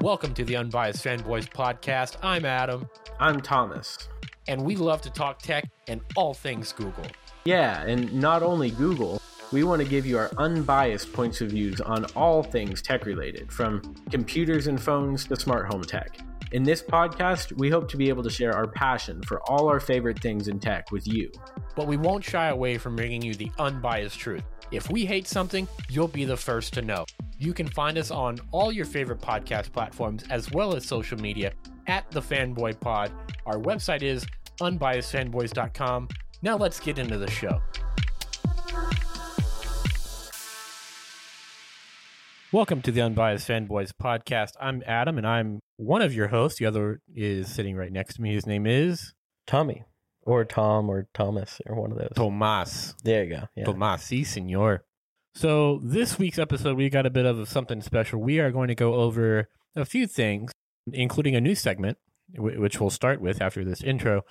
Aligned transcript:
Welcome 0.00 0.34
to 0.34 0.44
the 0.44 0.56
Unbiased 0.56 1.04
Fanboys 1.04 1.48
podcast. 1.48 2.16
I'm 2.22 2.44
Adam, 2.44 2.88
I'm 3.18 3.40
Thomas. 3.40 4.08
and 4.48 4.62
we 4.62 4.76
love 4.76 5.00
to 5.02 5.10
talk 5.10 5.40
tech 5.40 5.64
and 5.88 6.00
all 6.16 6.34
things 6.34 6.72
Google. 6.72 7.06
Yeah, 7.44 7.82
and 7.82 8.12
not 8.14 8.42
only 8.42 8.70
Google, 8.70 9.20
we 9.52 9.64
want 9.64 9.82
to 9.82 9.88
give 9.88 10.06
you 10.06 10.18
our 10.18 10.30
unbiased 10.38 11.12
points 11.12 11.40
of 11.40 11.50
views 11.50 11.80
on 11.80 12.04
all 12.16 12.42
things 12.42 12.82
tech 12.82 13.06
related, 13.06 13.50
from 13.50 13.80
computers 14.10 14.66
and 14.66 14.80
phones 14.80 15.24
to 15.26 15.36
smart 15.36 15.66
home 15.66 15.82
tech. 15.82 16.18
In 16.52 16.62
this 16.62 16.80
podcast, 16.82 17.52
we 17.58 17.70
hope 17.70 17.88
to 17.90 17.96
be 17.96 18.08
able 18.08 18.22
to 18.22 18.30
share 18.30 18.52
our 18.54 18.68
passion 18.68 19.20
for 19.22 19.40
all 19.50 19.68
our 19.68 19.80
favorite 19.80 20.20
things 20.20 20.46
in 20.48 20.60
tech 20.60 20.92
with 20.92 21.06
you. 21.08 21.30
But 21.74 21.88
we 21.88 21.96
won't 21.96 22.22
shy 22.24 22.48
away 22.48 22.78
from 22.78 22.94
bringing 22.94 23.22
you 23.22 23.34
the 23.34 23.50
unbiased 23.58 24.18
truth. 24.18 24.44
If 24.70 24.90
we 24.90 25.04
hate 25.06 25.26
something, 25.26 25.66
you'll 25.88 26.08
be 26.08 26.24
the 26.24 26.36
first 26.36 26.72
to 26.74 26.82
know. 26.82 27.04
You 27.38 27.52
can 27.52 27.68
find 27.68 27.98
us 27.98 28.10
on 28.10 28.38
all 28.50 28.72
your 28.72 28.86
favorite 28.86 29.20
podcast 29.20 29.70
platforms 29.70 30.24
as 30.30 30.50
well 30.52 30.74
as 30.74 30.86
social 30.86 31.18
media 31.18 31.52
at 31.86 32.10
the 32.10 32.22
Fanboy 32.22 32.80
Pod. 32.80 33.12
Our 33.44 33.58
website 33.58 34.02
is 34.02 34.24
unbiasedfanboys.com. 34.62 36.08
Now 36.40 36.56
let's 36.56 36.80
get 36.80 36.98
into 36.98 37.18
the 37.18 37.30
show. 37.30 37.60
Welcome 42.52 42.80
to 42.80 42.90
the 42.90 43.02
Unbiased 43.02 43.46
Fanboys 43.46 43.90
podcast. 44.02 44.52
I'm 44.58 44.82
Adam 44.86 45.18
and 45.18 45.26
I'm 45.26 45.60
one 45.76 46.00
of 46.00 46.14
your 46.14 46.28
hosts. 46.28 46.58
The 46.58 46.64
other 46.64 47.02
is 47.14 47.48
sitting 47.52 47.76
right 47.76 47.92
next 47.92 48.14
to 48.14 48.22
me. 48.22 48.32
His 48.32 48.46
name 48.46 48.66
is 48.66 49.12
Tommy 49.46 49.84
or 50.22 50.46
Tom 50.46 50.88
or 50.88 51.06
Thomas 51.12 51.60
or 51.66 51.78
one 51.78 51.92
of 51.92 51.98
those. 51.98 52.12
Tomas. 52.16 52.94
There 53.04 53.24
you 53.24 53.30
go. 53.36 53.42
Yeah. 53.54 53.64
Tomas, 53.64 54.04
si, 54.04 54.24
senor. 54.24 54.85
So 55.36 55.80
this 55.82 56.18
week's 56.18 56.38
episode, 56.38 56.78
we 56.78 56.88
got 56.88 57.04
a 57.04 57.10
bit 57.10 57.26
of 57.26 57.46
something 57.46 57.82
special. 57.82 58.18
We 58.18 58.40
are 58.40 58.50
going 58.50 58.68
to 58.68 58.74
go 58.74 58.94
over 58.94 59.50
a 59.74 59.84
few 59.84 60.06
things, 60.06 60.50
including 60.90 61.36
a 61.36 61.42
new 61.42 61.54
segment, 61.54 61.98
which 62.38 62.80
we'll 62.80 62.88
start 62.88 63.20
with 63.20 63.42
after 63.42 63.62
this 63.62 63.82
intro. 63.82 64.22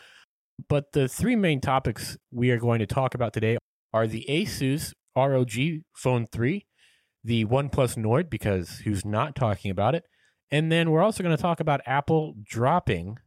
But 0.67 0.93
the 0.93 1.07
three 1.07 1.35
main 1.35 1.61
topics 1.61 2.17
we 2.31 2.49
are 2.49 2.57
going 2.57 2.79
to 2.79 2.87
talk 2.87 3.13
about 3.13 3.33
today 3.33 3.59
are 3.93 4.07
the 4.07 4.25
Asus 4.27 4.93
ROG 5.15 5.83
Phone 5.95 6.25
3, 6.31 6.65
the 7.23 7.45
OnePlus 7.45 7.97
Nord, 7.97 8.27
because 8.27 8.79
who's 8.79 9.05
not 9.05 9.35
talking 9.35 9.69
about 9.69 9.93
it? 9.93 10.05
And 10.49 10.71
then 10.71 10.89
we're 10.89 11.03
also 11.03 11.21
going 11.21 11.37
to 11.37 11.41
talk 11.41 11.59
about 11.59 11.81
Apple 11.85 12.33
dropping 12.43 13.17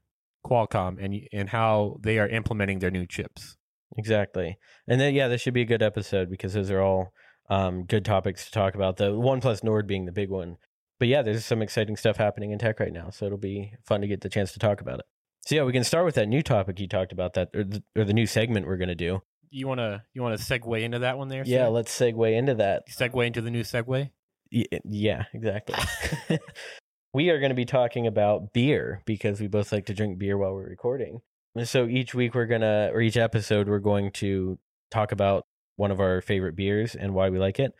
Qualcomm 0.44 0.96
and 1.00 1.14
and 1.32 1.50
how 1.50 1.98
they 2.02 2.18
are 2.18 2.28
implementing 2.28 2.80
their 2.80 2.90
new 2.90 3.06
chips. 3.06 3.56
Exactly. 3.96 4.58
And 4.88 5.00
then 5.00 5.14
yeah, 5.14 5.28
this 5.28 5.40
should 5.40 5.54
be 5.54 5.62
a 5.62 5.66
good 5.66 5.82
episode 5.82 6.28
because 6.28 6.54
those 6.54 6.72
are 6.72 6.82
all 6.82 7.12
um, 7.48 7.84
good 7.84 8.04
topics 8.04 8.44
to 8.46 8.50
talk 8.50 8.74
about. 8.74 8.96
The 8.96 9.10
OnePlus 9.10 9.64
Nord 9.64 9.86
being 9.86 10.04
the 10.04 10.12
big 10.12 10.30
one. 10.30 10.56
But 10.98 11.08
yeah, 11.08 11.22
there's 11.22 11.44
some 11.44 11.62
exciting 11.62 11.96
stuff 11.96 12.16
happening 12.16 12.50
in 12.50 12.58
tech 12.58 12.80
right 12.80 12.92
now, 12.92 13.10
so 13.10 13.26
it'll 13.26 13.38
be 13.38 13.72
fun 13.86 14.00
to 14.00 14.08
get 14.08 14.20
the 14.20 14.28
chance 14.28 14.52
to 14.52 14.58
talk 14.58 14.80
about 14.80 14.98
it. 14.98 15.04
So 15.46 15.54
yeah, 15.54 15.62
we 15.62 15.72
can 15.72 15.84
start 15.84 16.04
with 16.04 16.16
that 16.16 16.28
new 16.28 16.42
topic 16.42 16.80
you 16.80 16.88
talked 16.88 17.12
about 17.12 17.34
that 17.34 17.50
or 17.54 17.64
the, 17.64 17.82
or 17.96 18.04
the 18.04 18.12
new 18.12 18.26
segment 18.26 18.66
we're 18.66 18.76
going 18.76 18.88
to 18.88 18.94
do. 18.94 19.20
You 19.50 19.66
want 19.66 19.78
to 19.78 20.02
you 20.12 20.22
want 20.22 20.38
to 20.38 20.44
segue 20.44 20.82
into 20.82 20.98
that 20.98 21.16
one 21.16 21.28
there? 21.28 21.42
Yeah, 21.46 21.66
sir? 21.66 21.70
let's 21.70 21.98
segue 21.98 22.36
into 22.36 22.54
that. 22.56 22.82
segue 22.90 23.26
into 23.26 23.40
the 23.40 23.50
new 23.50 23.62
segue. 23.62 24.10
Y- 24.52 24.64
Yeah, 24.84 25.24
exactly. 25.32 25.76
we 27.14 27.30
are 27.30 27.38
going 27.38 27.50
to 27.50 27.54
be 27.54 27.64
talking 27.64 28.06
about 28.06 28.52
beer 28.52 29.02
because 29.06 29.40
we 29.40 29.46
both 29.46 29.72
like 29.72 29.86
to 29.86 29.94
drink 29.94 30.18
beer 30.18 30.36
while 30.36 30.52
we're 30.52 30.68
recording. 30.68 31.20
So 31.64 31.86
each 31.86 32.14
week 32.14 32.34
we're 32.34 32.46
going 32.46 32.60
to, 32.60 32.90
or 32.92 33.00
each 33.00 33.16
episode, 33.16 33.68
we're 33.68 33.78
going 33.78 34.12
to 34.12 34.58
talk 34.90 35.12
about 35.12 35.46
one 35.78 35.90
of 35.90 36.00
our 36.00 36.20
favorite 36.20 36.56
beers 36.56 36.94
and 36.94 37.14
why 37.14 37.30
we 37.30 37.38
like 37.38 37.58
it. 37.58 37.72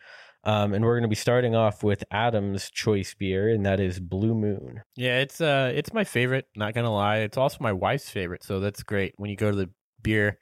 Um, 0.45 0.73
and 0.73 0.85
we're 0.85 0.93
going 0.95 1.03
to 1.03 1.09
be 1.09 1.15
starting 1.15 1.53
off 1.53 1.83
with 1.83 2.03
Adam's 2.11 2.71
choice 2.71 3.13
beer, 3.13 3.49
and 3.49 3.65
that 3.65 3.79
is 3.81 3.99
Blue 3.99 4.33
Moon. 4.33 4.81
Yeah, 4.95 5.19
it's 5.19 5.41
uh 5.41 5.71
it's 5.75 5.93
my 5.93 6.05
favorite. 6.05 6.45
Not 6.55 6.73
gonna 6.73 6.93
lie, 6.93 7.17
it's 7.17 7.37
also 7.37 7.57
my 7.59 7.73
wife's 7.73 8.09
favorite. 8.09 8.43
So 8.43 8.59
that's 8.61 8.81
great. 8.81 9.13
When 9.17 9.29
you 9.29 9.35
go 9.35 9.51
to 9.51 9.57
the 9.57 9.69
beer 10.01 10.39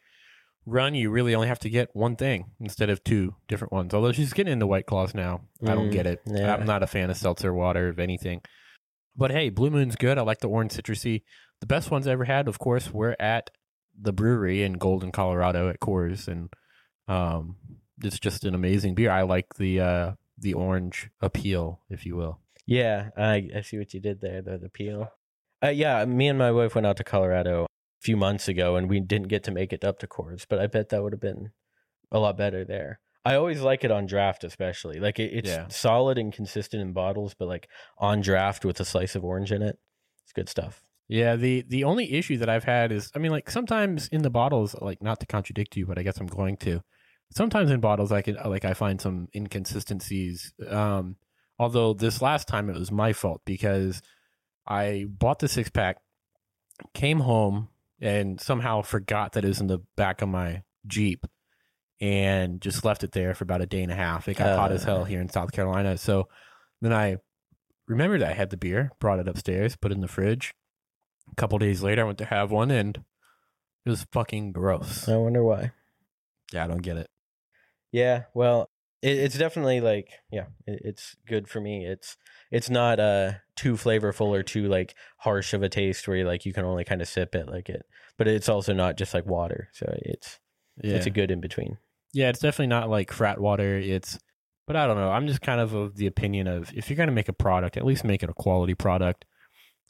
run, 0.68 0.94
you 0.94 1.10
really 1.10 1.34
only 1.34 1.48
have 1.48 1.58
to 1.60 1.70
get 1.70 1.90
one 1.96 2.16
thing 2.16 2.52
instead 2.60 2.90
of 2.92 3.04
two 3.04 3.34
different 3.48 3.74
ones. 3.74 3.94
Although 3.94 4.12
she's 4.12 4.34
getting 4.34 4.54
into 4.54 4.68
White 4.68 4.86
Claws 4.86 5.16
now. 5.16 5.42
I 5.66 5.74
don't 5.74 5.90
Mm, 5.90 5.94
get 5.94 6.06
it. 6.06 6.22
yeah. 6.28 6.54
I'm 6.54 6.66
not 6.68 6.84
a 6.84 6.88
fan 6.88 7.10
of 7.10 7.18
seltzer 7.18 7.54
water 7.54 7.88
of 7.90 7.98
anything. 8.00 8.42
But 9.16 9.32
hey, 9.32 9.50
Blue 9.50 9.72
Moon's 9.72 9.96
good. 9.96 10.20
I 10.20 10.22
like 10.22 10.42
the 10.42 10.50
orange 10.50 10.74
citrusy. 10.74 11.24
The 11.60 11.66
best 11.66 11.90
ones 11.90 12.06
I 12.06 12.12
ever 12.12 12.26
had, 12.26 12.48
of 12.48 12.60
course, 12.60 12.94
were 12.94 13.16
at 13.20 13.50
the 14.00 14.14
brewery 14.14 14.62
in 14.62 14.74
Golden, 14.74 15.12
Colorado 15.12 15.70
at 15.70 15.80
Coors, 15.80 16.28
and 16.28 16.50
um, 17.08 17.56
it's 18.04 18.20
just 18.20 18.44
an 18.44 18.54
amazing 18.54 18.96
beer. 18.96 19.12
I 19.12 19.24
like 19.24 19.56
the 19.56 19.80
uh, 19.80 20.12
the 20.38 20.54
orange 20.54 21.10
appeal, 21.22 21.82
if 21.90 22.06
you 22.06 22.16
will. 22.16 22.40
Yeah, 22.66 23.10
I, 23.18 23.50
I 23.56 23.62
see 23.62 23.78
what 23.78 23.94
you 23.94 24.00
did 24.00 24.20
there, 24.22 24.42
the, 24.42 24.58
the 24.58 24.70
peel. 24.70 25.12
Uh, 25.64 25.70
yeah, 25.70 26.04
me 26.06 26.28
and 26.28 26.38
my 26.38 26.52
wife 26.52 26.76
went 26.76 26.86
out 26.86 26.98
to 26.98 27.04
Colorado 27.04 27.64
a 27.64 27.68
few 28.02 28.18
months 28.18 28.48
ago, 28.48 28.76
and 28.76 28.90
we 28.90 29.00
didn't 29.00 29.30
get 29.30 29.44
to 29.46 29.52
make 29.52 29.72
it 29.74 29.84
up 29.86 30.00
to 30.00 30.08
Coors, 30.08 30.46
but 30.48 30.60
I 30.60 30.68
bet 30.68 30.90
that 30.90 31.02
would 31.02 31.14
have 31.14 31.22
been 31.22 31.52
a 32.12 32.20
lot 32.20 32.38
better 32.38 32.64
there. 32.66 33.00
I 33.26 33.36
always 33.36 33.62
like 33.62 33.84
it 33.84 33.92
on 33.92 34.06
draft, 34.06 34.44
especially. 34.44 35.00
Like 35.00 35.18
it, 35.20 35.32
it's 35.34 35.50
Yeah. 35.50 35.68
solid 35.70 36.18
and 36.18 36.32
consistent 36.32 36.82
in 36.82 36.94
bottles, 36.94 37.34
but 37.34 37.48
like 37.48 37.68
on 37.98 38.22
draft 38.22 38.64
with 38.66 38.80
a 38.80 38.86
slice 38.86 39.16
of 39.16 39.24
orange 39.26 39.52
in 39.52 39.62
it, 39.62 39.80
it's 40.24 40.34
good 40.34 40.48
stuff. 40.50 40.84
Yeah, 41.10 41.38
the 41.38 41.64
the 41.68 41.86
only 41.86 42.12
issue 42.14 42.38
that 42.38 42.50
I've 42.50 42.66
had 42.66 42.92
is, 42.92 43.10
I 43.16 43.20
mean, 43.20 43.32
like 43.32 43.50
sometimes 43.50 44.10
in 44.10 44.24
the 44.24 44.30
bottles, 44.30 44.76
like 44.82 45.02
not 45.02 45.22
to 45.22 45.26
contradict 45.26 45.76
you, 45.78 45.86
but 45.86 45.98
I 45.98 46.04
guess 46.04 46.18
I'm 46.20 46.28
going 46.28 46.58
to. 46.58 46.84
Sometimes 47.32 47.70
in 47.72 47.80
bottles, 47.80 48.12
I 48.12 48.22
can 48.22 48.38
like 48.46 48.66
I 48.66 48.74
find 48.74 49.00
some 49.02 49.28
inconsistencies. 49.36 50.54
Um, 50.68 51.18
although 51.60 51.94
this 51.94 52.22
last 52.22 52.48
time 52.48 52.70
it 52.70 52.78
was 52.78 52.92
my 52.92 53.14
fault 53.14 53.42
because 53.46 54.02
I 54.66 55.06
bought 55.10 55.40
the 55.40 55.48
six 55.48 55.70
pack, 55.70 55.98
came 56.94 57.20
home, 57.20 57.70
and 58.02 58.40
somehow 58.40 58.82
forgot 58.82 59.34
that 59.34 59.44
it 59.44 59.48
was 59.50 59.62
in 59.62 59.68
the 59.68 59.80
back 59.96 60.22
of 60.22 60.30
my 60.30 60.64
Jeep, 60.88 61.26
and 62.00 62.62
just 62.62 62.86
left 62.86 63.04
it 63.04 63.12
there 63.12 63.34
for 63.34 63.44
about 63.44 63.62
a 63.62 63.66
day 63.66 63.84
and 63.84 63.92
a 63.92 63.96
half. 63.96 64.28
It 64.28 64.38
got 64.38 64.58
hot 64.58 64.72
as 64.72 64.84
hell 64.84 65.02
Uh. 65.02 65.06
here 65.06 65.20
in 65.22 65.30
South 65.30 65.52
Carolina, 65.52 65.98
so 65.98 66.30
then 66.82 66.94
I 66.94 67.18
remembered 67.88 68.24
I 68.24 68.34
had 68.34 68.50
the 68.52 68.58
beer, 68.58 68.92
brought 69.00 69.20
it 69.20 69.28
upstairs, 69.28 69.76
put 69.76 69.92
it 69.92 69.96
in 69.96 70.02
the 70.02 70.08
fridge. 70.08 70.54
A 71.32 71.36
couple 71.36 71.58
days 71.60 71.84
later, 71.84 72.02
I 72.04 72.06
went 72.06 72.18
to 72.20 72.26
have 72.26 72.52
one, 72.52 72.72
and 72.72 73.04
it 73.86 73.90
was 73.90 74.06
fucking 74.12 74.54
gross. 74.54 75.10
I 75.10 75.18
wonder 75.18 75.44
why. 75.44 75.72
Yeah, 76.54 76.64
I 76.64 76.68
don't 76.68 76.82
get 76.82 76.96
it. 76.98 77.10
Yeah, 77.92 78.24
well, 78.34 78.70
it, 79.02 79.18
it's 79.18 79.38
definitely 79.38 79.82
like 79.82 80.10
yeah, 80.32 80.48
it, 80.66 80.82
it's 80.84 81.16
good 81.28 81.48
for 81.48 81.62
me. 81.62 81.86
It's 81.86 82.18
it's 82.52 82.70
not 82.70 83.00
uh 83.00 83.34
too 83.56 83.74
flavorful 83.74 84.28
or 84.28 84.44
too 84.44 84.68
like 84.68 84.96
harsh 85.20 85.54
of 85.54 85.64
a 85.64 85.70
taste 85.70 86.08
where 86.08 86.18
you 86.18 86.24
like 86.26 86.46
you 86.46 86.54
can 86.54 86.66
only 86.66 86.84
kind 86.84 87.02
of 87.02 87.08
sip 87.08 87.34
it 87.36 87.48
like 87.48 87.70
it, 87.70 87.86
but 88.18 88.28
it's 88.28 88.50
also 88.50 88.74
not 88.74 88.98
just 88.98 89.14
like 89.14 89.26
water. 89.26 89.70
So 89.74 89.86
it's 90.02 90.40
Yeah, 90.84 90.96
it's 90.96 91.06
a 91.06 91.12
good 91.12 91.32
in 91.32 91.42
between. 91.42 91.78
yeah, 92.14 92.30
it's 92.30 92.40
definitely 92.40 92.68
not 92.68 92.90
like 92.90 93.12
frat 93.12 93.40
water. 93.40 93.78
It's, 93.78 94.18
but 94.66 94.76
I 94.76 94.86
don't 94.88 94.98
know. 94.98 95.12
I'm 95.12 95.28
just 95.28 95.42
kind 95.42 95.62
of 95.62 95.74
of 95.74 95.96
the 95.96 96.08
opinion 96.08 96.48
of 96.48 96.72
if 96.76 96.90
you're 96.90 96.98
gonna 96.98 97.12
make 97.12 97.30
a 97.30 97.34
product, 97.34 97.78
at 97.78 97.86
least 97.86 98.04
make 98.04 98.24
it 98.24 98.30
a 98.30 98.34
quality 98.34 98.76
product. 98.76 99.26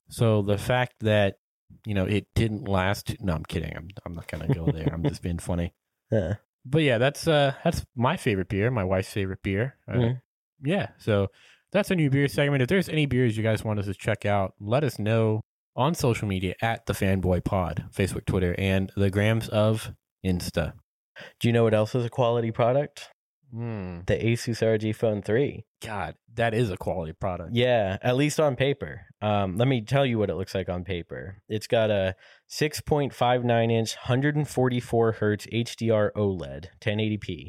So 0.10 0.42
the 0.42 0.58
fact 0.58 0.96
that 1.02 1.40
you 1.86 1.94
know 1.94 2.06
it 2.06 2.28
didn't 2.36 2.68
last. 2.68 3.16
No, 3.22 3.34
I'm 3.34 3.44
kidding. 3.46 3.74
I'm 3.76 3.90
I'm 4.06 4.14
not 4.14 4.28
gonna 4.28 4.54
go 4.54 4.72
there. 4.72 4.90
I'm 4.94 5.04
just 5.04 5.22
being 5.22 5.40
funny. 5.40 5.74
Yeah. 6.10 6.36
But 6.70 6.84
yeah, 6.84 6.98
that's 6.98 7.28
uh 7.28 7.54
that's 7.64 7.86
my 7.96 8.18
favorite 8.18 8.50
beer, 8.50 8.70
my 8.72 8.84
wife's 8.84 9.12
favorite 9.12 9.42
beer. 9.44 9.76
Uh, 9.88 9.94
Mhm. 9.94 10.22
Yeah, 10.64 10.88
so 10.98 11.28
that's 11.72 11.92
a 11.92 11.96
new 11.96 12.10
beer 12.10 12.28
segment. 12.28 12.62
If 12.64 12.68
there's 12.70 12.90
any 12.90 13.06
beers 13.06 13.38
you 13.38 13.44
guys 13.44 13.64
want 13.64 13.80
us 13.80 13.86
to 13.86 13.94
check 13.94 14.26
out, 14.26 14.54
let 14.60 14.84
us 14.84 14.98
know 15.00 15.42
on 15.76 15.94
social 15.94 16.28
media 16.28 16.56
at 16.62 16.86
the 16.88 16.94
Fanboy 16.94 17.44
Pod, 17.44 17.86
Facebook, 17.94 18.26
Twitter, 18.26 18.56
and 18.58 18.92
the 18.96 19.12
grams 19.12 19.48
of 19.50 19.92
Insta. 20.26 20.74
Do 21.40 21.48
you 21.48 21.52
know 21.54 21.64
what 21.64 21.74
else 21.76 21.94
is 21.94 22.06
a 22.06 22.10
quality 22.10 22.52
product? 22.52 23.10
Hmm. 23.52 24.00
The 24.06 24.18
Asus 24.18 24.62
ROG 24.62 24.96
Phone 24.96 25.22
3. 25.22 25.66
God, 25.82 26.16
that 26.36 26.54
is 26.54 26.70
a 26.70 26.78
quality 26.78 27.14
product. 27.14 27.52
Yeah, 27.54 27.98
at 28.02 28.16
least 28.16 28.40
on 28.40 28.56
paper. 28.56 29.02
Um, 29.22 29.58
let 29.58 29.68
me 29.68 29.82
tell 29.82 30.06
you 30.06 30.20
what 30.20 30.30
it 30.30 30.36
looks 30.36 30.54
like 30.54 30.70
on 30.70 30.84
paper. 30.84 31.42
It's 31.48 31.68
got 31.68 31.90
a 31.90 32.16
6.59 32.52 33.72
inch, 33.72 33.96
144 33.96 35.12
hertz 35.14 35.48
HDR 35.48 36.12
OLED, 36.16 36.68
1080p. 36.82 37.48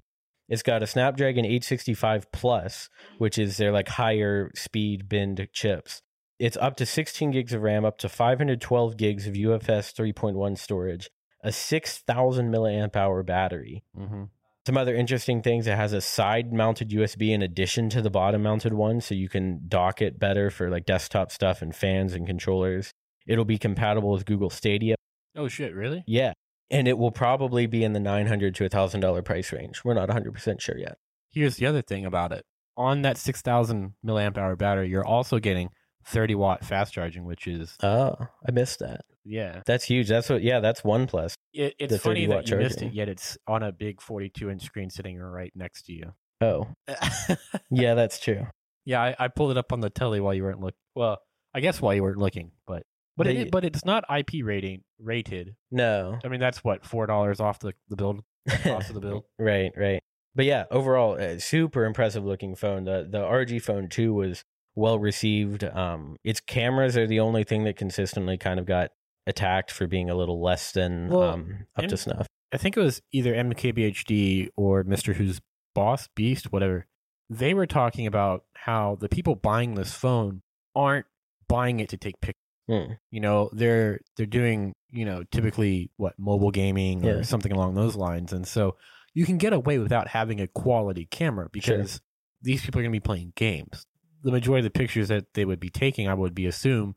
It's 0.48 0.62
got 0.62 0.82
a 0.82 0.86
Snapdragon 0.86 1.44
865 1.44 2.32
Plus, 2.32 2.88
which 3.18 3.38
is 3.38 3.58
their 3.58 3.72
like 3.72 3.88
higher 3.88 4.50
speed 4.54 5.08
binned 5.08 5.46
chips. 5.52 6.00
It's 6.38 6.56
up 6.56 6.76
to 6.76 6.86
16 6.86 7.32
gigs 7.32 7.52
of 7.52 7.62
RAM, 7.62 7.84
up 7.84 7.98
to 7.98 8.08
512 8.08 8.96
gigs 8.96 9.26
of 9.26 9.34
UFS 9.34 9.92
3.1 9.92 10.56
storage, 10.56 11.10
a 11.42 11.52
6,000 11.52 12.52
milliamp 12.52 12.96
hour 12.96 13.22
battery. 13.22 13.84
Mm-hmm. 13.96 14.24
Some 14.68 14.76
other 14.76 14.94
interesting 14.94 15.40
things. 15.40 15.66
It 15.66 15.78
has 15.78 15.94
a 15.94 16.00
side 16.02 16.52
mounted 16.52 16.90
USB 16.90 17.30
in 17.30 17.40
addition 17.40 17.88
to 17.88 18.02
the 18.02 18.10
bottom 18.10 18.42
mounted 18.42 18.74
one, 18.74 19.00
so 19.00 19.14
you 19.14 19.26
can 19.26 19.62
dock 19.66 20.02
it 20.02 20.18
better 20.18 20.50
for 20.50 20.68
like 20.68 20.84
desktop 20.84 21.32
stuff 21.32 21.62
and 21.62 21.74
fans 21.74 22.12
and 22.12 22.26
controllers. 22.26 22.92
It'll 23.26 23.46
be 23.46 23.56
compatible 23.56 24.10
with 24.10 24.26
Google 24.26 24.50
Stadia. 24.50 24.96
Oh 25.34 25.48
shit, 25.48 25.74
really? 25.74 26.04
Yeah. 26.06 26.34
And 26.70 26.86
it 26.86 26.98
will 26.98 27.10
probably 27.10 27.64
be 27.64 27.82
in 27.82 27.94
the 27.94 27.98
900 27.98 28.54
to 28.56 28.68
$1,000 28.68 29.24
price 29.24 29.54
range. 29.54 29.80
We're 29.86 29.94
not 29.94 30.10
100% 30.10 30.60
sure 30.60 30.76
yet. 30.76 30.98
Here's 31.30 31.56
the 31.56 31.64
other 31.64 31.80
thing 31.80 32.04
about 32.04 32.32
it. 32.32 32.44
On 32.76 33.00
that 33.00 33.16
6000 33.16 33.94
milliamp 34.04 34.36
hour 34.36 34.54
battery, 34.54 34.90
you're 34.90 35.02
also 35.02 35.38
getting 35.38 35.70
30 36.08 36.34
watt 36.34 36.64
fast 36.64 36.92
charging, 36.92 37.24
which 37.24 37.46
is 37.46 37.76
Oh, 37.82 38.14
I 38.46 38.50
missed 38.52 38.78
that. 38.80 39.02
yeah. 39.24 39.62
That's 39.66 39.84
huge. 39.84 40.08
That's 40.08 40.28
what. 40.28 40.42
Yeah, 40.42 40.60
that's 40.60 40.80
OnePlus. 40.82 41.34
It, 41.54 41.74
it's 41.78 41.92
The 41.92 41.98
funny 41.98 42.26
that 42.26 42.48
you 42.50 42.56
missed 42.56 42.82
it, 42.82 42.92
yet 42.92 43.08
it's 43.08 43.36
on 43.46 43.62
a 43.62 43.72
big 43.72 44.00
42 44.00 44.50
inch 44.50 44.62
screen 44.62 44.90
sitting 44.90 45.18
right 45.18 45.52
next 45.54 45.82
to 45.86 45.92
you. 45.92 46.12
Oh, 46.40 46.68
yeah, 47.70 47.94
that's 47.94 48.20
true. 48.20 48.46
yeah, 48.84 49.02
I, 49.02 49.16
I 49.18 49.28
pulled 49.28 49.50
it 49.50 49.56
up 49.58 49.72
on 49.72 49.80
the 49.80 49.90
telly 49.90 50.20
while 50.20 50.34
you 50.34 50.44
weren't 50.44 50.60
looking. 50.60 50.78
Well, 50.94 51.18
I 51.54 51.60
guess 51.60 51.80
while 51.80 51.94
you 51.94 52.02
weren't 52.02 52.18
looking, 52.18 52.52
but 52.66 52.84
but 53.16 53.26
They- 53.26 53.36
it, 53.38 53.50
but 53.50 53.64
it's 53.64 53.84
not 53.84 54.04
IP 54.14 54.44
rating 54.44 54.82
rated. 55.00 55.56
No, 55.70 56.18
I 56.24 56.28
mean, 56.28 56.40
that's 56.40 56.62
what 56.62 56.84
four 56.86 57.06
dollars 57.06 57.40
off 57.40 57.58
the 57.58 57.72
the 57.88 57.96
build 57.96 58.22
cost 58.62 58.88
of 58.90 58.94
the 58.94 59.00
build. 59.00 59.24
right, 59.38 59.72
right. 59.76 60.00
But 60.34 60.44
yeah, 60.44 60.64
overall, 60.70 61.20
uh, 61.20 61.38
super 61.40 61.84
impressive 61.84 62.24
looking 62.24 62.54
phone. 62.54 62.84
The 62.84 63.08
the 63.10 63.20
ROG 63.22 63.60
phone 63.60 63.88
two 63.88 64.14
was 64.14 64.44
well 64.78 64.98
received. 64.98 65.64
Um, 65.64 66.16
its 66.24 66.40
cameras 66.40 66.96
are 66.96 67.06
the 67.06 67.20
only 67.20 67.44
thing 67.44 67.64
that 67.64 67.76
consistently 67.76 68.38
kind 68.38 68.58
of 68.60 68.66
got 68.66 68.90
attacked 69.26 69.70
for 69.70 69.86
being 69.86 70.08
a 70.08 70.14
little 70.14 70.40
less 70.42 70.72
than 70.72 71.08
Well, 71.08 71.22
um 71.22 71.66
up 71.76 71.86
to 71.86 71.96
snuff. 71.96 72.26
I 72.52 72.56
think 72.56 72.76
it 72.76 72.80
was 72.80 73.02
either 73.12 73.34
MKBHD 73.34 74.48
or 74.56 74.84
Mister 74.84 75.12
Who's 75.14 75.40
Boss 75.74 76.08
Beast, 76.16 76.52
whatever. 76.52 76.86
They 77.30 77.52
were 77.52 77.66
talking 77.66 78.06
about 78.06 78.44
how 78.54 78.96
the 79.00 79.08
people 79.08 79.34
buying 79.34 79.74
this 79.74 79.92
phone 79.92 80.42
aren't 80.74 81.06
buying 81.48 81.80
it 81.80 81.90
to 81.90 81.96
take 81.98 82.20
pictures. 82.20 82.34
Hmm. 82.68 82.92
You 83.10 83.20
know, 83.20 83.50
they're 83.52 84.00
they're 84.16 84.26
doing 84.26 84.74
you 84.90 85.04
know 85.04 85.24
typically 85.30 85.90
what 85.96 86.14
mobile 86.18 86.50
gaming 86.50 87.04
or 87.04 87.16
Yeah. 87.16 87.22
something 87.22 87.52
along 87.52 87.74
those 87.74 87.96
lines, 87.96 88.32
and 88.32 88.46
so 88.46 88.76
you 89.14 89.26
can 89.26 89.36
get 89.38 89.52
away 89.52 89.78
without 89.78 90.08
having 90.08 90.40
a 90.40 90.46
quality 90.46 91.06
camera 91.06 91.48
because 91.52 92.00
these 92.40 92.62
people 92.64 92.78
are 92.78 92.82
going 92.82 92.92
to 92.92 92.96
be 92.96 93.00
playing 93.00 93.32
games. 93.36 93.84
The 94.22 94.32
majority 94.32 94.66
of 94.66 94.72
the 94.72 94.78
pictures 94.78 95.08
that 95.08 95.34
they 95.34 95.44
would 95.44 95.60
be 95.60 95.70
taking, 95.70 96.08
I 96.08 96.14
would 96.14 96.34
be 96.34 96.46
assume, 96.46 96.94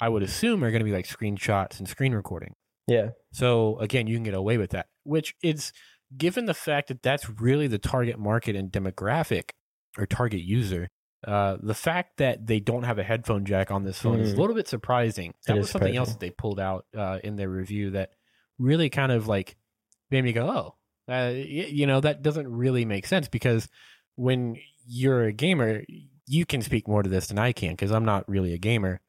I 0.00 0.08
would 0.08 0.22
assume 0.22 0.64
are 0.64 0.70
going 0.70 0.80
to 0.80 0.84
be 0.84 0.92
like 0.92 1.06
screenshots 1.06 1.78
and 1.78 1.88
screen 1.88 2.14
recording. 2.14 2.54
Yeah, 2.86 3.10
So 3.32 3.78
again, 3.78 4.06
you 4.06 4.16
can 4.16 4.24
get 4.24 4.34
away 4.34 4.58
with 4.58 4.70
that, 4.70 4.86
which 5.04 5.34
is 5.42 5.72
given 6.16 6.44
the 6.44 6.52
fact 6.54 6.88
that 6.88 7.02
that's 7.02 7.28
really 7.40 7.66
the 7.66 7.78
target 7.78 8.18
market 8.18 8.54
and 8.56 8.70
demographic 8.70 9.50
or 9.98 10.04
target 10.06 10.40
user. 10.42 10.88
Uh, 11.26 11.56
the 11.62 11.74
fact 11.74 12.18
that 12.18 12.46
they 12.46 12.60
don't 12.60 12.82
have 12.82 12.98
a 12.98 13.02
headphone 13.02 13.46
jack 13.46 13.70
on 13.70 13.84
this 13.84 13.98
phone 14.02 14.20
is 14.20 14.32
a 14.32 14.34
Mm. 14.34 14.38
little 14.38 14.54
bit 14.54 14.68
surprising. 14.68 15.32
That 15.46 15.56
It 15.56 15.60
was 15.60 15.70
something 15.70 15.96
else 15.96 16.10
that 16.10 16.20
they 16.20 16.30
pulled 16.30 16.60
out 16.60 16.84
uh, 16.94 17.20
in 17.24 17.36
their 17.36 17.48
review 17.48 17.90
that 17.92 18.10
really 18.58 18.90
kind 18.90 19.10
of 19.10 19.26
like 19.26 19.56
made 20.10 20.22
me 20.24 20.32
go, 20.34 20.46
"Oh, 20.46 20.66
uh, 21.12 21.32
y- 21.32 21.68
you 21.70 21.86
know, 21.86 22.00
that 22.00 22.20
doesn't 22.22 22.46
really 22.46 22.84
make 22.84 23.06
sense." 23.06 23.28
Because 23.28 23.68
when 24.16 24.56
you're 24.86 25.24
a 25.24 25.32
gamer, 25.32 25.82
you 26.26 26.46
can 26.46 26.62
speak 26.62 26.88
more 26.88 27.02
to 27.02 27.08
this 27.08 27.26
than 27.26 27.38
I 27.38 27.52
can 27.52 27.70
because 27.72 27.90
I'm 27.90 28.04
not 28.04 28.28
really 28.28 28.52
a 28.52 28.58
gamer 28.58 29.00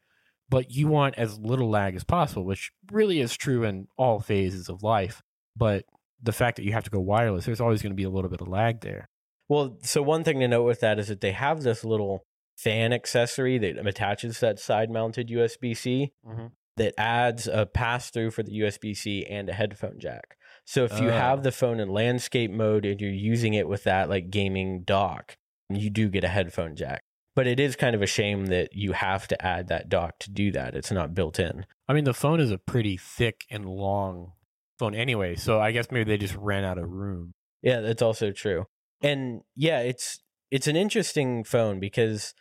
but 0.49 0.71
you 0.71 0.87
want 0.87 1.15
as 1.15 1.39
little 1.39 1.69
lag 1.69 1.95
as 1.95 2.03
possible, 2.03 2.45
which 2.45 2.71
really 2.91 3.19
is 3.19 3.35
true 3.35 3.63
in 3.63 3.87
all 3.97 4.19
phases 4.19 4.69
of 4.69 4.83
life. 4.83 5.23
But 5.55 5.85
the 6.21 6.31
fact 6.31 6.57
that 6.57 6.63
you 6.63 6.73
have 6.73 6.83
to 6.83 6.89
go 6.89 6.99
wireless, 6.99 7.45
there's 7.45 7.61
always 7.61 7.81
going 7.81 7.91
to 7.91 7.95
be 7.95 8.03
a 8.03 8.09
little 8.09 8.29
bit 8.29 8.41
of 8.41 8.47
lag 8.47 8.81
there. 8.81 9.09
Well, 9.47 9.77
so 9.83 10.01
one 10.01 10.23
thing 10.23 10.39
to 10.39 10.47
note 10.47 10.63
with 10.63 10.79
that 10.81 10.99
is 10.99 11.07
that 11.07 11.21
they 11.21 11.31
have 11.31 11.61
this 11.61 11.83
little 11.83 12.25
fan 12.57 12.93
accessory 12.93 13.57
that 13.57 13.85
attaches 13.85 14.39
that 14.39 14.59
side 14.59 14.89
mounted 14.89 15.29
USB 15.29 15.75
C 15.75 16.13
mm-hmm. 16.25 16.47
that 16.77 16.93
adds 16.97 17.47
a 17.47 17.65
pass 17.65 18.09
through 18.09 18.31
for 18.31 18.43
the 18.43 18.59
USB 18.59 18.95
C 18.95 19.25
and 19.25 19.49
a 19.49 19.53
headphone 19.53 19.99
jack. 19.99 20.37
So 20.63 20.83
if 20.83 20.99
you 20.99 21.09
Oh. 21.09 21.11
have 21.11 21.39
ah. 21.39 21.43
the 21.43 21.51
phone 21.51 21.79
in 21.79 21.89
landscape 21.89 22.49
mode 22.49 22.85
and 22.85 22.99
you're 22.99 23.11
using 23.11 23.53
it 23.53 23.67
with 23.67 23.83
that 23.83 24.09
like 24.09 24.29
gaming 24.29 24.81
dock, 24.83 25.37
you 25.69 25.89
do 25.89 26.09
get 26.09 26.23
a 26.23 26.29
headphone 26.29 26.75
jack. 26.75 27.01
But 27.35 27.47
it 27.47 27.59
is 27.59 27.75
kind 27.75 27.95
of 27.95 28.01
a 28.01 28.07
shame 28.07 28.45
that 28.47 28.69
you 28.73 28.93
have 28.93 29.27
to 29.27 29.45
add 29.45 29.67
that 29.67 29.89
dock 29.89 30.19
to 30.19 30.31
do 30.31 30.51
that. 30.51 30.73
It's 30.73 30.91
not 30.91 31.13
built 31.13 31.39
in. 31.39 31.65
I 31.87 31.93
mean, 31.93 32.05
the 32.05 32.13
phone 32.13 32.39
is 32.39 32.51
a 32.51 32.57
pretty 32.57 32.95
thick 32.97 33.45
and 33.49 33.65
long 33.65 34.31
phone 34.79 34.95
anyway, 34.95 35.35
so 35.35 35.59
I 35.59 35.71
guess 35.71 35.91
maybe 35.91 36.09
they 36.09 36.17
just 36.17 36.35
ran 36.35 36.63
out 36.63 36.77
of 36.77 36.89
room. 36.89 37.33
Yeah, 37.61 37.81
that's 37.81 38.01
also 38.01 38.31
true. 38.31 38.65
And 39.01 39.41
yeah, 39.55 39.79
it's 39.79 40.19
it's 40.51 40.67
an 40.67 40.75
interesting 40.75 41.43
phone 41.43 41.79
because 41.79 42.33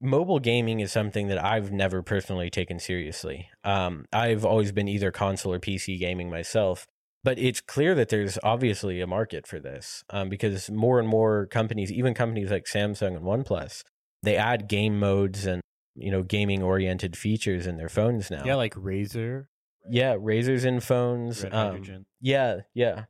mobile 0.00 0.38
gaming 0.38 0.80
is 0.80 0.92
something 0.92 1.28
that 1.28 1.42
I've 1.42 1.72
never 1.72 2.02
personally 2.02 2.50
taken 2.50 2.78
seriously. 2.78 3.48
Um, 3.64 4.04
I've 4.12 4.44
always 4.44 4.70
been 4.70 4.88
either 4.88 5.10
console 5.10 5.54
or 5.54 5.58
PC 5.58 5.98
gaming 5.98 6.30
myself, 6.30 6.86
but 7.24 7.38
it's 7.38 7.60
clear 7.60 7.94
that 7.94 8.10
there's 8.10 8.38
obviously 8.42 9.00
a 9.00 9.06
market 9.06 9.46
for 9.46 9.58
this 9.58 10.04
um, 10.10 10.28
because 10.28 10.70
more 10.70 11.00
and 11.00 11.08
more 11.08 11.46
companies, 11.46 11.90
even 11.90 12.14
companies 12.14 12.50
like 12.50 12.66
Samsung 12.66 13.16
and 13.16 13.24
OnePlus, 13.24 13.82
they 14.22 14.36
add 14.36 14.68
game 14.68 14.98
modes 15.00 15.46
and 15.46 15.60
you 15.96 16.10
know 16.10 16.22
gaming 16.22 16.62
oriented 16.62 17.16
features 17.16 17.66
in 17.66 17.78
their 17.78 17.88
phones 17.88 18.30
now. 18.30 18.44
Yeah, 18.44 18.56
like 18.56 18.74
Razer, 18.74 19.46
yeah, 19.90 20.16
razors 20.20 20.64
in 20.64 20.80
phones. 20.80 21.44
Um, 21.50 22.04
yeah, 22.20 22.60
yeah. 22.74 23.04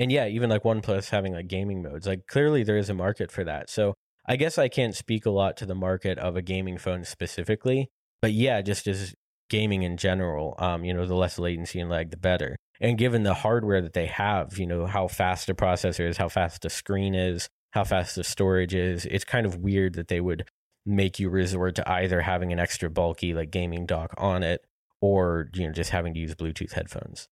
And 0.00 0.10
yeah, 0.12 0.26
even 0.28 0.48
like 0.48 0.62
OnePlus 0.62 1.10
having 1.10 1.34
like 1.34 1.48
gaming 1.48 1.82
modes. 1.82 2.06
Like 2.06 2.26
clearly 2.26 2.62
there 2.62 2.78
is 2.78 2.88
a 2.88 2.94
market 2.94 3.30
for 3.30 3.44
that. 3.44 3.68
So 3.68 3.94
I 4.26 4.36
guess 4.36 4.56
I 4.56 4.68
can't 4.68 4.94
speak 4.94 5.26
a 5.26 5.30
lot 5.30 5.56
to 5.58 5.66
the 5.66 5.74
market 5.74 6.18
of 6.18 6.36
a 6.36 6.42
gaming 6.42 6.78
phone 6.78 7.04
specifically. 7.04 7.90
But 8.22 8.32
yeah, 8.32 8.62
just 8.62 8.86
as 8.86 9.14
gaming 9.50 9.82
in 9.82 9.96
general, 9.96 10.54
um, 10.58 10.84
you 10.84 10.94
know, 10.94 11.06
the 11.06 11.14
less 11.14 11.38
latency 11.38 11.80
and 11.80 11.90
lag 11.90 12.10
the 12.10 12.16
better. 12.16 12.56
And 12.80 12.96
given 12.96 13.24
the 13.24 13.34
hardware 13.34 13.82
that 13.82 13.92
they 13.92 14.06
have, 14.06 14.58
you 14.58 14.66
know, 14.66 14.86
how 14.86 15.08
fast 15.08 15.48
a 15.48 15.54
processor 15.54 16.08
is, 16.08 16.16
how 16.16 16.28
fast 16.28 16.64
a 16.64 16.70
screen 16.70 17.14
is, 17.14 17.48
how 17.72 17.84
fast 17.84 18.14
the 18.14 18.24
storage 18.24 18.74
is, 18.74 19.04
it's 19.06 19.24
kind 19.24 19.46
of 19.46 19.56
weird 19.56 19.94
that 19.94 20.08
they 20.08 20.20
would 20.20 20.48
make 20.86 21.18
you 21.18 21.28
resort 21.28 21.74
to 21.74 21.90
either 21.90 22.22
having 22.22 22.52
an 22.52 22.58
extra 22.58 22.88
bulky 22.88 23.34
like 23.34 23.50
gaming 23.50 23.84
dock 23.84 24.14
on 24.16 24.42
it 24.42 24.64
or 25.00 25.50
you 25.54 25.66
know 25.66 25.72
just 25.72 25.90
having 25.90 26.14
to 26.14 26.20
use 26.20 26.34
Bluetooth 26.34 26.72
headphones. 26.72 27.28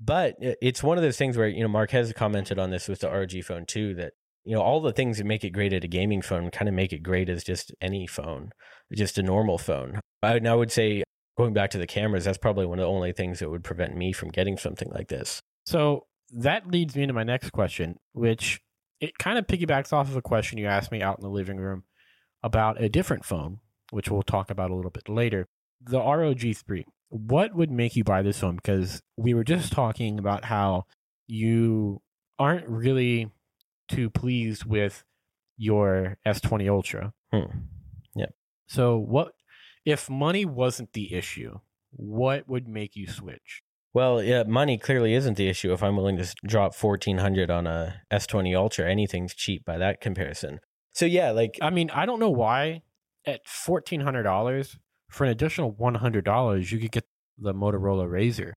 But 0.00 0.36
it's 0.38 0.82
one 0.82 0.98
of 0.98 1.02
those 1.02 1.16
things 1.16 1.36
where 1.36 1.48
you 1.48 1.62
know 1.62 1.68
Marques 1.68 2.12
commented 2.12 2.58
on 2.58 2.70
this 2.70 2.88
with 2.88 3.00
the 3.00 3.10
ROG 3.10 3.42
phone 3.42 3.66
too 3.66 3.94
that 3.94 4.12
you 4.44 4.54
know 4.54 4.62
all 4.62 4.80
the 4.80 4.92
things 4.92 5.18
that 5.18 5.24
make 5.24 5.42
it 5.42 5.50
great 5.50 5.72
at 5.72 5.84
a 5.84 5.88
gaming 5.88 6.22
phone 6.22 6.50
kind 6.50 6.68
of 6.68 6.74
make 6.74 6.92
it 6.92 7.02
great 7.02 7.28
as 7.28 7.42
just 7.42 7.72
any 7.80 8.06
phone, 8.06 8.50
just 8.94 9.18
a 9.18 9.22
normal 9.22 9.58
phone. 9.58 10.00
And 10.22 10.48
I 10.48 10.54
would 10.54 10.70
say 10.70 11.02
going 11.38 11.54
back 11.54 11.70
to 11.70 11.78
the 11.78 11.86
cameras, 11.86 12.24
that's 12.24 12.36
probably 12.36 12.66
one 12.66 12.80
of 12.80 12.82
the 12.82 12.88
only 12.88 13.12
things 13.12 13.38
that 13.38 13.48
would 13.48 13.62
prevent 13.62 13.96
me 13.96 14.12
from 14.12 14.28
getting 14.28 14.58
something 14.58 14.90
like 14.90 15.08
this. 15.08 15.40
So 15.64 16.06
that 16.32 16.68
leads 16.70 16.96
me 16.96 17.02
into 17.02 17.14
my 17.14 17.22
next 17.22 17.50
question, 17.50 17.98
which 18.12 18.60
it 19.00 19.16
kind 19.18 19.38
of 19.38 19.46
piggybacks 19.46 19.92
off 19.92 20.08
of 20.08 20.16
a 20.16 20.22
question 20.22 20.58
you 20.58 20.66
asked 20.66 20.90
me 20.90 21.00
out 21.00 21.16
in 21.16 21.22
the 21.22 21.30
living 21.30 21.58
room 21.58 21.84
about 22.42 22.82
a 22.82 22.88
different 22.88 23.24
phone, 23.24 23.60
which 23.90 24.10
we'll 24.10 24.22
talk 24.22 24.50
about 24.50 24.70
a 24.70 24.74
little 24.74 24.90
bit 24.90 25.08
later. 25.08 25.46
The 25.80 26.00
ROG3. 26.00 26.84
What 27.10 27.54
would 27.54 27.70
make 27.70 27.94
you 27.94 28.02
buy 28.02 28.22
this 28.22 28.40
phone? 28.40 28.56
Because 28.56 29.00
we 29.16 29.32
were 29.32 29.44
just 29.44 29.72
talking 29.72 30.18
about 30.18 30.44
how 30.44 30.86
you 31.28 32.02
aren't 32.38 32.68
really 32.68 33.30
too 33.88 34.10
pleased 34.10 34.64
with 34.64 35.04
your 35.56 36.18
S20 36.26 36.68
Ultra. 36.68 37.12
Hmm. 37.32 37.60
So 38.68 38.98
what 38.98 39.32
if 39.88 40.10
money 40.10 40.44
wasn't 40.44 40.92
the 40.92 41.14
issue? 41.14 41.60
What 41.90 42.46
would 42.46 42.68
make 42.68 42.94
you 42.94 43.06
switch? 43.06 43.62
Well, 43.94 44.22
yeah, 44.22 44.42
money 44.42 44.76
clearly 44.76 45.14
isn't 45.14 45.38
the 45.38 45.48
issue. 45.48 45.72
If 45.72 45.82
I'm 45.82 45.96
willing 45.96 46.18
to 46.18 46.34
drop 46.46 46.74
fourteen 46.74 47.18
hundred 47.18 47.50
on 47.50 47.66
a 47.66 48.02
S20 48.12 48.54
Ultra, 48.54 48.88
anything's 48.88 49.34
cheap 49.34 49.64
by 49.64 49.78
that 49.78 50.02
comparison. 50.02 50.60
So 50.92 51.06
yeah, 51.06 51.30
like 51.30 51.58
I 51.62 51.70
mean, 51.70 51.88
I 51.90 52.04
don't 52.04 52.20
know 52.20 52.30
why 52.30 52.82
at 53.24 53.46
fourteen 53.46 54.00
hundred 54.00 54.24
dollars 54.24 54.78
for 55.10 55.24
an 55.24 55.30
additional 55.30 55.70
one 55.70 55.94
hundred 55.94 56.26
dollars 56.26 56.70
you 56.70 56.78
could 56.78 56.92
get 56.92 57.06
the 57.38 57.54
Motorola 57.54 58.06
Razr. 58.06 58.52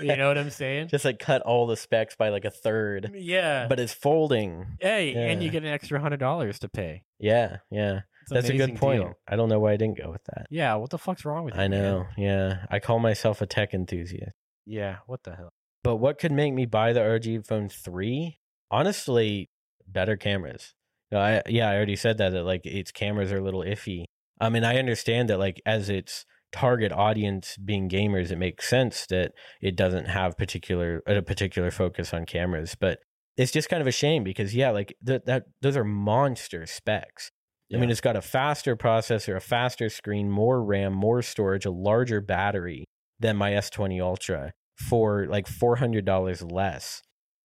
You 0.00 0.16
know 0.16 0.28
what 0.28 0.38
I'm 0.38 0.50
saying? 0.62 0.88
just 0.88 1.04
like 1.04 1.18
cut 1.18 1.42
all 1.42 1.66
the 1.66 1.76
specs 1.76 2.16
by 2.16 2.30
like 2.30 2.46
a 2.46 2.50
third, 2.50 3.12
yeah. 3.14 3.66
but 3.68 3.78
it's 3.78 3.92
folding. 3.92 4.78
hey, 4.80 5.14
and 5.14 5.42
you 5.42 5.50
get 5.50 5.62
an 5.62 5.68
extra 5.68 6.00
hundred 6.00 6.20
dollars 6.20 6.58
to 6.60 6.70
pay. 6.70 7.02
Yeah, 7.18 7.58
yeah, 7.70 8.00
that's 8.28 8.48
a 8.48 8.56
good 8.56 8.76
point. 8.76 9.02
deal. 9.02 9.14
I 9.26 9.36
don't 9.36 9.48
know 9.48 9.60
why 9.60 9.72
I 9.72 9.76
didn't 9.76 9.98
go 9.98 10.10
with 10.10 10.24
that. 10.24 10.46
Yeah, 10.50 10.74
what 10.74 10.90
the 10.90 10.98
fuck's 10.98 11.24
wrong 11.24 11.44
with 11.44 11.54
you? 11.54 11.60
I 11.60 11.68
man? 11.68 11.82
know. 11.82 12.06
Yeah, 12.16 12.66
I 12.70 12.78
call 12.78 12.98
myself 12.98 13.40
a 13.40 13.46
tech 13.46 13.74
enthusiast. 13.74 14.32
Yeah, 14.66 14.98
what 15.06 15.22
the 15.22 15.34
hell? 15.34 15.50
But 15.82 15.96
what 15.96 16.18
could 16.18 16.32
make 16.32 16.52
me 16.52 16.66
buy 16.66 16.92
the 16.92 17.02
ROG 17.02 17.46
Phone 17.46 17.68
three? 17.68 18.38
Honestly, 18.70 19.48
better 19.86 20.16
cameras. 20.16 20.74
You 21.10 21.18
know, 21.18 21.24
I 21.24 21.42
yeah, 21.48 21.70
I 21.70 21.76
already 21.76 21.96
said 21.96 22.18
that 22.18 22.30
that 22.32 22.44
like 22.44 22.66
its 22.66 22.92
cameras 22.92 23.32
are 23.32 23.38
a 23.38 23.42
little 23.42 23.62
iffy. 23.62 24.04
I 24.40 24.50
mean, 24.50 24.64
I 24.64 24.78
understand 24.78 25.30
that 25.30 25.38
like 25.38 25.60
as 25.64 25.88
its 25.88 26.24
target 26.52 26.92
audience 26.92 27.56
being 27.56 27.88
gamers, 27.88 28.30
it 28.30 28.36
makes 28.38 28.68
sense 28.68 29.06
that 29.06 29.32
it 29.60 29.76
doesn't 29.76 30.06
have 30.06 30.36
particular 30.36 31.02
a 31.06 31.22
particular 31.22 31.70
focus 31.70 32.12
on 32.12 32.26
cameras. 32.26 32.74
But 32.78 32.98
it's 33.36 33.52
just 33.52 33.68
kind 33.68 33.80
of 33.80 33.86
a 33.86 33.92
shame 33.92 34.24
because 34.24 34.54
yeah, 34.54 34.70
like 34.70 34.94
th- 35.06 35.22
that 35.26 35.44
those 35.62 35.76
are 35.76 35.84
monster 35.84 36.66
specs. 36.66 37.30
I 37.72 37.76
mean, 37.76 37.90
it's 37.90 38.00
got 38.00 38.16
a 38.16 38.22
faster 38.22 38.76
processor, 38.76 39.36
a 39.36 39.40
faster 39.40 39.90
screen, 39.90 40.30
more 40.30 40.62
RAM, 40.62 40.94
more 40.94 41.20
storage, 41.20 41.66
a 41.66 41.70
larger 41.70 42.20
battery 42.20 42.86
than 43.20 43.36
my 43.36 43.52
S20 43.52 44.00
Ultra 44.00 44.52
for 44.76 45.26
like 45.26 45.46
$400 45.46 46.50
less. 46.50 47.02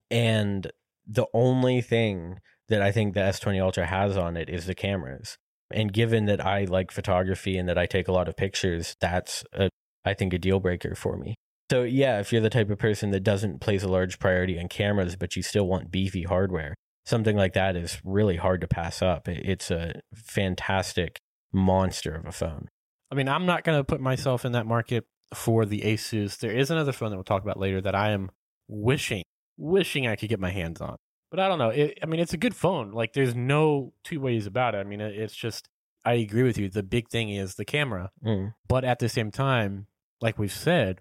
And 0.09 0.71
the 1.05 1.25
only 1.33 1.81
thing 1.81 2.39
that 2.69 2.81
I 2.81 2.91
think 2.91 3.13
the 3.13 3.19
S20 3.19 3.61
Ultra 3.61 3.85
has 3.85 4.15
on 4.15 4.37
it 4.37 4.49
is 4.49 4.65
the 4.65 4.75
cameras. 4.75 5.37
And 5.71 5.91
given 5.91 6.25
that 6.25 6.45
I 6.45 6.65
like 6.65 6.91
photography 6.91 7.57
and 7.57 7.67
that 7.67 7.77
I 7.77 7.85
take 7.85 8.07
a 8.07 8.13
lot 8.13 8.29
of 8.29 8.37
pictures, 8.37 8.95
that's 9.01 9.43
a, 9.53 9.69
I 10.05 10.13
think 10.13 10.33
a 10.33 10.37
deal 10.37 10.59
breaker 10.59 10.95
for 10.95 11.17
me. 11.17 11.35
So 11.71 11.83
yeah, 11.83 12.19
if 12.19 12.31
you're 12.31 12.41
the 12.41 12.49
type 12.49 12.69
of 12.69 12.77
person 12.77 13.09
that 13.11 13.21
doesn't 13.21 13.59
place 13.59 13.83
a 13.83 13.87
large 13.87 14.19
priority 14.19 14.59
on 14.59 14.67
cameras, 14.67 15.15
but 15.15 15.35
you 15.35 15.41
still 15.41 15.67
want 15.67 15.91
beefy 15.91 16.23
hardware, 16.23 16.75
something 17.05 17.35
like 17.35 17.53
that 17.53 17.75
is 17.75 17.99
really 18.03 18.37
hard 18.37 18.61
to 18.61 18.67
pass 18.67 19.01
up. 19.01 19.27
It's 19.27 19.71
a 19.71 20.01
fantastic 20.15 21.19
monster 21.51 22.15
of 22.15 22.25
a 22.25 22.31
phone. 22.31 22.69
I 23.11 23.15
mean, 23.15 23.27
I'm 23.27 23.45
not 23.45 23.63
going 23.63 23.77
to 23.77 23.83
put 23.83 24.01
myself 24.01 24.45
in 24.45 24.53
that 24.53 24.65
market 24.65 25.05
for 25.33 25.65
the 25.65 25.81
Asus. 25.81 26.37
There 26.39 26.51
is 26.51 26.71
another 26.71 26.91
phone 26.91 27.11
that 27.11 27.17
we'll 27.17 27.23
talk 27.23 27.43
about 27.43 27.59
later 27.59 27.81
that 27.81 27.95
I 27.95 28.11
am 28.11 28.31
wishing, 28.67 29.23
wishing 29.57 30.07
I 30.07 30.15
could 30.15 30.29
get 30.29 30.39
my 30.39 30.51
hands 30.51 30.81
on. 30.81 30.97
But 31.29 31.39
I 31.39 31.47
don't 31.47 31.59
know. 31.59 31.69
It, 31.69 31.99
I 32.01 32.05
mean, 32.05 32.19
it's 32.19 32.33
a 32.33 32.37
good 32.37 32.55
phone. 32.55 32.91
Like, 32.91 33.13
there's 33.13 33.35
no 33.35 33.93
two 34.03 34.19
ways 34.19 34.45
about 34.45 34.75
it. 34.75 34.79
I 34.79 34.83
mean, 34.83 35.01
it's 35.01 35.35
just, 35.35 35.67
I 36.05 36.13
agree 36.13 36.43
with 36.43 36.57
you. 36.57 36.69
The 36.69 36.83
big 36.83 37.09
thing 37.09 37.29
is 37.29 37.55
the 37.55 37.65
camera. 37.65 38.11
Mm, 38.25 38.53
But 38.67 38.83
at 38.83 38.99
the 38.99 39.09
same 39.09 39.31
time, 39.31 39.87
like 40.21 40.37
we've 40.37 40.51
said, 40.51 40.99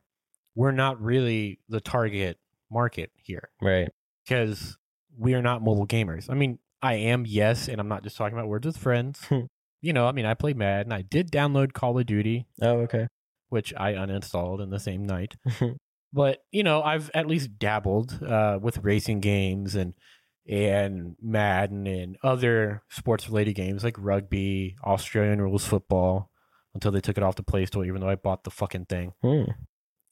we're 0.54 0.72
not 0.72 1.00
really 1.00 1.60
the 1.68 1.80
target 1.80 2.38
market 2.70 3.10
here 3.16 3.50
right. 3.60 3.88
because 4.26 4.78
we 5.16 5.34
are 5.34 5.42
not 5.42 5.62
mobile 5.62 5.86
gamers. 5.86 6.30
I 6.30 6.34
mean, 6.34 6.58
I 6.80 6.94
am, 6.94 7.24
yes, 7.26 7.68
and 7.68 7.80
I'm 7.80 7.88
not 7.88 8.02
just 8.02 8.16
talking 8.16 8.36
about 8.36 8.48
words 8.48 8.66
with 8.66 8.76
friends. 8.76 9.20
Hmm. 9.26 9.40
you 9.80 9.92
know, 9.92 10.06
I 10.06 10.12
mean, 10.12 10.26
I 10.26 10.34
play 10.34 10.52
Madden. 10.54 10.92
I 10.92 11.02
did 11.02 11.30
download 11.30 11.72
Call 11.72 11.98
of 11.98 12.06
Duty, 12.06 12.46
Oh, 12.60 12.78
okay. 12.80 13.06
which 13.48 13.72
I 13.76 13.92
uninstalled 13.92 14.62
in 14.62 14.70
the 14.70 14.80
same 14.80 15.04
night. 15.06 15.34
But 16.14 16.40
you 16.50 16.62
know, 16.62 16.82
I've 16.82 17.10
at 17.14 17.26
least 17.26 17.58
dabbled 17.58 18.22
uh, 18.22 18.58
with 18.60 18.84
racing 18.84 19.20
games 19.20 19.74
and 19.74 19.94
and 20.46 21.16
Madden 21.22 21.86
and 21.86 22.18
other 22.22 22.82
sports 22.90 23.28
related 23.28 23.54
games 23.54 23.82
like 23.82 23.96
rugby, 23.98 24.76
Australian 24.84 25.40
rules 25.40 25.64
football, 25.64 26.30
until 26.74 26.90
they 26.90 27.00
took 27.00 27.16
it 27.16 27.22
off 27.22 27.36
the 27.36 27.42
Play 27.42 27.64
Store. 27.64 27.86
Even 27.86 28.02
though 28.02 28.10
I 28.10 28.16
bought 28.16 28.44
the 28.44 28.50
fucking 28.50 28.84
thing 28.90 29.14
Hmm. 29.22 29.44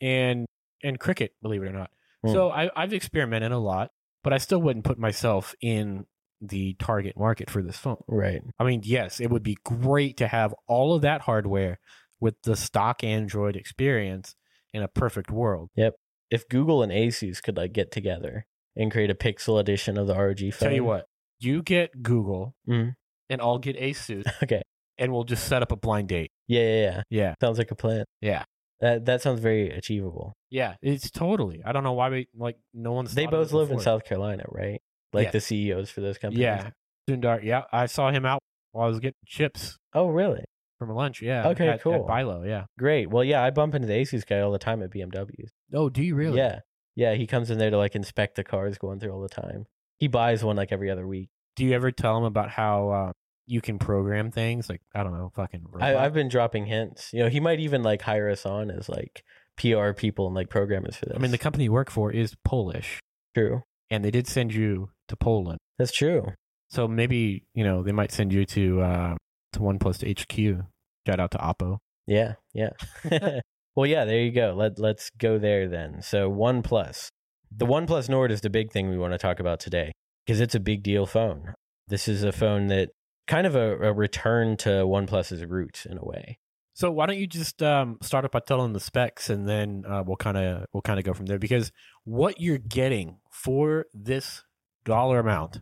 and 0.00 0.46
and 0.82 0.98
cricket, 0.98 1.34
believe 1.42 1.62
it 1.62 1.68
or 1.68 1.72
not. 1.72 1.90
Hmm. 2.24 2.32
So 2.32 2.50
I, 2.50 2.70
I've 2.74 2.94
experimented 2.94 3.52
a 3.52 3.58
lot, 3.58 3.90
but 4.22 4.32
I 4.32 4.38
still 4.38 4.60
wouldn't 4.60 4.84
put 4.84 4.98
myself 4.98 5.54
in 5.60 6.06
the 6.40 6.74
target 6.78 7.16
market 7.18 7.50
for 7.50 7.62
this 7.62 7.76
phone. 7.76 7.98
Right. 8.08 8.40
I 8.58 8.64
mean, 8.64 8.80
yes, 8.84 9.20
it 9.20 9.30
would 9.30 9.42
be 9.42 9.58
great 9.64 10.16
to 10.18 10.26
have 10.28 10.54
all 10.66 10.94
of 10.94 11.02
that 11.02 11.22
hardware 11.22 11.78
with 12.20 12.34
the 12.42 12.56
stock 12.56 13.04
Android 13.04 13.56
experience 13.56 14.34
in 14.72 14.82
a 14.82 14.88
perfect 14.88 15.30
world. 15.30 15.68
Yep. 15.76 15.94
If 16.30 16.48
Google 16.48 16.82
and 16.82 16.92
Asus 16.92 17.42
could 17.42 17.56
like 17.56 17.72
get 17.72 17.90
together 17.90 18.46
and 18.76 18.90
create 18.92 19.10
a 19.10 19.14
Pixel 19.14 19.58
edition 19.60 19.98
of 19.98 20.06
the 20.06 20.14
ROG 20.14 20.38
phone. 20.38 20.68
Tell 20.68 20.72
you 20.72 20.84
what, 20.84 21.06
you 21.40 21.62
get 21.62 22.02
Google 22.02 22.54
Mhm. 22.68 22.94
and 23.28 23.40
I'll 23.40 23.58
get 23.58 23.76
Asus 23.78 24.24
Okay. 24.42 24.62
and 24.96 25.12
we'll 25.12 25.24
just 25.24 25.46
set 25.46 25.62
up 25.62 25.72
a 25.72 25.76
blind 25.76 26.08
date. 26.08 26.30
Yeah, 26.46 26.62
yeah, 26.62 26.80
yeah. 26.80 27.02
Yeah. 27.10 27.34
Sounds 27.40 27.58
like 27.58 27.70
a 27.70 27.74
plan. 27.76 28.04
Yeah. 28.20 28.44
That 28.80 29.04
that 29.06 29.20
sounds 29.22 29.40
very 29.40 29.70
achievable. 29.70 30.32
Yeah, 30.50 30.74
it's 30.82 31.10
totally. 31.10 31.60
I 31.64 31.72
don't 31.72 31.84
know 31.84 31.92
why 31.92 32.08
we 32.08 32.28
like 32.34 32.56
no 32.72 32.92
one's 32.92 33.14
They 33.14 33.26
both 33.26 33.52
live 33.52 33.70
in. 33.70 33.80
South 33.80 34.04
Carolina, 34.04 34.44
right? 34.48 34.80
Like 35.12 35.26
Yeah. 35.26 35.30
the 35.32 35.40
CEOs 35.40 35.90
for 35.90 36.00
those 36.00 36.18
companies. 36.18 36.42
Yeah. 36.42 36.70
Sundar, 37.08 37.42
yeah, 37.42 37.62
I 37.72 37.86
saw 37.86 38.10
him 38.10 38.24
out 38.24 38.40
while 38.72 38.86
I 38.86 38.88
was 38.88 39.00
getting 39.00 39.14
chips 39.26 39.76
Oh, 39.94 40.08
really? 40.08 40.44
from 40.78 40.90
lunch. 40.94 41.20
Yeah. 41.20 41.48
Okay, 41.48 41.68
at, 41.68 41.82
cool. 41.82 41.94
At 41.94 42.06
BI-LO, 42.06 42.44
yeah. 42.44 42.64
Great. 42.78 43.10
Well, 43.10 43.24
yeah, 43.24 43.42
I 43.44 43.50
bump 43.50 43.74
into 43.74 43.86
the 43.88 43.94
Asus 43.94 44.24
guy 44.24 44.40
all 44.40 44.52
the 44.52 44.58
time 44.58 44.82
at 44.82 44.90
BMWs. 44.90 45.48
Oh, 45.74 45.88
do 45.90 46.02
you 46.02 46.14
really? 46.14 46.38
Yeah. 46.38 46.60
Yeah, 46.94 47.14
he 47.14 47.26
comes 47.26 47.50
in 47.50 47.58
there 47.58 47.70
to 47.70 47.76
like 47.76 47.94
inspect 47.94 48.36
the 48.36 48.44
cars 48.44 48.78
going 48.78 48.98
through 49.00 49.12
all 49.12 49.20
the 49.20 49.28
time. 49.28 49.66
He 49.98 50.08
buys 50.08 50.42
one 50.44 50.56
like 50.56 50.72
every 50.72 50.90
other 50.90 51.06
week. 51.06 51.28
Do 51.56 51.64
you 51.66 51.72
ever 51.74 51.90
tell 51.90 52.16
him 52.16 52.24
about 52.24 52.48
how 52.50 52.88
uh, 52.90 53.12
you 53.50 53.60
can 53.60 53.78
program 53.78 54.30
things? 54.30 54.68
Like 54.68 54.80
I 54.94 55.02
don't 55.02 55.12
know, 55.12 55.32
fucking. 55.34 55.66
I, 55.80 55.96
I've 55.96 56.14
been 56.14 56.28
dropping 56.28 56.66
hints. 56.66 57.10
You 57.12 57.24
know, 57.24 57.28
he 57.28 57.40
might 57.40 57.60
even 57.60 57.82
like 57.82 58.02
hire 58.02 58.30
us 58.30 58.46
on 58.46 58.70
as 58.70 58.88
like 58.88 59.24
PR 59.56 59.92
people 59.92 60.26
and 60.26 60.34
like 60.34 60.48
programmers 60.48 60.96
for 60.96 61.06
this. 61.06 61.16
I 61.16 61.18
mean, 61.18 61.32
the 61.32 61.38
company 61.38 61.64
you 61.64 61.72
work 61.72 61.90
for 61.90 62.12
is 62.12 62.36
Polish, 62.44 63.00
true. 63.34 63.62
and 63.90 64.04
they 64.04 64.10
did 64.10 64.26
send 64.26 64.54
you 64.54 64.90
to 65.08 65.16
Poland. 65.16 65.58
That's 65.78 65.92
true. 65.92 66.32
So 66.68 66.86
maybe 66.86 67.44
you 67.54 67.64
know 67.64 67.82
they 67.82 67.92
might 67.92 68.12
send 68.12 68.32
you 68.32 68.46
to 68.46 68.80
uh, 68.80 69.16
to 69.54 69.62
One 69.62 69.78
OnePlus 69.78 70.08
HQ. 70.08 70.64
Shout 71.06 71.20
out 71.20 71.32
to 71.32 71.38
Oppo. 71.38 71.78
Yeah, 72.06 72.34
yeah. 72.54 72.70
well, 73.74 73.86
yeah, 73.86 74.04
there 74.04 74.20
you 74.20 74.30
go. 74.30 74.54
Let 74.56 74.78
let's 74.78 75.10
go 75.18 75.38
there 75.38 75.68
then. 75.68 76.02
So 76.02 76.30
OnePlus. 76.30 77.08
The 77.50 77.66
OnePlus 77.66 78.08
Nord 78.08 78.30
is 78.30 78.42
the 78.42 78.50
big 78.50 78.70
thing 78.70 78.88
we 78.90 78.96
want 78.96 79.12
to 79.12 79.18
talk 79.18 79.40
about 79.40 79.58
today 79.58 79.90
because 80.24 80.40
it's 80.40 80.54
a 80.54 80.60
big 80.60 80.84
deal 80.84 81.04
phone. 81.04 81.54
This 81.88 82.06
is 82.06 82.22
a 82.22 82.30
phone 82.30 82.68
that 82.68 82.90
kind 83.30 83.46
of 83.46 83.54
a, 83.54 83.78
a 83.78 83.92
return 83.92 84.56
to 84.58 84.68
OnePlus's 84.68 85.44
roots 85.46 85.86
in 85.86 85.96
a 85.96 86.04
way. 86.04 86.38
So 86.74 86.90
why 86.90 87.06
don't 87.06 87.16
you 87.18 87.28
just 87.28 87.62
um, 87.62 87.98
start 88.02 88.24
up 88.24 88.32
by 88.32 88.40
telling 88.40 88.72
the 88.72 88.80
specs, 88.80 89.30
and 89.30 89.48
then 89.48 89.84
uh, 89.88 90.02
we'll 90.04 90.16
kind 90.16 90.36
of 90.36 90.66
we'll 90.72 90.82
kind 90.82 90.98
of 90.98 91.04
go 91.04 91.14
from 91.14 91.26
there. 91.26 91.38
Because 91.38 91.72
what 92.04 92.40
you're 92.40 92.58
getting 92.58 93.18
for 93.30 93.86
this 93.94 94.42
dollar 94.84 95.20
amount 95.20 95.60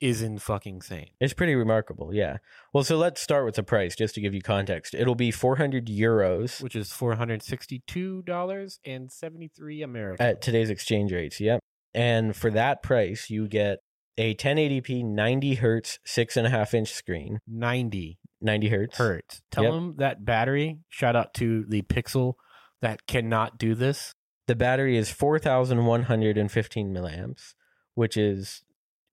is 0.00 0.22
in 0.22 0.38
fucking 0.38 0.76
insane. 0.76 1.10
It's 1.20 1.34
pretty 1.34 1.54
remarkable, 1.54 2.14
yeah. 2.14 2.38
Well, 2.72 2.84
so 2.84 2.96
let's 2.96 3.20
start 3.20 3.44
with 3.44 3.56
the 3.56 3.62
price 3.62 3.96
just 3.96 4.14
to 4.14 4.20
give 4.20 4.32
you 4.32 4.40
context. 4.40 4.94
It'll 4.94 5.14
be 5.14 5.30
400 5.30 5.86
euros 5.86 6.62
Which 6.62 6.76
is 6.76 6.92
four 6.92 7.16
hundred 7.16 7.42
sixty-two 7.42 8.22
dollars 8.22 8.78
and 8.84 9.10
seventy-three 9.10 9.82
American. 9.82 10.24
at 10.24 10.42
today's 10.42 10.70
exchange 10.70 11.12
rates, 11.12 11.40
yep. 11.40 11.60
And 11.92 12.36
for 12.36 12.50
that 12.52 12.82
price, 12.82 13.30
you 13.30 13.48
get 13.48 13.78
a 14.18 14.34
1080p 14.34 15.04
90 15.04 15.54
hertz 15.56 15.98
six 16.04 16.36
and 16.36 16.46
a 16.46 16.50
half 16.50 16.74
inch 16.74 16.92
screen, 16.92 17.38
Ninety 17.46 18.18
90 18.40 18.68
hertz. 18.68 18.96
hertz. 18.98 19.42
Tell 19.50 19.64
Yep. 19.64 19.72
them 19.72 19.94
that 19.98 20.24
battery. 20.24 20.78
Shout 20.88 21.16
out 21.16 21.34
to 21.34 21.64
the 21.68 21.82
Pixel 21.82 22.34
that 22.82 23.06
cannot 23.06 23.58
do 23.58 23.74
this. 23.74 24.14
The 24.46 24.54
battery 24.56 24.96
is 24.96 25.10
4,115 25.10 26.92
milliamps, 26.92 27.54
which 27.94 28.16
is 28.16 28.62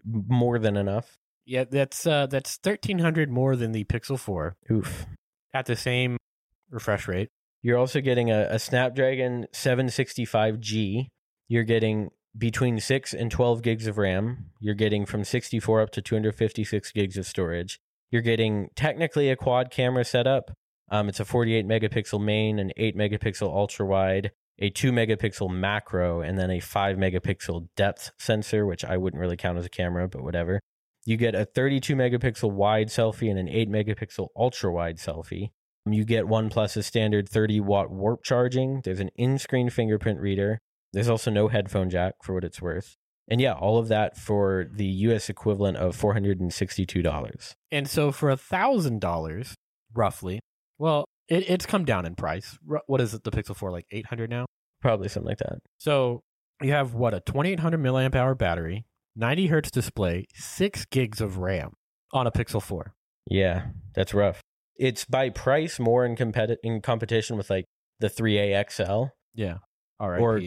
more 0.06 0.58
than 0.60 0.78
enough. 0.78 1.18
Yeah, 1.46 1.64
that's 1.70 2.06
uh, 2.06 2.28
that's 2.28 2.58
thirteen 2.58 3.00
hundred 3.00 3.30
more 3.30 3.56
than 3.56 3.72
the 3.72 3.84
Pixel 3.86 4.20
Four 4.20 4.58
Oof. 4.72 5.06
at 5.54 5.66
the 5.66 5.76
same 5.78 6.18
refresh 6.70 7.08
rate. 7.08 7.30
You're 7.62 7.78
also 7.78 8.02
getting 8.02 8.30
a, 8.32 8.48
a 8.52 8.60
Snapdragon 8.60 9.48
765G. 9.54 11.08
You're 11.48 11.64
getting 11.64 12.10
between 12.38 12.80
6 12.80 13.14
and 13.14 13.32
12 13.32 13.62
gigs 13.62 13.88
of 13.88 13.98
RAM. 13.98 14.52
You're 14.60 14.76
getting 14.76 15.06
from 15.06 15.24
64 15.24 15.82
up 15.82 15.92
to 15.92 16.02
256 16.02 16.92
gigs 16.92 17.18
of 17.18 17.26
storage. 17.26 17.80
You're 18.12 18.22
getting 18.22 18.70
technically 18.76 19.30
a 19.30 19.36
quad 19.36 19.72
camera 19.72 20.06
setup. 20.06 20.52
Um, 20.90 21.10
it's 21.10 21.20
a 21.20 21.26
48 21.26 21.68
megapixel 21.68 22.24
main, 22.24 22.60
an 22.60 22.72
8 22.78 22.96
megapixel 22.96 23.42
ultra 23.42 23.86
wide, 23.86 24.32
a 24.60 24.70
2 24.70 24.92
megapixel 24.92 25.50
macro, 25.50 26.22
and 26.22 26.38
then 26.38 26.50
a 26.50 26.60
5 26.60 26.96
megapixel 26.96 27.68
depth 27.76 28.12
sensor, 28.18 28.66
which 28.66 28.86
I 28.86 28.98
wouldn't 28.98 29.20
really 29.20 29.38
count 29.38 29.58
as 29.58 29.66
a 29.66 29.70
camera, 29.70 30.08
but 30.08 30.24
whatever. 30.24 30.62
You 31.06 31.18
get 31.18 31.36
a 31.36 31.46
32 31.46 31.96
megapixel 31.96 32.52
wide 32.52 32.88
selfie 32.88 33.30
and 33.30 33.40
an 33.40 33.50
8 33.50 33.70
megapixel 33.70 34.28
ultra 34.36 34.72
wide 34.72 34.98
selfie. 34.98 35.52
You 35.86 36.04
get 36.04 36.26
OnePlus's 36.26 36.86
standard 36.86 37.30
30 37.30 37.62
watt 37.62 37.90
warp 37.90 38.24
charging. 38.24 38.82
There's 38.84 39.00
an 39.00 39.10
in 39.16 39.38
screen 39.38 39.70
fingerprint 39.70 40.20
reader. 40.20 40.60
There's 40.94 41.10
also 41.10 41.32
no 41.32 41.48
headphone 41.48 41.90
jack 41.90 42.16
for 42.24 42.34
what 42.34 42.44
it's 42.44 42.62
worth. 42.62 42.96
And 43.30 43.42
yeah, 43.42 43.54
all 43.54 43.78
of 43.78 43.90
that 43.90 44.18
for 44.18 44.68
the 44.72 44.86
US 44.86 45.30
equivalent 45.30 45.78
of 45.78 45.98
$462. 45.98 47.54
And 47.72 47.90
so 47.90 48.12
for 48.12 48.30
a 48.30 48.38
thousand 48.38 49.02
dollars, 49.02 49.54
roughly, 49.94 50.40
well, 50.78 51.06
it, 51.28 51.50
it's 51.50 51.66
come 51.66 51.86
down 51.86 52.06
in 52.06 52.16
price. 52.16 52.58
What 52.88 53.02
is 53.02 53.14
it? 53.14 53.24
The 53.24 53.32
Pixel 53.32 53.56
Four 53.56 53.72
like 53.72 53.86
eight 53.92 54.06
hundred 54.08 54.30
now. 54.30 54.46
Probably 54.82 55.10
something 55.10 55.28
like 55.28 55.40
that. 55.40 55.60
So 55.78 56.22
you 56.62 56.72
have 56.72 56.94
what 56.94 57.14
a 57.14 57.20
twenty 57.20 57.52
eight 57.52 57.60
hundred 57.60 57.82
milliamp 57.82 58.16
hour 58.16 58.34
battery, 58.36 58.86
ninety 59.16 59.48
hertz 59.48 59.72
display, 59.72 60.26
six 60.34 60.86
gigs 60.86 61.20
of 61.20 61.38
RAM 61.38 61.74
on 62.14 62.28
a 62.28 62.32
Pixel 62.32 62.62
Four. 62.62 62.94
Yeah, 63.30 63.68
that's 63.94 64.14
rough. 64.14 64.42
It's 64.78 65.04
by 65.06 65.30
price 65.32 65.80
more 65.80 66.06
in, 66.06 66.16
competi- 66.16 66.58
in 66.64 66.82
competition 66.82 67.36
with 67.36 67.50
like 67.50 67.66
the 68.00 68.10
3A 68.10 68.70
XL, 68.72 69.06
Yeah. 69.34 69.58
All 70.00 70.10
right. 70.10 70.22
Or- 70.22 70.40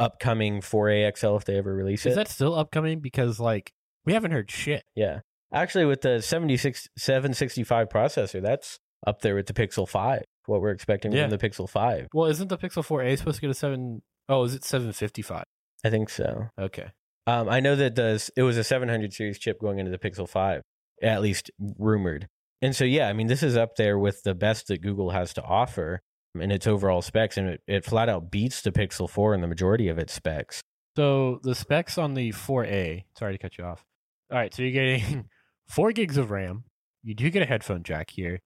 upcoming 0.00 0.60
4A 0.60 1.16
XL 1.16 1.36
if 1.36 1.44
they 1.44 1.56
ever 1.56 1.74
release 1.74 2.06
it. 2.06 2.10
Is 2.10 2.16
that 2.16 2.28
still 2.28 2.54
upcoming? 2.54 3.00
Because 3.00 3.38
like 3.38 3.72
we 4.04 4.12
haven't 4.14 4.32
heard 4.32 4.50
shit. 4.50 4.82
yeah. 4.94 5.20
Actually, 5.52 5.84
with 5.84 6.00
the 6.02 6.22
76, 6.22 6.88
765 6.96 7.88
processor, 7.88 8.40
that's 8.40 8.78
up 9.06 9.20
there 9.20 9.34
with 9.34 9.46
the 9.46 9.52
Pixel 9.52 9.88
5, 9.88 10.22
what 10.46 10.60
we're 10.60 10.70
expecting 10.70 11.10
Yeah. 11.12 11.22
from 11.28 11.36
the 11.36 11.38
Pixel 11.38 11.68
5. 11.68 12.06
Well, 12.14 12.26
isn't 12.30 12.48
the 12.48 12.56
Pixel 12.58 12.84
Four 12.84 13.02
A 13.02 13.16
supposed 13.16 13.36
to 13.36 13.40
get 13.40 13.50
a 13.50 13.54
seven 13.54 14.00
oh 14.28 14.44
is 14.44 14.54
it 14.54 14.62
seven 14.64 14.92
fifty 14.92 15.22
five? 15.22 15.44
I 15.84 15.90
think 15.90 16.08
so. 16.08 16.46
Okay. 16.58 16.86
Um, 17.26 17.48
I 17.48 17.58
know 17.60 17.74
that 17.76 17.94
the 17.96 18.30
it 18.36 18.42
was 18.42 18.56
a 18.58 18.64
700 18.64 19.12
series 19.12 19.38
chip 19.38 19.60
going 19.60 19.78
into 19.78 19.90
the 19.90 19.98
Pixel 19.98 20.28
5, 20.28 20.62
at 21.02 21.20
least 21.20 21.50
rumored. 21.78 22.28
And 22.62 22.76
so, 22.76 22.84
yeah, 22.84 23.08
I 23.08 23.12
mean, 23.12 23.26
this 23.26 23.42
is 23.42 23.56
up 23.56 23.76
there 23.76 23.98
with 23.98 24.22
the 24.22 24.34
best 24.34 24.68
that 24.68 24.82
Google 24.82 25.10
has 25.10 25.32
to 25.34 25.42
offer 25.42 26.00
in 26.38 26.50
its 26.50 26.66
overall 26.66 27.02
specs, 27.02 27.36
and 27.36 27.48
it, 27.48 27.62
it 27.66 27.84
flat 27.84 28.08
out 28.08 28.30
beats 28.30 28.62
the 28.62 28.70
Pixel 28.72 29.08
4 29.08 29.34
in 29.34 29.40
the 29.40 29.46
majority 29.48 29.88
of 29.88 29.98
its 29.98 30.12
specs. 30.12 30.60
So 30.96 31.40
the 31.42 31.54
specs 31.54 31.98
on 31.98 32.14
the 32.14 32.30
4A, 32.32 33.04
sorry 33.18 33.32
to 33.32 33.38
cut 33.38 33.58
you 33.58 33.64
off. 33.64 33.84
All 34.30 34.38
right, 34.38 34.52
so 34.54 34.62
you're 34.62 34.72
getting 34.72 35.28
four 35.68 35.92
gigs 35.92 36.16
of 36.16 36.30
RAM, 36.30 36.64
You 37.02 37.14
do 37.14 37.30
get 37.30 37.42
a 37.42 37.46
headphone 37.46 37.82
jack 37.82 38.10
here. 38.10 38.40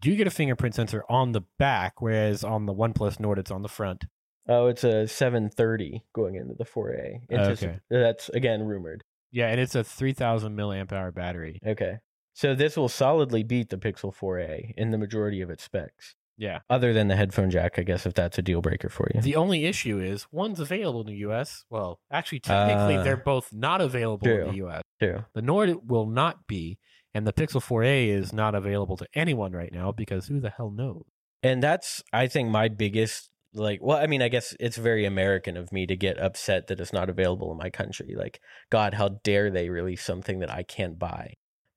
Do 0.00 0.10
you 0.10 0.16
get 0.16 0.26
a 0.26 0.30
fingerprint 0.30 0.74
sensor 0.74 1.04
on 1.10 1.32
the 1.32 1.42
back, 1.58 2.00
whereas 2.00 2.42
on 2.42 2.66
the 2.66 2.74
OnePlus 2.74 3.20
Nord 3.20 3.38
it's 3.38 3.50
on 3.50 3.62
the 3.62 3.68
front. 3.68 4.04
Oh, 4.48 4.66
it's 4.66 4.82
a 4.84 5.06
730 5.06 6.02
going 6.14 6.34
into 6.36 6.54
the 6.58 6.64
4A. 6.64 7.20
Antici- 7.30 7.50
Okay. 7.68 7.78
That's 7.90 8.28
again 8.30 8.62
rumored. 8.62 9.04
Yeah, 9.30 9.48
and 9.48 9.60
it's 9.60 9.74
a 9.74 9.84
3000 9.84 10.56
milliamp 10.56 10.90
hour 10.92 11.12
battery. 11.12 11.60
Okay. 11.64 11.98
So 12.32 12.54
this 12.54 12.76
will 12.76 12.88
solidly 12.88 13.42
beat 13.42 13.68
the 13.68 13.76
Pixel 13.76 14.14
4A 14.14 14.72
in 14.76 14.90
the 14.90 14.98
majority 14.98 15.42
of 15.42 15.50
its 15.50 15.62
specs. 15.64 16.14
Yeah. 16.40 16.60
Other 16.70 16.94
than 16.94 17.08
the 17.08 17.16
headphone 17.16 17.50
jack, 17.50 17.78
I 17.78 17.82
guess 17.82 18.06
if 18.06 18.14
that's 18.14 18.38
a 18.38 18.42
deal 18.42 18.62
breaker 18.62 18.88
for 18.88 19.10
you. 19.14 19.20
The 19.20 19.36
only 19.36 19.66
issue 19.66 20.00
is 20.00 20.26
one's 20.32 20.58
available 20.58 21.02
in 21.02 21.08
the 21.08 21.18
US. 21.28 21.66
Well, 21.68 22.00
actually, 22.10 22.40
technically, 22.40 22.96
Uh, 22.96 23.02
they're 23.02 23.18
both 23.18 23.52
not 23.52 23.82
available 23.82 24.26
in 24.26 24.48
the 24.48 24.66
US. 24.66 24.82
Too. 24.98 25.24
The 25.34 25.42
Nord 25.42 25.90
will 25.90 26.06
not 26.06 26.46
be, 26.46 26.78
and 27.12 27.26
the 27.26 27.34
Pixel 27.34 27.62
4a 27.62 28.08
is 28.08 28.32
not 28.32 28.54
available 28.54 28.96
to 28.96 29.06
anyone 29.12 29.52
right 29.52 29.72
now 29.72 29.92
because 29.92 30.28
who 30.28 30.40
the 30.40 30.48
hell 30.48 30.70
knows? 30.70 31.04
And 31.42 31.62
that's 31.62 32.02
I 32.10 32.26
think 32.26 32.48
my 32.48 32.68
biggest 32.68 33.28
like 33.52 33.80
well, 33.82 33.98
I 33.98 34.06
mean, 34.06 34.22
I 34.22 34.28
guess 34.28 34.56
it's 34.58 34.78
very 34.78 35.04
American 35.04 35.58
of 35.58 35.72
me 35.72 35.86
to 35.86 35.96
get 35.96 36.18
upset 36.18 36.68
that 36.68 36.80
it's 36.80 36.92
not 36.92 37.10
available 37.10 37.52
in 37.52 37.58
my 37.58 37.68
country. 37.68 38.14
Like, 38.16 38.40
God, 38.70 38.94
how 38.94 39.08
dare 39.24 39.50
they 39.50 39.68
release 39.68 40.02
something 40.02 40.38
that 40.38 40.50
I 40.50 40.62
can't 40.62 40.98
buy? 40.98 41.34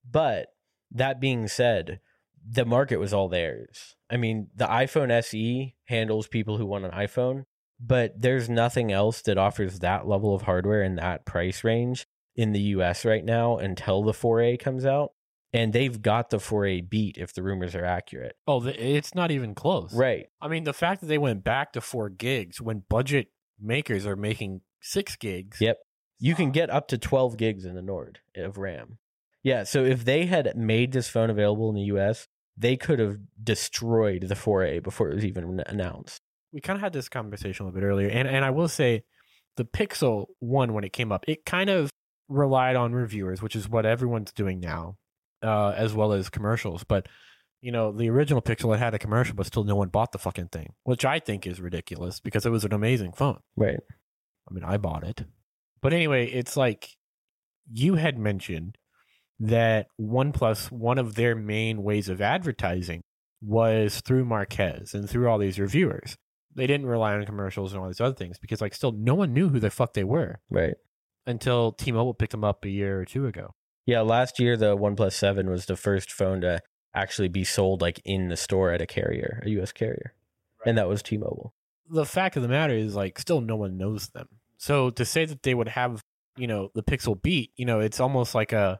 But 0.09 0.47
that 0.89 1.19
being 1.19 1.49
said, 1.49 1.99
the 2.47 2.65
market 2.65 2.97
was 2.97 3.13
all 3.13 3.29
theirs. 3.29 3.95
I 4.09 4.17
mean, 4.17 4.47
the 4.55 4.65
iPhone 4.65 5.11
SE 5.11 5.75
handles 5.85 6.27
people 6.27 6.57
who 6.57 6.65
want 6.65 6.85
an 6.85 6.91
iPhone, 6.91 7.45
but 7.79 8.19
there's 8.19 8.49
nothing 8.49 8.91
else 8.91 9.21
that 9.23 9.37
offers 9.37 9.79
that 9.79 10.07
level 10.07 10.35
of 10.35 10.43
hardware 10.43 10.83
in 10.83 10.95
that 10.95 11.25
price 11.25 11.63
range 11.63 12.05
in 12.35 12.51
the 12.51 12.61
US 12.61 13.05
right 13.05 13.23
now 13.23 13.57
until 13.57 14.03
the 14.03 14.11
4A 14.11 14.59
comes 14.59 14.85
out. 14.85 15.11
And 15.55 15.71
they've 15.71 16.01
got 16.01 16.31
the 16.31 16.37
4A 16.37 16.89
beat 16.89 17.17
if 17.19 17.33
the 17.33 17.43
rumors 17.43 17.75
are 17.75 17.85
accurate. 17.85 18.35
Oh, 18.47 18.65
it's 18.65 19.13
not 19.13 19.29
even 19.29 19.53
close. 19.53 19.93
Right. 19.93 20.25
I 20.41 20.47
mean, 20.47 20.63
the 20.63 20.73
fact 20.73 21.01
that 21.01 21.07
they 21.07 21.19
went 21.19 21.43
back 21.43 21.73
to 21.73 21.81
four 21.81 22.09
gigs 22.09 22.59
when 22.59 22.83
budget 22.89 23.27
makers 23.61 24.07
are 24.07 24.15
making 24.15 24.61
six 24.81 25.15
gigs. 25.15 25.61
Yep. 25.61 25.77
You 26.17 26.33
can 26.33 26.51
get 26.51 26.71
up 26.71 26.87
to 26.87 26.97
12 26.97 27.37
gigs 27.37 27.65
in 27.65 27.75
the 27.75 27.83
Nord 27.83 28.19
of 28.35 28.57
RAM. 28.57 28.97
Yeah, 29.43 29.63
so 29.63 29.83
if 29.83 30.05
they 30.05 30.25
had 30.25 30.55
made 30.55 30.93
this 30.93 31.09
phone 31.09 31.29
available 31.29 31.69
in 31.69 31.75
the 31.75 31.97
US, 31.97 32.27
they 32.57 32.77
could 32.77 32.99
have 32.99 33.17
destroyed 33.41 34.23
the 34.27 34.35
4A 34.35 34.83
before 34.83 35.09
it 35.09 35.15
was 35.15 35.25
even 35.25 35.61
announced. 35.65 36.21
we 36.51 36.61
kind 36.61 36.77
of 36.77 36.81
had 36.81 36.93
this 36.93 37.09
conversation 37.09 37.63
a 37.63 37.69
little 37.69 37.79
bit 37.81 37.85
earlier, 37.85 38.09
and 38.09 38.27
and 38.27 38.45
I 38.45 38.51
will 38.51 38.67
say, 38.67 39.03
the 39.57 39.65
Pixel 39.65 40.27
One 40.39 40.73
when 40.73 40.83
it 40.83 40.93
came 40.93 41.11
up, 41.11 41.25
it 41.27 41.45
kind 41.45 41.69
of 41.69 41.89
relied 42.29 42.75
on 42.75 42.93
reviewers, 42.93 43.41
which 43.41 43.55
is 43.55 43.69
what 43.69 43.85
everyone's 43.85 44.31
doing 44.31 44.59
now, 44.59 44.97
uh, 45.43 45.69
as 45.69 45.93
well 45.93 46.13
as 46.13 46.29
commercials. 46.29 46.83
But 46.83 47.07
you 47.61 47.71
know, 47.71 47.91
the 47.91 48.09
original 48.09 48.41
Pixel 48.41 48.71
had 48.71 48.79
had 48.79 48.93
a 48.93 48.99
commercial, 48.99 49.35
but 49.35 49.45
still 49.45 49.63
no 49.63 49.75
one 49.75 49.89
bought 49.89 50.11
the 50.11 50.19
fucking 50.19 50.49
thing, 50.49 50.73
which 50.83 51.05
I 51.05 51.19
think 51.19 51.47
is 51.47 51.61
ridiculous 51.61 52.19
because 52.19 52.45
it 52.45 52.51
was 52.51 52.65
an 52.65 52.73
amazing 52.73 53.13
phone. 53.13 53.39
Right. 53.55 53.79
I 54.49 54.53
mean, 54.53 54.63
I 54.63 54.77
bought 54.77 55.03
it, 55.03 55.23
but 55.81 55.93
anyway, 55.93 56.27
it's 56.27 56.57
like 56.57 56.97
you 57.71 57.95
had 57.95 58.17
mentioned 58.17 58.77
that 59.47 59.87
OnePlus, 59.99 60.71
one 60.71 60.97
of 60.97 61.15
their 61.15 61.35
main 61.35 61.83
ways 61.83 62.07
of 62.09 62.21
advertising 62.21 63.01
was 63.41 63.99
through 64.01 64.23
Marques 64.25 64.93
and 64.93 65.09
through 65.09 65.27
all 65.29 65.37
these 65.37 65.59
reviewers. 65.59 66.15
They 66.55 66.65
didn't 66.67 66.85
rely 66.85 67.13
on 67.13 67.25
commercials 67.25 67.73
and 67.73 67.81
all 67.81 67.87
these 67.87 67.99
other 67.99 68.15
things 68.15 68.37
because, 68.39 68.61
like, 68.61 68.73
still 68.73 68.91
no 68.93 69.15
one 69.15 69.33
knew 69.33 69.49
who 69.49 69.59
the 69.59 69.69
fuck 69.69 69.93
they 69.93 70.03
were 70.03 70.39
Right. 70.49 70.75
until 71.25 71.71
T-Mobile 71.73 72.13
picked 72.13 72.31
them 72.31 72.43
up 72.43 72.63
a 72.63 72.69
year 72.69 73.01
or 73.01 73.05
two 73.05 73.25
ago. 73.25 73.53
Yeah, 73.85 74.01
last 74.01 74.39
year 74.39 74.55
the 74.55 74.77
OnePlus 74.77 75.13
7 75.13 75.49
was 75.49 75.65
the 75.65 75.75
first 75.75 76.11
phone 76.11 76.41
to 76.41 76.61
actually 76.93 77.27
be 77.27 77.43
sold 77.43 77.81
like 77.81 77.99
in 78.05 78.29
the 78.29 78.37
store 78.37 78.71
at 78.71 78.81
a 78.81 78.85
carrier, 78.85 79.41
a 79.45 79.49
US 79.49 79.71
carrier. 79.73 80.13
And 80.65 80.77
that 80.77 80.87
was 80.87 81.01
T-Mobile. 81.03 81.53
The 81.89 82.05
fact 82.05 82.37
of 82.37 82.43
the 82.43 82.47
matter 82.47 82.73
is, 82.73 82.95
like, 82.95 83.19
still 83.19 83.41
no 83.41 83.57
one 83.57 83.77
knows 83.77 84.07
them. 84.09 84.27
So 84.57 84.89
to 84.91 85.03
say 85.03 85.25
that 85.25 85.43
they 85.43 85.53
would 85.53 85.67
have, 85.69 86.01
you 86.37 86.47
know, 86.47 86.69
the 86.75 86.83
Pixel 86.83 87.21
beat, 87.21 87.51
you 87.57 87.65
know, 87.65 87.81
it's 87.81 87.99
almost 87.99 88.33
like 88.33 88.53
a 88.53 88.79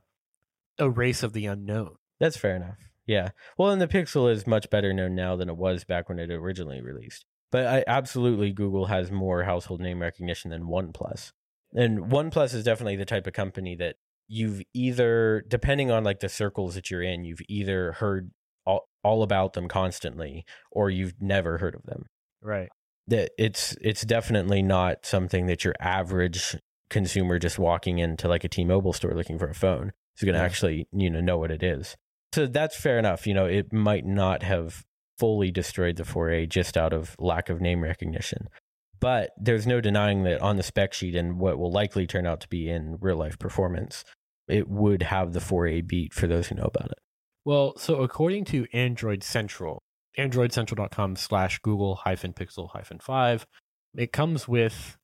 a 0.80 0.90
race 0.90 1.24
of 1.24 1.34
the 1.34 1.46
unknown. 1.46 1.96
That's 2.20 2.38
fair 2.38 2.56
enough. 2.56 2.78
Yeah. 3.06 3.30
Well, 3.58 3.72
and 3.72 3.82
the 3.82 3.88
Pixel 3.88 4.32
is 4.32 4.48
much 4.48 4.70
better 4.70 4.94
known 4.94 5.16
now 5.16 5.36
than 5.36 5.50
it 5.50 5.58
was 5.58 5.84
back 5.84 6.10
when 6.10 6.20
it 6.20 6.32
originally 6.32 6.82
released. 6.82 7.26
But 7.52 7.68
I 7.68 7.84
absolutely 7.86 8.52
Google 8.52 8.86
has 8.86 9.12
more 9.12 9.44
household 9.44 9.82
name 9.82 10.02
recognition 10.02 10.52
than 10.52 10.64
OnePlus. 10.64 11.32
And 11.74 12.12
OnePlus 12.12 12.54
is 12.54 12.64
definitely 12.64 12.96
the 12.96 13.06
type 13.06 13.28
of 13.28 13.34
company 13.34 13.76
that 13.76 13.96
you've 14.28 14.62
either 14.74 15.44
depending 15.48 15.92
on 15.92 16.04
like 16.04 16.20
the 16.20 16.30
circles 16.30 16.76
that 16.76 16.90
you're 16.90 17.04
in, 17.04 17.26
you've 17.26 17.42
either 17.48 17.94
heard 17.94 18.32
all, 18.66 18.88
all 19.04 19.22
about 19.22 19.54
them 19.54 19.68
constantly 19.68 20.46
or 20.72 20.90
you've 20.90 21.14
never 21.20 21.58
heard 21.58 21.76
of 21.76 21.84
them. 21.84 22.06
Right. 22.42 22.70
That 23.08 23.32
it's 23.38 23.76
it's 23.82 24.04
definitely 24.04 24.62
not 24.62 25.06
something 25.06 25.48
that 25.48 25.66
your 25.66 25.76
average 25.80 26.56
consumer 26.90 27.38
just 27.38 27.60
walking 27.60 28.00
into 28.00 28.28
like 28.28 28.44
a 28.44 28.50
T-Mobile 28.50 28.94
store 28.94 29.14
looking 29.14 29.38
for 29.38 29.50
a 29.50 29.56
phone 29.56 29.92
is 30.18 30.24
going 30.24 30.34
to 30.34 30.40
Yeah. 30.40 30.46
actually, 30.46 30.88
you 30.92 31.10
know, 31.10 31.22
know 31.22 31.38
what 31.38 31.52
it 31.52 31.64
is. 31.64 31.96
So 32.34 32.48
that's 32.48 32.76
fair 32.80 32.98
enough. 33.00 33.28
You 33.28 33.34
know, 33.34 33.46
it 33.46 33.72
might 33.72 34.06
not 34.06 34.44
have 34.44 34.84
fully 35.20 35.52
destroyed 35.52 35.96
the 35.98 36.04
4A 36.04 36.48
just 36.48 36.76
out 36.78 36.92
of 36.94 37.16
lack 37.20 37.50
of 37.50 37.62
name 37.62 37.84
recognition. 37.84 38.50
But 39.00 39.32
there's 39.38 39.68
no 39.68 39.82
denying 39.82 40.24
that 40.24 40.42
on 40.42 40.56
the 40.58 40.64
spec 40.64 40.94
sheet 40.94 41.16
and 41.16 41.38
what 41.40 41.58
will 41.60 41.72
likely 41.72 42.08
turn 42.08 42.26
out 42.26 42.40
to 42.42 42.48
be 42.48 42.70
in 42.70 42.98
real 43.02 43.18
life 43.18 43.38
performance, 43.38 44.04
it 44.48 44.68
would 44.70 45.04
have 45.04 45.34
the 45.34 45.40
4A 45.40 45.82
beat 45.86 46.14
for 46.14 46.26
those 46.28 46.48
who 46.48 46.56
know 46.56 46.64
about 46.74 46.92
it. 46.92 46.98
Well, 47.46 47.74
so 47.78 48.02
according 48.02 48.46
to 48.46 48.66
Android 48.74 49.22
Central, 49.24 49.84
androidcentral.com 50.18 51.16
slash 51.18 51.60
Google 51.60 51.96
hyphen 51.96 52.34
pixel 52.34 52.70
hyphen 52.72 53.00
five, 53.00 53.46
it 53.96 54.12
comes 54.12 54.48
with 54.48 54.98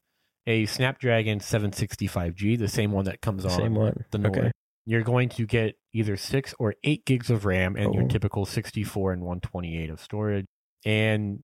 a 0.48 0.66
Snapdragon 0.66 1.40
765G, 1.40 2.58
the 2.58 2.68
same 2.68 2.92
one 2.92 3.06
that 3.06 3.22
comes 3.22 3.46
on 3.46 3.52
Same 3.52 3.76
one. 3.76 4.06
the 4.12 4.18
Nord. 4.18 4.38
Okay. 4.38 4.52
You're 4.90 5.04
going 5.04 5.30
to 5.30 5.46
get 5.46 5.76
either 5.94 6.18
six 6.18 6.56
or 6.58 6.74
eight 6.84 7.06
gigs 7.06 7.30
of 7.30 7.46
RAM 7.46 7.76
and 7.76 7.94
your 7.94 8.06
Oh. 8.06 8.08
typical 8.08 8.46
64 8.46 9.14
and 9.14 9.22
128 9.22 9.90
of 9.92 10.00
storage. 10.02 10.46
And 10.84 11.42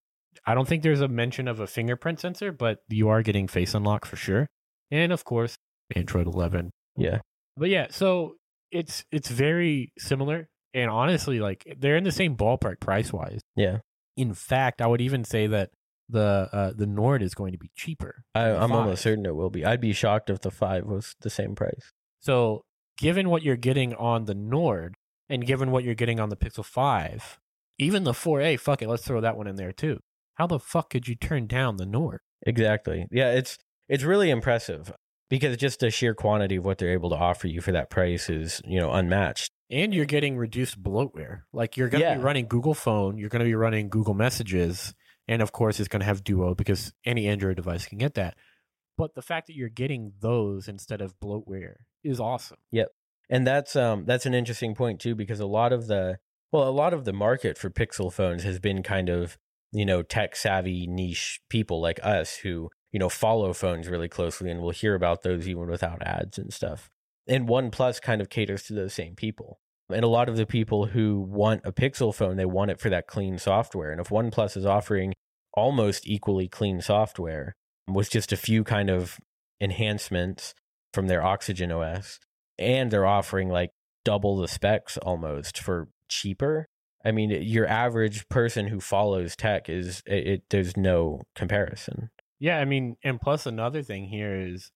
I 0.48 0.56
don't 0.56 0.68
think 0.68 0.82
there's 0.82 1.02
a 1.02 1.08
mention 1.08 1.48
of 1.48 1.60
a 1.60 1.68
fingerprint 1.68 2.20
sensor, 2.20 2.52
but 2.52 2.80
you 2.90 3.08
are 3.10 3.22
getting 3.22 3.48
face 3.48 3.76
unlock 3.76 4.06
for 4.06 4.16
sure. 4.16 4.48
And 4.90 5.12
of 5.12 5.24
course, 5.24 5.56
Android 5.96 6.26
11 6.28 6.72
Yeah. 6.98 7.20
but 7.56 7.70
yeah, 7.70 7.88
so 7.92 8.38
it's 8.72 9.06
it's 9.12 9.30
very 9.30 9.94
similar, 10.00 10.48
and 10.74 10.90
honestly, 10.90 11.40
like 11.40 11.64
they're 11.78 11.98
in 11.98 12.04
the 12.04 12.12
same 12.12 12.36
ballpark 12.36 12.80
price 12.80 13.14
wise. 13.14 13.42
Yeah. 13.56 13.80
In 14.18 14.34
fact, 14.34 14.82
I 14.82 14.88
would 14.88 15.02
even 15.02 15.24
say 15.24 15.46
that 15.48 15.70
the 16.10 16.50
uh, 16.52 16.72
the 16.76 16.88
Nord 16.88 17.22
is 17.22 17.34
going 17.36 17.52
to 17.52 17.58
be 17.60 17.70
cheaper. 17.76 18.24
I 18.34 18.50
I'm 18.50 18.70
five. 18.70 18.80
almost 18.80 19.04
certain 19.04 19.26
it 19.26 19.36
will 19.36 19.50
be. 19.52 19.64
I'd 19.66 19.82
be 19.82 19.94
shocked 19.94 20.30
if 20.32 20.40
the 20.42 20.52
5 20.52 20.86
was 20.86 21.16
the 21.22 21.30
same 21.30 21.54
price. 21.56 21.92
So, 22.20 22.64
given 22.98 23.30
what 23.30 23.44
you're 23.44 23.56
getting 23.56 23.94
on 23.96 24.26
the 24.26 24.36
Nord, 24.36 24.96
and 25.30 25.46
given 25.46 25.72
what 25.72 25.84
you're 25.84 25.96
getting 25.96 26.20
on 26.20 26.30
the 26.30 26.36
Pixel 26.38 26.64
Five, 26.66 27.40
even 27.78 28.04
the 28.04 28.12
4A, 28.14 28.60
fuck 28.60 28.82
it, 28.82 28.88
let's 28.88 29.06
throw 29.06 29.22
that 29.22 29.36
one 29.38 29.48
in 29.48 29.56
there 29.56 29.72
too. 29.72 30.00
How 30.36 30.48
the 30.48 30.60
fuck 30.60 30.90
could 30.90 31.08
you 31.08 31.16
turn 31.16 31.48
down 31.48 31.78
the 31.78 31.86
Nord? 31.86 32.20
Exactly. 32.46 33.08
Yeah, 33.12 33.32
it's 33.32 33.58
it's 33.90 34.04
really 34.04 34.30
impressive 34.30 34.94
because 35.30 35.58
just 35.58 35.80
the 35.80 35.90
sheer 35.90 36.14
quantity 36.14 36.58
of 36.58 36.66
what 36.66 36.78
they're 36.78 36.94
able 36.94 37.10
to 37.10 37.16
offer 37.16 37.48
you 37.48 37.62
for 37.62 37.72
that 37.72 37.90
price 37.90 38.30
is, 38.30 38.62
you 38.66 38.80
know, 38.80 38.92
unmatched. 38.92 39.52
And 39.72 39.94
you're 39.94 40.06
getting 40.06 40.38
reduced 40.38 40.82
bloatware. 40.82 41.42
Like 41.54 41.76
you're 41.78 41.90
going 41.90 42.02
to 42.02 42.08
Yeah. 42.08 42.16
be 42.18 42.22
running 42.24 42.48
Google 42.48 42.76
Phone, 42.76 43.18
you're 43.18 43.30
going 43.30 43.40
to 43.40 43.46
be 43.46 43.56
running 43.56 43.90
Google 43.90 44.14
Messages, 44.14 44.94
and 45.28 45.42
of 45.42 45.52
course 45.52 45.80
it's 45.80 45.88
going 45.90 46.02
to 46.02 46.06
have 46.06 46.24
Duo 46.24 46.54
because 46.54 46.94
any 47.06 47.28
Android 47.28 47.56
device 47.56 47.86
can 47.88 47.98
get 47.98 48.14
that. 48.16 48.36
But 48.98 49.16
the 49.16 49.22
fact 49.22 49.48
that 49.48 49.56
you're 49.56 49.70
getting 49.70 50.14
those 50.22 50.68
instead 50.68 51.02
of 51.02 51.20
bloatware 51.20 51.76
is 52.04 52.20
awesome. 52.20 52.58
Yep. 52.72 52.90
And 53.30 53.46
that's 53.46 53.76
um 53.76 54.06
that's 54.06 54.26
an 54.26 54.34
interesting 54.34 54.76
point 54.76 55.00
too 55.00 55.16
because 55.16 55.40
a 55.40 55.46
lot 55.46 55.74
of 55.74 55.88
the 55.88 56.18
well, 56.52 56.70
a 56.70 56.72
lot 56.72 56.94
of 56.94 57.06
the 57.06 57.14
market 57.14 57.58
for 57.58 57.70
Pixel 57.70 58.14
phones 58.14 58.44
has 58.44 58.60
been 58.60 58.82
kind 58.82 59.10
of, 59.10 59.38
you 59.72 59.86
know, 59.86 60.02
tech 60.02 60.36
savvy 60.36 60.88
niche 60.88 61.42
people 61.50 61.82
like 61.82 62.00
us 62.02 62.38
who, 62.38 62.70
you 62.92 63.00
know, 63.00 63.10
follow 63.10 63.52
phones 63.52 63.90
really 63.90 64.08
closely 64.08 64.50
and 64.50 64.62
will 64.62 64.72
hear 64.72 64.96
about 64.96 65.24
those 65.24 65.50
even 65.50 65.68
without 65.68 66.02
ads 66.04 66.38
and 66.38 66.54
stuff. 66.54 66.90
And 67.28 67.50
OnePlus 67.50 68.02
kind 68.02 68.22
of 68.22 68.30
caters 68.30 68.64
to 68.64 68.74
those 68.74 68.94
same 68.94 69.16
people. 69.16 69.60
And 69.90 70.06
a 70.06 70.08
lot 70.08 70.30
of 70.30 70.38
the 70.38 70.46
people 70.46 70.86
who 70.88 71.20
want 71.20 71.62
a 71.66 71.72
Pixel 71.72 72.14
phone, 72.14 72.38
they 72.38 72.46
want 72.46 72.72
it 72.72 72.80
for 72.80 72.90
that 72.90 73.08
clean 73.08 73.38
software. 73.38 73.92
And 73.92 74.00
if 74.00 74.10
OnePlus 74.10 74.56
is 74.56 74.66
offering 74.66 75.14
almost 75.54 76.08
equally 76.08 76.48
clean 76.48 76.82
software 76.82 77.56
with 77.88 78.10
just 78.10 78.32
a 78.32 78.38
few 78.38 78.63
kind 78.63 78.89
of 78.89 79.19
enhancements 79.62 80.54
from 80.93 81.08
their 81.08 81.24
Oxygen 81.24 81.71
OS, 81.71 82.19
and 82.58 82.91
they're 82.91 83.06
offering 83.06 83.50
like 83.50 83.71
double 84.04 84.38
the 84.38 84.48
specs 84.48 84.98
almost 84.98 85.60
for 85.60 85.89
cheaper. 86.08 86.67
I 87.04 87.12
mean, 87.12 87.30
your 87.30 87.67
average 87.67 88.28
person 88.30 88.67
who 88.67 88.80
follows 88.80 89.36
tech 89.36 89.69
is 89.69 90.02
it, 90.06 90.28
it 90.28 90.43
there's 90.50 90.76
no 90.76 91.21
comparison. 91.36 92.10
Yeah, 92.39 92.60
I 92.60 92.65
mean, 92.65 92.98
and 93.04 93.21
plus 93.21 93.45
another 93.45 93.82
thing 93.84 94.06
here 94.06 94.36
is 94.36 94.71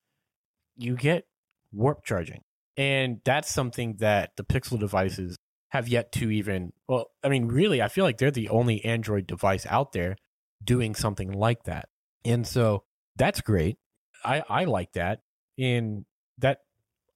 you 0.78 0.96
get 0.96 1.26
warp 1.72 2.04
charging. 2.04 2.42
And 2.78 3.20
that's 3.26 3.52
something 3.52 3.98
that 4.00 4.32
the 4.38 4.44
Pixel 4.44 4.80
devices 4.80 5.36
have 5.70 5.88
yet 5.88 6.12
to 6.14 6.32
even. 6.32 6.72
Well, 6.88 7.08
I 7.24 7.30
mean, 7.30 7.48
really, 7.48 7.82
I 7.82 7.88
feel 7.88 8.06
like 8.06 8.18
they're 8.18 8.32
the 8.32 8.50
only 8.50 8.84
Android 8.86 9.28
device 9.28 9.66
out 9.66 9.92
there 9.92 10.16
doing 10.64 10.96
something 10.96 11.32
like 11.32 11.64
that, 11.64 11.90
and 12.26 12.46
so 12.46 12.84
that's 13.20 13.42
great. 13.42 13.78
I 14.26 14.44
I 14.50 14.64
like 14.64 14.94
that, 14.94 15.22
and 15.60 16.06
that 16.40 16.62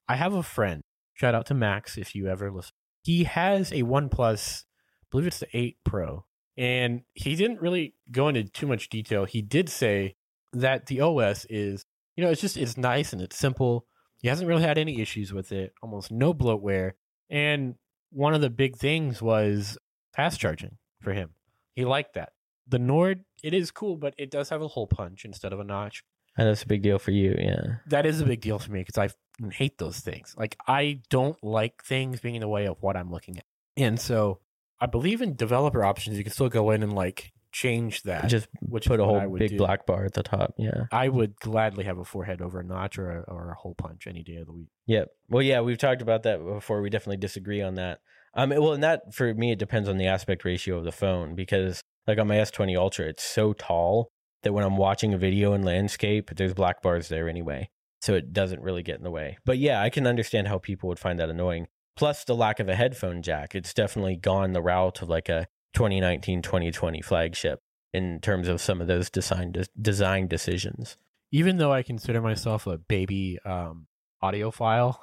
I 0.08 0.14
have 0.14 0.34
a 0.34 0.42
friend. 0.44 0.82
Shout 1.14 1.34
out 1.34 1.46
to 1.46 1.54
Max 1.54 1.98
if 1.98 2.14
you 2.14 2.28
ever 2.28 2.52
listen. 2.52 2.72
He 3.02 3.24
has 3.24 3.72
a 3.72 3.82
OnePlus, 3.82 4.62
I 4.62 5.06
believe 5.10 5.26
it's 5.26 5.40
the 5.40 5.48
8 5.52 5.76
Pro, 5.84 6.24
and 6.56 7.02
he 7.12 7.36
didn't 7.36 7.60
really 7.60 7.94
go 8.10 8.28
into 8.28 8.44
too 8.44 8.66
much 8.66 8.88
detail. 8.88 9.24
He 9.24 9.42
did 9.42 9.68
say 9.68 10.16
that 10.52 10.86
the 10.86 11.00
OS 11.00 11.46
is, 11.50 11.84
you 12.16 12.24
know, 12.24 12.30
it's 12.30 12.40
just 12.40 12.56
it's 12.56 12.76
nice 12.76 13.12
and 13.12 13.20
it's 13.20 13.36
simple. 13.36 13.86
He 14.18 14.28
hasn't 14.28 14.48
really 14.48 14.62
had 14.62 14.78
any 14.78 15.00
issues 15.00 15.32
with 15.32 15.52
it, 15.52 15.74
almost 15.82 16.10
no 16.10 16.32
bloatware. 16.32 16.92
And 17.28 17.74
one 18.10 18.34
of 18.34 18.40
the 18.40 18.50
big 18.50 18.76
things 18.76 19.20
was 19.20 19.76
fast 20.14 20.40
charging 20.40 20.78
for 21.00 21.12
him. 21.12 21.30
He 21.74 21.84
liked 21.84 22.14
that. 22.14 22.32
The 22.66 22.78
Nord, 22.78 23.24
it 23.42 23.54
is 23.54 23.70
cool, 23.70 23.96
but 23.96 24.14
it 24.18 24.30
does 24.30 24.48
have 24.48 24.62
a 24.62 24.68
hole 24.68 24.86
punch 24.86 25.24
instead 25.24 25.52
of 25.52 25.60
a 25.60 25.64
notch. 25.64 26.02
And 26.36 26.48
that's 26.48 26.62
a 26.62 26.66
big 26.66 26.82
deal 26.82 26.98
for 26.98 27.12
you, 27.12 27.36
yeah. 27.38 27.76
That 27.86 28.06
is 28.06 28.20
a 28.20 28.24
big 28.24 28.40
deal 28.40 28.58
for 28.58 28.72
me 28.72 28.80
because 28.84 28.98
I 28.98 29.48
hate 29.52 29.78
those 29.78 30.00
things. 30.00 30.34
Like 30.36 30.56
I 30.66 31.00
don't 31.08 31.42
like 31.44 31.84
things 31.84 32.20
being 32.20 32.34
in 32.36 32.40
the 32.40 32.48
way 32.48 32.66
of 32.66 32.76
what 32.80 32.96
I'm 32.96 33.10
looking 33.10 33.38
at. 33.38 33.44
And 33.76 34.00
so 34.00 34.40
I 34.80 34.86
believe 34.86 35.22
in 35.22 35.36
developer 35.36 35.84
options. 35.84 36.18
You 36.18 36.24
can 36.24 36.32
still 36.32 36.48
go 36.48 36.70
in 36.70 36.82
and 36.82 36.92
like 36.92 37.32
change 37.52 38.02
that. 38.02 38.26
Just 38.28 38.48
which 38.60 38.86
put 38.86 38.98
a 38.98 39.04
whole 39.04 39.36
big 39.38 39.50
do. 39.50 39.56
black 39.56 39.86
bar 39.86 40.04
at 40.04 40.14
the 40.14 40.24
top, 40.24 40.54
yeah. 40.58 40.86
I 40.90 41.08
would 41.08 41.36
gladly 41.36 41.84
have 41.84 41.98
a 41.98 42.04
forehead 42.04 42.42
over 42.42 42.60
a 42.60 42.64
notch 42.64 42.98
or 42.98 43.10
a, 43.10 43.20
or 43.32 43.50
a 43.50 43.54
hole 43.54 43.74
punch 43.74 44.06
any 44.08 44.22
day 44.22 44.36
of 44.36 44.46
the 44.46 44.52
week. 44.52 44.68
Yep. 44.86 45.08
Well, 45.28 45.42
yeah, 45.42 45.60
we've 45.60 45.78
talked 45.78 46.02
about 46.02 46.24
that 46.24 46.44
before. 46.44 46.82
We 46.82 46.90
definitely 46.90 47.18
disagree 47.18 47.62
on 47.62 47.76
that. 47.76 48.00
Um, 48.34 48.50
well, 48.50 48.72
and 48.72 48.82
that 48.82 49.14
for 49.14 49.32
me, 49.32 49.52
it 49.52 49.60
depends 49.60 49.88
on 49.88 49.96
the 49.96 50.08
aspect 50.08 50.44
ratio 50.44 50.76
of 50.76 50.84
the 50.84 50.92
phone 50.92 51.36
because, 51.36 51.80
like 52.06 52.18
on 52.18 52.28
my 52.28 52.36
S20 52.36 52.76
Ultra, 52.76 53.06
it's 53.06 53.24
so 53.24 53.52
tall 53.52 54.10
that 54.42 54.52
when 54.52 54.64
I'm 54.64 54.76
watching 54.76 55.14
a 55.14 55.18
video 55.18 55.54
in 55.54 55.62
landscape, 55.62 56.30
there's 56.34 56.54
black 56.54 56.82
bars 56.82 57.08
there 57.08 57.28
anyway, 57.28 57.70
so 58.00 58.14
it 58.14 58.32
doesn't 58.32 58.62
really 58.62 58.82
get 58.82 58.98
in 58.98 59.04
the 59.04 59.10
way. 59.10 59.38
But 59.44 59.58
yeah, 59.58 59.82
I 59.82 59.90
can 59.90 60.06
understand 60.06 60.48
how 60.48 60.58
people 60.58 60.88
would 60.88 60.98
find 60.98 61.18
that 61.18 61.30
annoying. 61.30 61.66
Plus, 61.96 62.24
the 62.24 62.34
lack 62.34 62.60
of 62.60 62.68
a 62.68 62.74
headphone 62.74 63.22
jack. 63.22 63.54
It's 63.54 63.72
definitely 63.72 64.16
gone 64.16 64.52
the 64.52 64.62
route 64.62 65.00
of 65.02 65.08
like 65.08 65.28
a 65.28 65.46
2019 65.74 66.42
2020 66.42 67.02
flagship 67.02 67.60
in 67.92 68.20
terms 68.20 68.48
of 68.48 68.60
some 68.60 68.80
of 68.80 68.86
those 68.86 69.10
design 69.10 69.54
design 69.80 70.28
decisions. 70.28 70.96
Even 71.32 71.56
though 71.56 71.72
I 71.72 71.82
consider 71.82 72.20
myself 72.20 72.66
a 72.66 72.78
baby 72.78 73.38
um, 73.44 73.86
audiophile, 74.22 74.96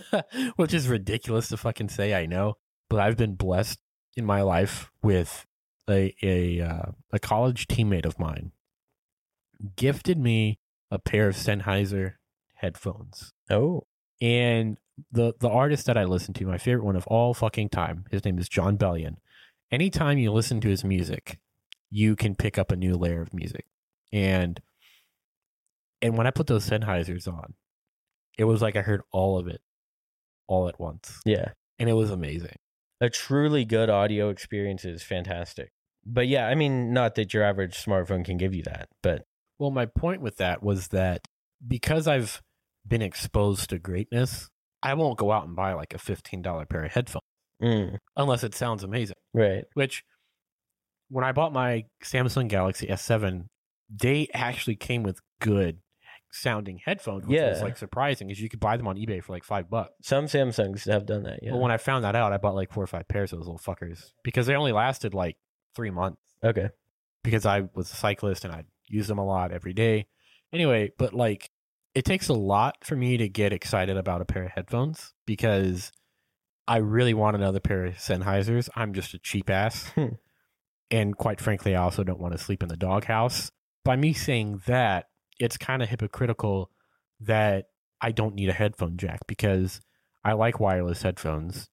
which 0.56 0.74
is 0.74 0.88
ridiculous 0.88 1.48
to 1.48 1.56
fucking 1.56 1.88
say, 1.88 2.14
I 2.14 2.26
know, 2.26 2.54
but 2.90 3.00
I've 3.00 3.16
been 3.16 3.34
blessed 3.34 3.78
in 4.16 4.24
my 4.24 4.42
life 4.42 4.90
with 5.02 5.46
a 5.88 6.14
a 6.22 6.60
uh, 6.60 6.92
a 7.12 7.18
college 7.18 7.66
teammate 7.66 8.06
of 8.06 8.18
mine 8.18 8.52
gifted 9.76 10.18
me 10.18 10.58
a 10.90 10.98
pair 10.98 11.28
of 11.28 11.36
Sennheiser 11.36 12.14
headphones. 12.54 13.32
Oh, 13.50 13.84
And 14.20 14.78
the 15.10 15.34
the 15.40 15.48
artist 15.48 15.86
that 15.86 15.96
I 15.96 16.04
listen 16.04 16.34
to, 16.34 16.46
my 16.46 16.58
favorite 16.58 16.84
one 16.84 16.96
of 16.96 17.06
all 17.06 17.34
fucking 17.34 17.70
time, 17.70 18.04
his 18.10 18.24
name 18.24 18.38
is 18.38 18.48
Jon 18.48 18.76
Bellion. 18.76 19.16
Anytime 19.70 20.18
you 20.18 20.30
listen 20.32 20.60
to 20.60 20.68
his 20.68 20.84
music, 20.84 21.38
you 21.90 22.14
can 22.14 22.34
pick 22.34 22.58
up 22.58 22.70
a 22.70 22.76
new 22.76 22.94
layer 22.94 23.22
of 23.22 23.32
music. 23.34 23.66
And 24.12 24.60
and 26.00 26.16
when 26.16 26.26
I 26.26 26.30
put 26.30 26.46
those 26.46 26.68
Sennheisers 26.68 27.26
on, 27.26 27.54
it 28.36 28.44
was 28.44 28.60
like 28.60 28.76
I 28.76 28.82
heard 28.82 29.02
all 29.12 29.38
of 29.38 29.46
it 29.48 29.60
all 30.46 30.68
at 30.68 30.78
once. 30.80 31.20
yeah. 31.24 31.52
And 31.78 31.88
it 31.88 31.94
was 31.94 32.10
amazing. 32.10 32.56
A 33.02 33.10
truly 33.10 33.64
good 33.64 33.90
audio 33.90 34.28
experience 34.28 34.84
is 34.84 35.02
fantastic. 35.02 35.72
But 36.06 36.28
yeah, 36.28 36.46
I 36.46 36.54
mean, 36.54 36.92
not 36.92 37.16
that 37.16 37.34
your 37.34 37.42
average 37.42 37.74
smartphone 37.74 38.24
can 38.24 38.36
give 38.36 38.54
you 38.54 38.62
that, 38.62 38.88
but 39.02 39.24
Well, 39.58 39.72
my 39.72 39.86
point 39.86 40.22
with 40.22 40.36
that 40.36 40.62
was 40.62 40.88
that 40.88 41.26
because 41.66 42.06
I've 42.06 42.40
been 42.86 43.02
exposed 43.02 43.70
to 43.70 43.80
greatness, 43.80 44.48
I 44.84 44.94
won't 44.94 45.18
go 45.18 45.32
out 45.32 45.46
and 45.46 45.56
buy 45.56 45.72
like 45.72 45.94
a 45.94 45.98
$15 45.98 46.68
pair 46.68 46.84
of 46.84 46.92
headphones 46.92 47.22
mm, 47.60 47.98
unless 48.16 48.44
it 48.44 48.54
sounds 48.54 48.84
amazing. 48.84 49.16
right. 49.34 49.64
which 49.74 50.04
when 51.08 51.24
I 51.24 51.32
bought 51.32 51.52
my 51.52 51.84
Samsung 52.04 52.48
Galaxy 52.48 52.86
S7, 52.86 53.46
they 53.90 54.28
actually 54.32 54.76
came 54.76 55.02
with 55.02 55.18
good 55.40 55.78
sounding 56.32 56.78
headphones, 56.84 57.26
which 57.26 57.40
was 57.40 57.58
Yeah. 57.58 57.64
like 57.64 57.76
surprising 57.76 58.26
because 58.28 58.40
you 58.40 58.48
could 58.48 58.58
buy 58.60 58.76
them 58.76 58.88
on 58.88 58.96
eBay 58.96 59.22
for 59.22 59.32
like 59.32 59.44
five 59.44 59.68
bucks. 59.70 59.92
Some 60.02 60.24
Samsungs 60.26 60.90
have 60.90 61.06
done 61.06 61.22
that. 61.24 61.40
Yeah. 61.42 61.50
But 61.52 61.60
when 61.60 61.70
I 61.70 61.76
found 61.76 62.04
that 62.04 62.16
out, 62.16 62.32
I 62.32 62.38
bought 62.38 62.54
like 62.54 62.72
four 62.72 62.82
or 62.82 62.86
five 62.88 63.06
pairs 63.08 63.32
of 63.32 63.38
those 63.38 63.46
little 63.46 63.58
fuckers 63.60 64.12
because 64.24 64.46
they 64.46 64.54
only 64.56 64.72
lasted 64.72 65.14
like 65.14 65.36
three 65.76 65.90
months 65.90 66.20
okay. 66.42 66.70
because 67.22 67.46
I 67.46 67.68
was 67.74 67.92
a 67.92 67.96
cyclist 67.96 68.44
and 68.44 68.52
I'd 68.54 68.66
use 68.86 69.06
them 69.08 69.18
a 69.18 69.24
lot 69.26 69.52
every 69.52 69.72
day. 69.74 70.06
Anyway, 70.52 70.90
but 70.98 71.12
like 71.14 71.50
it 71.94 72.04
takes 72.06 72.28
a 72.28 72.34
lot 72.34 72.76
for 72.82 72.96
me 72.96 73.18
to 73.18 73.28
get 73.28 73.52
excited 73.52 73.96
about 73.98 74.22
a 74.22 74.24
pair 74.24 74.44
of 74.44 74.50
headphones 74.52 75.12
because 75.26 75.92
I 76.66 76.78
really 76.78 77.12
want 77.12 77.36
another 77.36 77.60
pair 77.60 77.84
of 77.84 77.96
Sennheisers. 77.96 78.70
I'm 78.74 78.94
just 78.94 79.12
a 79.14 79.18
cheap 79.18 79.50
ass. 79.50 79.90
Hmm. 79.94 80.14
and 80.90 81.16
quite 81.16 81.40
frankly, 81.40 81.74
I 81.76 81.82
also 81.82 82.04
don't 82.04 82.20
want 82.20 82.32
to 82.32 82.38
sleep 82.38 82.62
in 82.62 82.68
the 82.70 82.76
doghouse. 82.76 83.50
By 83.84 83.96
me 83.96 84.12
saying 84.12 84.62
that, 84.66 85.06
it's 85.42 85.56
kind 85.56 85.82
of 85.82 85.88
hypocritical 85.88 86.70
that 87.20 87.66
I 88.00 88.12
don't 88.12 88.34
need 88.34 88.48
a 88.48 88.52
headphone 88.52 88.96
jack 88.96 89.20
because 89.26 89.80
I 90.24 90.32
like 90.32 90.60
wireless 90.60 91.02
headphones 91.02 91.68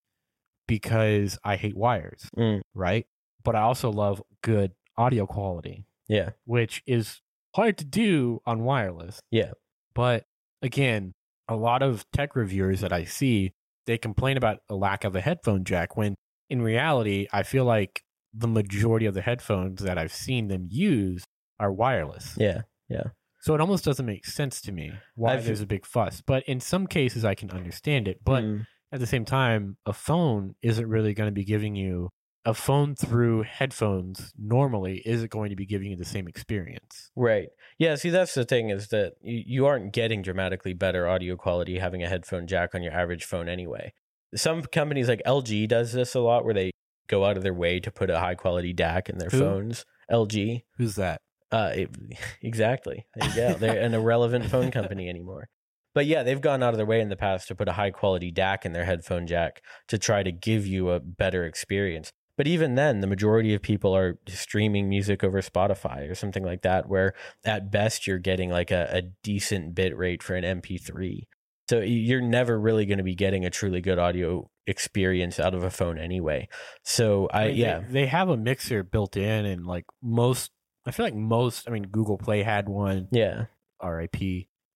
because 0.68 1.38
I 1.44 1.56
hate 1.56 1.76
wires, 1.78 2.30
Mm, 2.38 2.62
right? 2.74 3.06
But 3.44 3.56
I 3.56 3.62
also 3.62 3.92
love 3.92 4.22
good 4.42 4.72
audio 4.98 5.26
quality 5.26 5.86
yeah. 6.10 6.32
which 6.46 6.84
is 6.86 7.22
hard 7.56 7.78
to 7.78 7.86
do 7.86 8.42
on 8.46 8.64
wireless. 8.64 9.22
Yeah. 9.32 9.52
But 9.94 10.26
again, 10.62 11.14
a 11.48 11.56
lot 11.56 11.82
of 11.82 12.06
tech 12.12 12.36
reviewers 12.36 12.82
that 12.82 12.92
I 12.92 13.06
see, 13.06 13.54
they 13.86 13.98
complain 13.98 14.36
about 14.36 14.58
a 14.70 14.76
lack 14.76 15.04
of 15.04 15.16
a 15.16 15.22
headphone 15.22 15.64
jack 15.64 15.96
when 15.96 16.16
in 16.50 16.62
reality, 16.62 17.28
I 17.32 17.44
feel 17.44 17.64
like 17.64 18.02
the 18.34 18.48
majority 18.48 19.06
of 19.06 19.14
the 19.14 19.22
headphones 19.22 19.82
that 19.84 19.98
I've 19.98 20.14
seen 20.14 20.48
them 20.48 20.68
use 20.70 21.24
are 21.60 21.72
wireless. 21.72 22.36
Yeah. 22.38 22.62
Yeah. 22.90 23.04
So 23.42 23.56
it 23.56 23.62
almost 23.62 23.86
doesn't 23.86 24.06
make 24.06 24.26
sense 24.26 24.62
to 24.62 24.72
me 24.72 24.92
why 25.16 25.34
I've- 25.36 25.46
there's 25.46 25.62
a 25.62 25.66
big 25.68 25.86
fuss. 25.86 26.22
But 26.22 26.44
in 26.44 26.60
some 26.60 26.88
cases, 26.88 27.24
I 27.24 27.36
can 27.36 27.50
understand 27.52 28.08
it. 28.08 28.20
But 28.24 28.44
Mm, 28.44 28.66
at 28.92 29.00
the 29.00 29.08
same 29.08 29.24
time, 29.26 29.78
a 29.86 29.94
phone 29.94 30.56
isn't 30.62 30.88
really 30.88 31.14
going 31.14 31.28
to 31.28 31.32
be 31.34 31.46
giving 31.46 31.76
you 31.76 32.10
a 32.46 32.54
phone 32.54 32.96
through 32.96 33.44
headphones 33.44 34.32
normally 34.38 35.02
isn't 35.06 35.30
going 35.30 35.50
to 35.50 35.56
be 35.56 35.66
giving 35.66 35.92
you 35.92 35.98
the 35.98 36.06
same 36.06 36.28
experience. 36.28 37.12
right. 37.16 37.50
Yeah. 37.78 37.96
See, 37.96 38.10
that's 38.10 38.34
the 38.34 38.46
thing 38.46 38.70
is 38.70 38.88
that 38.90 39.14
you, 39.22 39.44
you 39.46 39.66
aren't 39.66 39.94
getting 39.94 40.22
dramatically 40.22 40.74
better 40.74 41.08
audio 41.08 41.36
quality 41.36 41.78
having 41.80 42.02
a 42.04 42.10
headphone 42.10 42.48
jack 42.48 42.74
on 42.76 42.82
your 42.84 42.94
average 42.94 43.24
phone 43.26 43.48
anyway. 43.50 43.94
Some 44.36 44.64
companies 44.64 45.08
like 45.08 45.22
LG 45.26 45.68
does 45.68 45.92
this 45.94 46.14
a 46.16 46.20
lot 46.22 46.44
where 46.46 46.54
they 46.54 46.72
go 47.08 47.26
out 47.26 47.38
of 47.38 47.44
their 47.44 47.54
way 47.54 47.80
to 47.80 47.92
put 47.92 48.10
a 48.10 48.20
high 48.20 48.36
quality 48.36 48.74
DAC 48.74 49.10
in 49.10 49.18
their 49.18 49.30
Who? 49.30 49.40
phones. 49.40 49.86
LG. 50.12 50.64
Who's 50.78 50.96
that? 50.96 51.22
Uh, 51.52 51.72
it, 51.76 51.90
exactly. 52.42 53.06
There 53.16 53.30
you 53.30 53.36
go. 53.36 53.54
They're 53.56 53.82
an 53.82 53.94
irrelevant 53.94 54.46
phone 54.46 54.72
company 54.80 55.10
anymore. 55.10 55.50
But 55.96 56.06
yeah, 56.06 56.24
they've 56.24 56.40
gone 56.40 56.62
out 56.62 56.74
of 56.74 56.78
their 56.78 56.86
way 56.86 57.02
in 57.02 57.10
the 57.10 57.16
past 57.16 57.48
to 57.48 57.56
put 57.56 57.68
a 57.68 57.74
high 57.74 57.92
quality 57.92 58.32
DAC 58.32 58.64
in 58.64 58.74
their 58.74 58.86
headphone 58.86 59.26
jack 59.26 59.62
to 59.88 59.98
try 59.98 60.24
to 60.24 60.32
give 60.32 60.68
you 60.68 60.92
a 60.92 61.00
better 61.00 61.46
experience. 61.46 62.14
But 62.38 62.48
even 62.48 62.76
then, 62.76 63.02
the 63.02 63.08
majority 63.08 63.54
of 63.54 63.62
people 63.62 63.94
are 63.94 64.18
streaming 64.28 64.88
music 64.88 65.26
over 65.26 65.42
Spotify 65.42 66.10
or 66.10 66.16
something 66.16 66.44
like 66.44 66.62
that, 66.62 66.88
where 66.88 67.14
at 67.44 67.70
best 67.70 68.08
you're 68.08 68.18
getting 68.18 68.50
like 68.50 68.72
a, 68.72 68.88
a 68.94 69.02
decent 69.24 69.76
bit 69.76 69.98
rate 69.98 70.24
for 70.24 70.36
an 70.36 70.62
MP3. 70.62 71.24
So 71.70 71.82
you're 71.82 72.22
never 72.22 72.58
really 72.58 72.86
going 72.86 73.00
to 73.00 73.04
be 73.04 73.14
getting 73.14 73.46
a 73.46 73.50
truly 73.50 73.82
good 73.82 74.00
audio 74.00 74.50
experience 74.68 75.40
out 75.40 75.54
of 75.54 75.64
a 75.64 75.70
phone 75.70 76.00
anyway. 76.00 76.48
So 76.86 77.28
I, 77.34 77.48
mean, 77.48 77.58
yeah, 77.58 77.80
they, 77.80 77.92
they 77.92 78.06
have 78.06 78.30
a 78.30 78.38
mixer 78.38 78.84
built 78.84 79.18
in, 79.18 79.46
and 79.46 79.66
like 79.66 79.86
most, 80.02 80.52
I 80.90 80.92
feel 80.92 81.06
like 81.06 81.16
most. 81.16 81.68
I 81.68 81.72
mean, 81.72 81.84
Google 81.84 82.18
Play 82.18 82.44
had 82.44 82.68
one. 82.68 83.08
yeah, 83.12 83.46
RIP. 83.84 84.16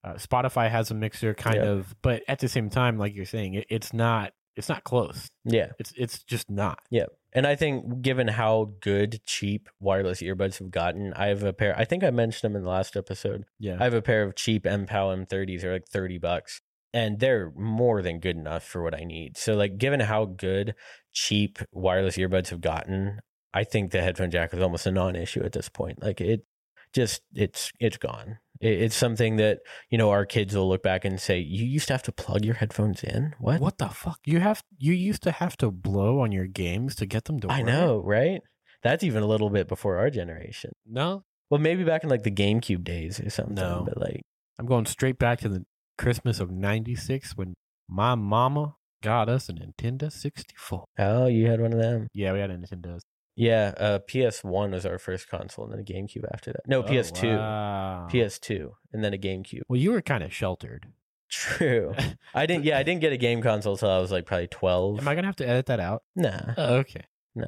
Uh, 0.06 0.13
Spotify 0.15 0.69
has 0.69 0.91
a 0.91 0.93
mixer, 0.93 1.34
kind 1.34 1.56
Yeah. 1.58 1.63
of, 1.71 1.95
but 2.02 2.23
at 2.28 2.39
the 2.39 2.49
same 2.49 2.69
time, 2.69 2.97
like 2.97 3.15
you're 3.15 3.26
saying, 3.26 3.54
it, 3.56 3.65
it's 3.69 3.93
not. 3.93 4.34
It's 4.56 4.69
not 4.69 4.84
close. 4.84 5.30
yeah. 5.45 5.69
It's 5.80 5.91
it's 5.97 6.21
just 6.23 6.47
not. 6.49 6.78
Yeah. 6.91 7.06
And 7.34 7.47
I 7.47 7.56
think 7.56 8.04
given 8.04 8.28
how 8.28 8.73
good 8.82 9.19
cheap 9.26 9.67
wireless 9.80 10.21
earbuds 10.21 10.60
have 10.60 10.69
gotten, 10.69 11.12
I 11.15 11.28
have 11.28 11.41
a 11.41 11.54
pair 11.54 11.76
I 11.76 11.86
think 11.86 12.04
I 12.04 12.12
mentioned 12.12 12.52
them 12.52 12.56
in 12.58 12.63
the 12.63 12.69
last 12.69 12.95
episode. 12.95 13.45
Yeah. 13.60 13.78
I 13.80 13.84
have 13.86 13.95
a 13.95 14.02
pair 14.04 14.21
of 14.21 14.36
cheap 14.36 14.65
Mpow 14.65 15.26
M30s, 15.26 15.62
they're 15.62 15.73
like 15.73 15.88
30 15.88 16.19
bucks. 16.19 16.62
And 16.93 17.19
they're 17.19 17.52
more 17.56 18.04
than 18.04 18.19
good 18.19 18.36
enough 18.36 18.63
for 18.63 18.84
what 18.84 18.93
I 18.93 19.04
need. 19.06 19.38
So 19.38 19.56
like 19.56 19.80
given 19.80 19.99
how 20.02 20.26
good 20.26 20.76
cheap 21.13 21.58
wireless 21.71 22.17
earbuds 22.17 22.49
have 22.49 22.62
gotten, 22.62 23.21
I 23.54 23.63
think 23.63 23.92
the 23.92 24.02
headphone 24.02 24.32
jack 24.32 24.54
is 24.54 24.62
almost 24.62 24.86
a 24.88 24.92
non-issue 24.92 25.44
at 25.44 25.52
this 25.52 25.70
point. 25.70 26.02
Like 26.02 26.20
it 26.22 26.46
just 26.94 27.22
it's 27.34 27.72
it's 27.80 27.98
gone. 27.98 28.39
It, 28.60 28.82
it's 28.82 28.96
something 28.96 29.36
that 29.38 29.60
you 29.89 29.98
know 29.98 30.10
our 30.12 30.26
kids 30.26 30.56
will 30.56 30.70
look 30.70 30.84
back 30.84 31.06
and 31.06 31.20
say, 31.20 31.39
"You 31.39 31.66
used 31.66 31.88
to 31.88 31.94
have 31.94 32.04
to 32.04 32.12
plug 32.12 32.46
your 32.46 32.56
headphones 32.56 33.04
in." 33.04 33.36
What? 33.39 33.60
What 33.62 33.78
the 33.78 33.89
fuck? 33.89 34.20
You 34.26 34.39
have 34.39 34.63
you 34.78 34.94
used 34.94 35.24
to 35.24 35.32
have 35.32 35.58
to 35.58 35.72
blow 35.72 36.20
on 36.22 36.32
your 36.32 36.48
games 36.48 36.96
to 36.96 37.06
get 37.06 37.26
them 37.26 37.39
to 37.42 37.48
work. 37.48 37.58
I 37.58 37.62
know, 37.62 38.00
right? 38.04 38.42
That's 38.82 39.04
even 39.04 39.24
a 39.24 39.28
little 39.28 39.50
bit 39.50 39.68
before 39.68 39.98
our 39.98 40.10
generation. 40.10 40.72
No, 40.86 41.24
Well, 41.50 41.60
maybe 41.62 41.84
back 41.84 42.04
in 42.04 42.10
like 42.10 42.24
the 42.24 42.32
GameCube 42.32 42.84
days 42.84 43.20
or 43.20 43.30
something. 43.30 43.56
No. 43.56 43.86
but 43.88 43.98
like, 43.98 44.22
I'm 44.60 44.66
going 44.66 44.86
straight 44.86 45.18
back 45.18 45.39
to 45.42 45.50
the 45.50 45.66
Christmas 45.98 46.39
of 46.39 46.52
'96 46.52 47.38
when 47.38 47.54
my 47.88 48.16
mama 48.16 48.76
got 49.02 49.30
us 49.30 49.50
a 49.50 49.54
Nintendo 49.54 50.12
64. 50.12 50.86
oh, 51.00 51.28
you 51.28 51.48
had 51.48 51.62
one 51.62 51.74
of 51.74 51.80
them. 51.80 52.08
Yeah, 52.13 52.34
we 52.34 52.39
had 52.39 52.50
a 52.50 52.58
Nintendo. 52.58 53.00
Yeah, 53.36 53.74
uh, 53.78 54.00
PS 54.00 54.43
One 54.43 54.72
was 54.72 54.86
our 54.86 55.00
first 55.00 55.28
console, 55.28 55.65
and 55.65 55.74
then 55.74 55.80
a 55.80 55.84
GameCube 55.84 56.24
after 56.32 56.52
that. 56.52 56.67
No, 56.67 56.80
Oh, 56.82 56.84
PS2, 56.84 57.38
wow. 57.38 58.08
PS2, 58.12 58.72
and 58.93 59.04
then 59.04 59.13
a 59.13 59.17
GameCube. 59.17 59.62
Well, 59.67 59.80
you 59.80 59.91
were 59.91 60.02
kind 60.02 60.24
of 60.24 60.32
sheltered. 60.34 60.88
True. 61.32 61.96
I 62.36 62.46
didn't. 62.46 62.65
Yeah, 62.65 62.78
I 62.78 62.84
didn't 62.84 63.02
get 63.02 63.12
a 63.12 63.17
game 63.17 63.41
console 63.41 63.74
until 63.74 63.89
I 63.89 63.98
was 63.98 64.12
like 64.12 64.26
probably 64.28 64.48
twelve. 64.48 65.00
Am 65.00 65.08
I 65.08 65.15
gonna 65.15 65.28
have 65.28 65.36
to 65.38 65.48
edit 65.48 65.65
that 65.65 65.80
out? 65.80 66.04
nah, 66.15 66.54
Oh, 66.58 66.76
okay. 66.78 67.06
no. 67.34 67.48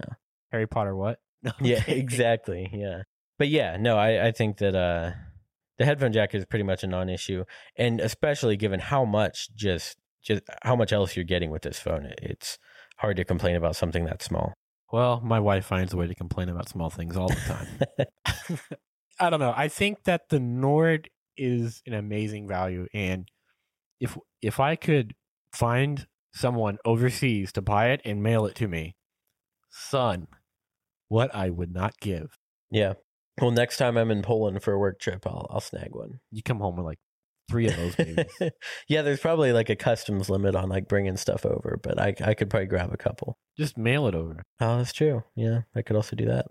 Harry 0.52 0.68
Potter, 0.68 0.96
what? 0.96 1.20
Yeah, 1.62 1.84
exactly. 1.86 2.68
Yeah, 2.74 3.04
but 3.38 3.50
yeah, 3.50 3.78
no, 3.80 3.98
I 3.98 4.28
I 4.28 4.32
think 4.32 4.58
that 4.58 4.74
uh, 4.76 5.12
the 5.78 5.86
headphone 5.86 6.14
jack 6.14 6.34
is 6.34 6.46
pretty 6.46 6.64
much 6.64 6.84
a 6.84 6.88
non-issue, 6.88 7.44
and 7.78 8.00
especially 8.00 8.58
given 8.58 8.80
how 8.80 9.06
much 9.06 9.54
just 9.54 9.98
just 10.24 10.42
how 10.64 10.76
much 10.76 10.92
else 10.92 11.16
you're 11.16 11.24
getting 11.26 11.52
with 11.52 11.62
this 11.62 11.78
phone, 11.78 12.12
it's 12.20 12.58
hard 12.98 13.18
to 13.18 13.24
complain 13.24 13.56
about 13.56 13.76
something 13.76 14.06
that 14.06 14.24
small. 14.24 14.54
Well, 14.92 15.22
my 15.22 15.40
wife 15.40 15.66
finds 15.66 15.94
a 15.94 15.98
way 15.98 16.08
to 16.08 16.16
complain 16.16 16.50
about 16.50 16.70
small 16.70 16.90
things 16.90 17.18
all 17.18 17.28
the 17.28 17.36
time. 17.36 18.58
I 19.20 19.30
don't 19.30 19.40
know. 19.40 19.54
I 19.56 19.68
think 19.68 20.04
that 20.04 20.30
the 20.30 20.40
Nord 20.40 21.10
is 21.38 21.82
an 21.86 21.94
amazing 21.94 22.48
value, 22.48 22.88
and 22.94 23.30
if 24.00 24.18
if 24.42 24.60
I 24.60 24.76
could 24.76 25.16
find 25.54 26.08
someone 26.34 26.78
overseas 26.86 27.52
to 27.54 27.62
buy 27.62 27.90
it 27.90 28.02
and 28.06 28.22
mail 28.22 28.46
it 28.46 28.56
to 28.56 28.68
me, 28.68 28.96
son, 29.70 30.28
what 31.08 31.34
I 31.34 31.50
would 31.50 31.74
not 31.74 32.00
give. 32.00 32.38
yeah. 32.72 32.94
Well, 33.42 33.52
next 33.52 33.78
time 33.78 33.98
I'm 33.98 34.12
in 34.12 34.22
Poland 34.22 34.64
for 34.64 34.72
a 34.74 34.80
work 34.80 35.00
trip, 35.00 35.28
I'll 35.28 35.48
I'll 35.50 35.60
snag 35.60 35.90
one. 35.94 36.20
You 36.32 36.42
come 36.42 36.60
home 36.60 36.78
with 36.78 36.86
like 36.86 37.00
three 37.50 37.68
of 37.68 37.76
those 37.76 37.96
babies. 37.96 38.26
yeah, 38.88 39.02
there's 39.02 39.20
probably 39.20 39.52
like 39.54 39.70
a 39.70 39.76
customs 39.76 40.30
limit 40.30 40.56
on 40.56 40.70
like 40.70 40.88
bringing 40.88 41.18
stuff 41.18 41.46
over, 41.46 41.80
but 41.82 42.00
I 42.00 42.14
I 42.24 42.34
could 42.34 42.50
probably 42.50 42.68
grab 42.68 42.92
a 42.94 42.98
couple. 42.98 43.38
Just 43.58 43.78
mail 43.78 44.08
it 44.08 44.16
over. 44.16 44.44
Oh, 44.60 44.78
that's 44.78 44.94
true. 44.94 45.24
Yeah, 45.36 45.62
I 45.76 45.82
could 45.82 45.96
also 45.96 46.16
do 46.16 46.26
that. 46.26 46.48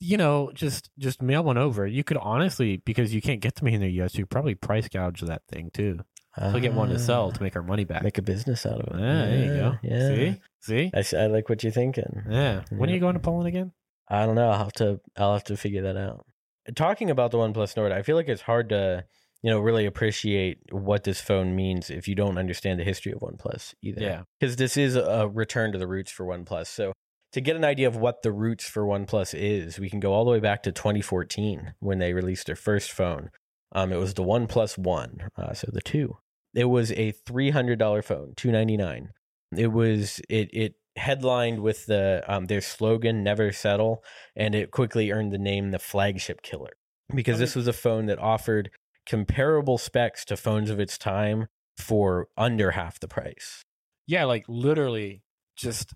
You 0.00 0.16
know, 0.16 0.50
just 0.54 0.90
just 0.98 1.22
mail 1.22 1.42
one 1.44 1.56
over. 1.58 1.86
You 1.86 2.04
could 2.04 2.16
honestly, 2.18 2.76
because 2.84 3.14
you 3.14 3.22
can't 3.22 3.40
get 3.40 3.54
them 3.54 3.66
here 3.68 3.76
in 3.76 3.80
the 3.82 3.90
U.S., 3.94 4.16
you 4.16 4.26
probably 4.26 4.54
price 4.54 4.88
gouge 4.88 5.20
that 5.22 5.42
thing 5.50 5.70
too. 5.72 6.00
So 6.36 6.58
get 6.58 6.74
one 6.74 6.88
to 6.88 6.98
sell 6.98 7.30
to 7.30 7.38
Ah, 7.38 7.42
make 7.44 7.54
our 7.54 7.62
money 7.62 7.84
back. 7.84 8.02
make 8.02 8.18
a 8.18 8.22
business 8.22 8.66
out 8.66 8.80
of 8.80 8.92
it. 8.96 9.00
Yeah, 9.00 9.26
there 9.26 9.38
you 9.38 9.54
go. 9.54 9.74
Yeah. 9.84 10.08
See, 10.08 10.40
see. 10.60 10.90
I, 10.92 11.22
I 11.22 11.26
like 11.28 11.48
what 11.48 11.62
you're 11.62 11.70
thinking. 11.70 12.24
Yeah. 12.28 12.62
When 12.70 12.90
are 12.90 12.92
you 12.92 12.98
going 12.98 13.14
to 13.14 13.20
Poland 13.20 13.46
again? 13.46 13.70
I 14.08 14.26
don't 14.26 14.34
know. 14.34 14.50
I'll 14.50 14.58
have 14.58 14.72
to. 14.74 15.00
I'll 15.16 15.34
have 15.34 15.44
to 15.44 15.56
figure 15.56 15.82
that 15.82 15.96
out. 15.96 16.26
Talking 16.74 17.08
about 17.10 17.30
the 17.30 17.38
OnePlus 17.38 17.76
Nord, 17.76 17.92
I 17.92 18.02
feel 18.02 18.16
like 18.16 18.26
it's 18.28 18.42
hard 18.42 18.70
to, 18.70 19.04
you 19.44 19.50
know, 19.50 19.60
really 19.60 19.84
appreciate 19.84 20.56
what 20.70 21.04
this 21.04 21.20
phone 21.20 21.54
means 21.54 21.90
if 21.90 22.08
you 22.08 22.14
don't 22.14 22.38
understand 22.38 22.80
the 22.80 22.84
history 22.84 23.12
of 23.12 23.20
OnePlus 23.20 23.74
either. 23.82 24.00
Yeah. 24.00 24.22
because 24.40 24.56
this 24.56 24.78
is 24.78 24.96
a 24.96 25.28
return 25.28 25.70
to 25.72 25.78
the 25.78 25.86
roots 25.86 26.10
for 26.10 26.24
OnePlus. 26.24 26.66
So 26.68 26.94
to 27.32 27.42
get 27.42 27.54
an 27.54 27.62
idea 27.62 27.86
of 27.86 27.94
what 27.94 28.22
the 28.22 28.32
roots 28.32 28.66
for 28.66 28.86
OnePlus 28.86 29.34
is, 29.38 29.78
we 29.78 29.90
can 29.90 30.00
go 30.00 30.14
all 30.14 30.24
the 30.24 30.30
way 30.30 30.40
back 30.40 30.62
to 30.62 30.72
2014 30.72 31.74
when 31.80 31.98
they 31.98 32.14
released 32.14 32.46
their 32.46 32.56
first 32.56 32.90
phone. 32.90 33.28
Um, 33.72 33.92
it 33.92 33.98
was 33.98 34.14
the 34.14 34.22
OnePlus 34.22 34.78
One, 34.78 35.28
uh, 35.36 35.52
so 35.52 35.68
the 35.70 35.82
two. 35.82 36.16
It 36.54 36.70
was 36.70 36.90
a 36.92 37.10
three 37.10 37.50
hundred 37.50 37.78
dollar 37.78 38.00
phone, 38.00 38.32
two 38.36 38.50
ninety 38.50 38.78
nine. 38.78 39.10
It 39.54 39.72
was 39.72 40.22
it 40.30 40.48
it 40.54 40.74
headlined 40.96 41.60
with 41.60 41.84
the 41.84 42.24
um, 42.28 42.46
their 42.46 42.62
slogan 42.62 43.22
"Never 43.22 43.52
Settle," 43.52 44.02
and 44.34 44.54
it 44.54 44.70
quickly 44.70 45.10
earned 45.10 45.32
the 45.32 45.38
name 45.38 45.70
the 45.70 45.78
flagship 45.78 46.40
killer 46.40 46.70
because 47.14 47.38
this 47.40 47.54
was 47.54 47.66
a 47.66 47.72
phone 47.72 48.06
that 48.06 48.18
offered 48.18 48.70
comparable 49.06 49.78
specs 49.78 50.24
to 50.26 50.36
phones 50.36 50.70
of 50.70 50.80
its 50.80 50.96
time 50.98 51.48
for 51.76 52.28
under 52.36 52.72
half 52.72 52.98
the 53.00 53.08
price. 53.08 53.64
Yeah, 54.06 54.24
like 54.24 54.44
literally 54.48 55.22
just 55.56 55.94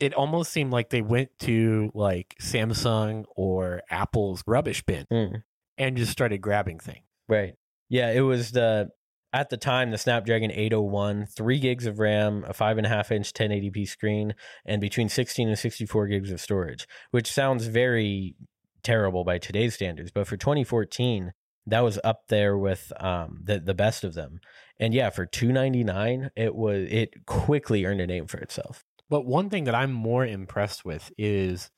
it 0.00 0.12
almost 0.14 0.50
seemed 0.52 0.72
like 0.72 0.90
they 0.90 1.02
went 1.02 1.30
to 1.40 1.90
like 1.94 2.34
Samsung 2.40 3.24
or 3.36 3.82
Apple's 3.90 4.42
rubbish 4.46 4.82
bin 4.82 5.06
Mm. 5.10 5.42
and 5.78 5.96
just 5.96 6.10
started 6.12 6.38
grabbing 6.38 6.78
things. 6.80 7.04
Right. 7.28 7.54
Yeah, 7.88 8.10
it 8.10 8.20
was 8.22 8.50
the 8.52 8.90
at 9.32 9.50
the 9.50 9.56
time 9.56 9.90
the 9.90 9.98
Snapdragon 9.98 10.50
801, 10.52 11.26
three 11.26 11.58
gigs 11.58 11.86
of 11.86 11.98
RAM, 11.98 12.44
a 12.46 12.52
five 12.52 12.76
and 12.78 12.86
a 12.86 12.90
half 12.90 13.10
inch 13.10 13.32
1080p 13.32 13.86
screen, 13.86 14.34
and 14.64 14.80
between 14.80 15.08
16 15.08 15.48
and 15.48 15.58
64 15.58 16.06
gigs 16.06 16.30
of 16.30 16.40
storage, 16.40 16.86
which 17.10 17.30
sounds 17.30 17.66
very 17.66 18.36
terrible 18.84 19.24
by 19.24 19.38
today's 19.38 19.74
standards, 19.74 20.10
but 20.12 20.26
for 20.28 20.36
2014, 20.36 21.32
that 21.66 21.80
was 21.80 21.98
up 22.04 22.28
there 22.28 22.56
with 22.56 22.92
um, 22.98 23.40
the 23.42 23.58
the 23.60 23.74
best 23.74 24.04
of 24.04 24.14
them. 24.14 24.40
And 24.78 24.92
yeah, 24.92 25.10
for 25.10 25.26
299, 25.26 26.30
it 26.36 26.54
was 26.54 26.86
it 26.90 27.26
quickly 27.26 27.84
earned 27.84 28.00
a 28.00 28.06
name 28.06 28.26
for 28.26 28.38
itself. 28.38 28.84
But 29.08 29.26
one 29.26 29.50
thing 29.50 29.64
that 29.64 29.74
I'm 29.74 29.92
more 29.92 30.24
impressed 30.24 30.84
with 30.84 31.12
is 31.18 31.70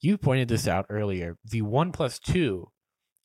you 0.00 0.18
pointed 0.18 0.48
this 0.48 0.68
out 0.68 0.86
earlier. 0.90 1.36
The 1.44 1.62
OnePlus 1.62 2.20
2 2.20 2.68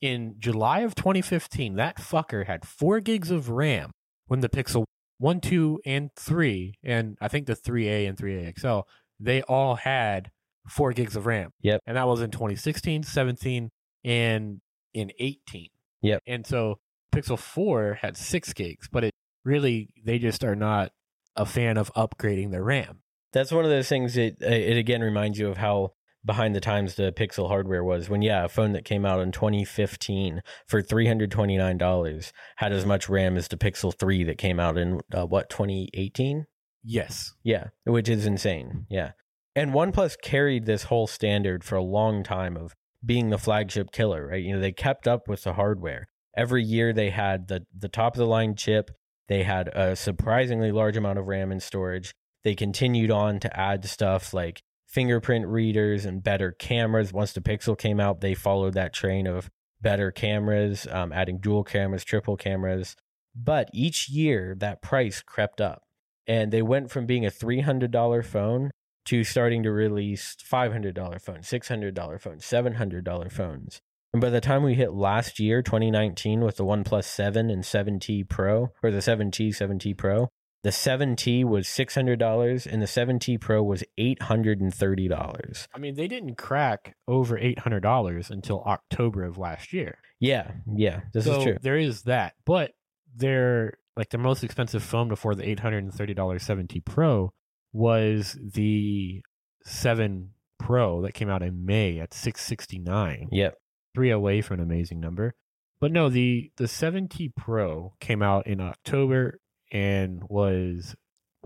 in 0.00 0.36
July 0.38 0.80
of 0.80 0.94
2015, 0.94 1.76
that 1.76 1.98
fucker 1.98 2.46
had 2.46 2.66
four 2.66 3.00
gigs 3.00 3.30
of 3.30 3.50
RAM 3.50 3.90
when 4.26 4.40
the 4.40 4.48
Pixel 4.48 4.84
1, 5.18 5.40
2, 5.40 5.80
and 5.84 6.10
3, 6.16 6.74
and 6.82 7.18
I 7.20 7.28
think 7.28 7.46
the 7.46 7.54
3A 7.54 8.08
and 8.08 8.16
3A 8.16 8.58
XL, 8.58 8.88
they 9.18 9.42
all 9.42 9.76
had 9.76 10.30
four 10.66 10.92
gigs 10.92 11.14
of 11.14 11.26
RAM. 11.26 11.50
Yep. 11.60 11.82
And 11.86 11.98
that 11.98 12.06
was 12.06 12.22
in 12.22 12.30
2016, 12.30 13.02
17, 13.02 13.70
and 14.04 14.60
in 14.94 15.12
18. 15.18 15.68
Yep. 16.02 16.22
And 16.26 16.46
so 16.46 16.78
Pixel 17.14 17.38
4 17.38 17.98
had 18.02 18.16
six 18.16 18.52
gigs, 18.52 18.88
but 18.90 19.04
it 19.04 19.14
really, 19.44 19.90
they 20.04 20.18
just 20.18 20.44
are 20.44 20.56
not 20.56 20.92
a 21.36 21.46
fan 21.46 21.76
of 21.76 21.92
upgrading 21.94 22.50
their 22.50 22.64
RAM. 22.64 23.02
That's 23.32 23.52
one 23.52 23.64
of 23.64 23.70
those 23.70 23.88
things 23.88 24.14
that 24.14 24.36
uh, 24.42 24.48
it 24.48 24.76
again 24.76 25.02
reminds 25.02 25.38
you 25.38 25.48
of 25.48 25.58
how 25.58 25.92
behind 26.24 26.54
the 26.54 26.60
times 26.60 26.96
the 26.96 27.12
Pixel 27.12 27.48
hardware 27.48 27.84
was. 27.84 28.08
When 28.08 28.22
yeah, 28.22 28.44
a 28.44 28.48
phone 28.48 28.72
that 28.72 28.84
came 28.84 29.06
out 29.06 29.20
in 29.20 29.32
2015 29.32 30.42
for 30.66 30.82
$329 30.82 32.32
had 32.56 32.72
as 32.72 32.84
much 32.84 33.08
RAM 33.08 33.36
as 33.36 33.48
the 33.48 33.56
Pixel 33.56 33.96
3 33.96 34.24
that 34.24 34.38
came 34.38 34.60
out 34.60 34.76
in 34.76 35.00
uh, 35.12 35.26
what 35.26 35.48
2018? 35.50 36.46
Yes. 36.82 37.34
Yeah, 37.42 37.68
which 37.84 38.08
is 38.08 38.26
insane. 38.26 38.86
Yeah. 38.90 39.12
And 39.54 39.72
OnePlus 39.72 40.20
carried 40.22 40.66
this 40.66 40.84
whole 40.84 41.06
standard 41.06 41.64
for 41.64 41.76
a 41.76 41.82
long 41.82 42.22
time 42.22 42.56
of 42.56 42.74
being 43.04 43.30
the 43.30 43.38
flagship 43.38 43.92
killer, 43.92 44.26
right? 44.28 44.42
You 44.42 44.54
know, 44.54 44.60
they 44.60 44.72
kept 44.72 45.08
up 45.08 45.28
with 45.28 45.44
the 45.44 45.54
hardware. 45.54 46.06
Every 46.36 46.62
year 46.62 46.92
they 46.92 47.10
had 47.10 47.48
the 47.48 47.66
the 47.76 47.88
top 47.88 48.14
of 48.14 48.18
the 48.18 48.26
line 48.26 48.54
chip, 48.54 48.90
they 49.30 49.44
had 49.44 49.68
a 49.68 49.94
surprisingly 49.94 50.72
large 50.72 50.96
amount 50.96 51.20
of 51.20 51.28
RAM 51.28 51.52
and 51.52 51.62
storage. 51.62 52.12
They 52.42 52.56
continued 52.56 53.12
on 53.12 53.38
to 53.40 53.56
add 53.60 53.84
stuff 53.84 54.34
like 54.34 54.62
fingerprint 54.88 55.46
readers 55.46 56.04
and 56.04 56.20
better 56.20 56.50
cameras. 56.50 57.12
Once 57.12 57.32
the 57.32 57.40
Pixel 57.40 57.78
came 57.78 58.00
out, 58.00 58.20
they 58.20 58.34
followed 58.34 58.74
that 58.74 58.92
train 58.92 59.28
of 59.28 59.48
better 59.80 60.10
cameras, 60.10 60.84
um, 60.90 61.12
adding 61.12 61.38
dual 61.38 61.62
cameras, 61.62 62.04
triple 62.04 62.36
cameras. 62.36 62.96
But 63.32 63.70
each 63.72 64.08
year 64.08 64.56
that 64.58 64.82
price 64.82 65.22
crept 65.22 65.60
up 65.60 65.84
and 66.26 66.52
they 66.52 66.62
went 66.62 66.90
from 66.90 67.06
being 67.06 67.24
a 67.24 67.30
$300 67.30 68.24
phone 68.24 68.72
to 69.10 69.24
starting 69.24 69.64
to 69.64 69.72
release 69.72 70.36
$500 70.36 71.20
phones, 71.20 71.48
$600 71.48 72.20
phones, 72.20 72.44
$700 72.44 73.32
phones. 73.32 73.82
And 74.12 74.20
by 74.20 74.30
the 74.30 74.40
time 74.40 74.62
we 74.62 74.74
hit 74.74 74.92
last 74.92 75.40
year, 75.40 75.62
2019, 75.62 76.42
with 76.44 76.56
the 76.56 76.64
OnePlus 76.64 77.04
7 77.04 77.50
and 77.50 77.64
7T 77.64 78.28
Pro, 78.28 78.68
or 78.84 78.92
the 78.92 78.98
7T, 78.98 79.48
7T 79.48 79.98
Pro, 79.98 80.28
the 80.62 80.70
7T 80.70 81.44
was 81.44 81.66
$600 81.66 82.66
and 82.66 82.80
the 82.80 82.86
7T 82.86 83.40
Pro 83.40 83.64
was 83.64 83.82
$830. 83.98 85.66
I 85.74 85.78
mean, 85.80 85.96
they 85.96 86.06
didn't 86.06 86.36
crack 86.36 86.94
over 87.08 87.36
$800 87.36 88.30
until 88.30 88.62
October 88.62 89.24
of 89.24 89.38
last 89.38 89.72
year. 89.72 89.98
Yeah, 90.20 90.52
yeah, 90.72 91.00
this 91.12 91.24
so 91.24 91.38
is 91.38 91.42
true. 91.42 91.56
there 91.60 91.78
is 91.78 92.02
that. 92.02 92.34
But 92.46 92.74
they're 93.16 93.78
like 93.96 94.10
the 94.10 94.18
most 94.18 94.44
expensive 94.44 94.84
phone 94.84 95.08
before 95.08 95.34
the 95.34 95.42
$830 95.42 96.14
7T 96.14 96.84
Pro 96.84 97.32
was 97.72 98.38
the 98.42 99.22
7 99.64 100.30
Pro 100.58 101.00
that 101.02 101.12
came 101.14 101.28
out 101.30 101.42
in 101.42 101.64
May 101.64 101.98
at 101.98 102.12
669. 102.12 103.28
Yep. 103.32 103.54
Three 103.94 104.10
away 104.10 104.40
from 104.42 104.60
an 104.60 104.64
amazing 104.66 105.00
number. 105.00 105.34
But 105.80 105.90
no, 105.92 106.08
the 106.10 106.52
the 106.58 106.64
7T 106.64 107.34
Pro 107.34 107.94
came 108.00 108.22
out 108.22 108.46
in 108.46 108.60
October 108.60 109.38
and 109.72 110.22
was 110.28 110.94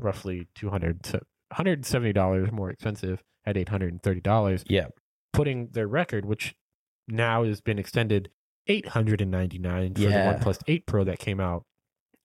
roughly 0.01 0.49
200 0.57 1.07
so 1.07 1.21
$170 1.53 2.51
more 2.53 2.71
expensive 2.71 3.23
at 3.47 3.55
$830 3.57 4.65
Yeah. 4.69 4.87
putting 5.33 5.69
their 5.69 5.87
record, 5.87 6.25
which 6.25 6.55
now 7.07 7.45
has 7.45 7.61
been 7.61 7.79
extended 7.79 8.31
899 8.67 9.95
for 9.95 10.01
Yeah. 10.01 10.33
the 10.33 10.39
OnePlus 10.45 10.63
8 10.67 10.87
Pro 10.87 11.05
that 11.05 11.19
came 11.19 11.39
out 11.41 11.65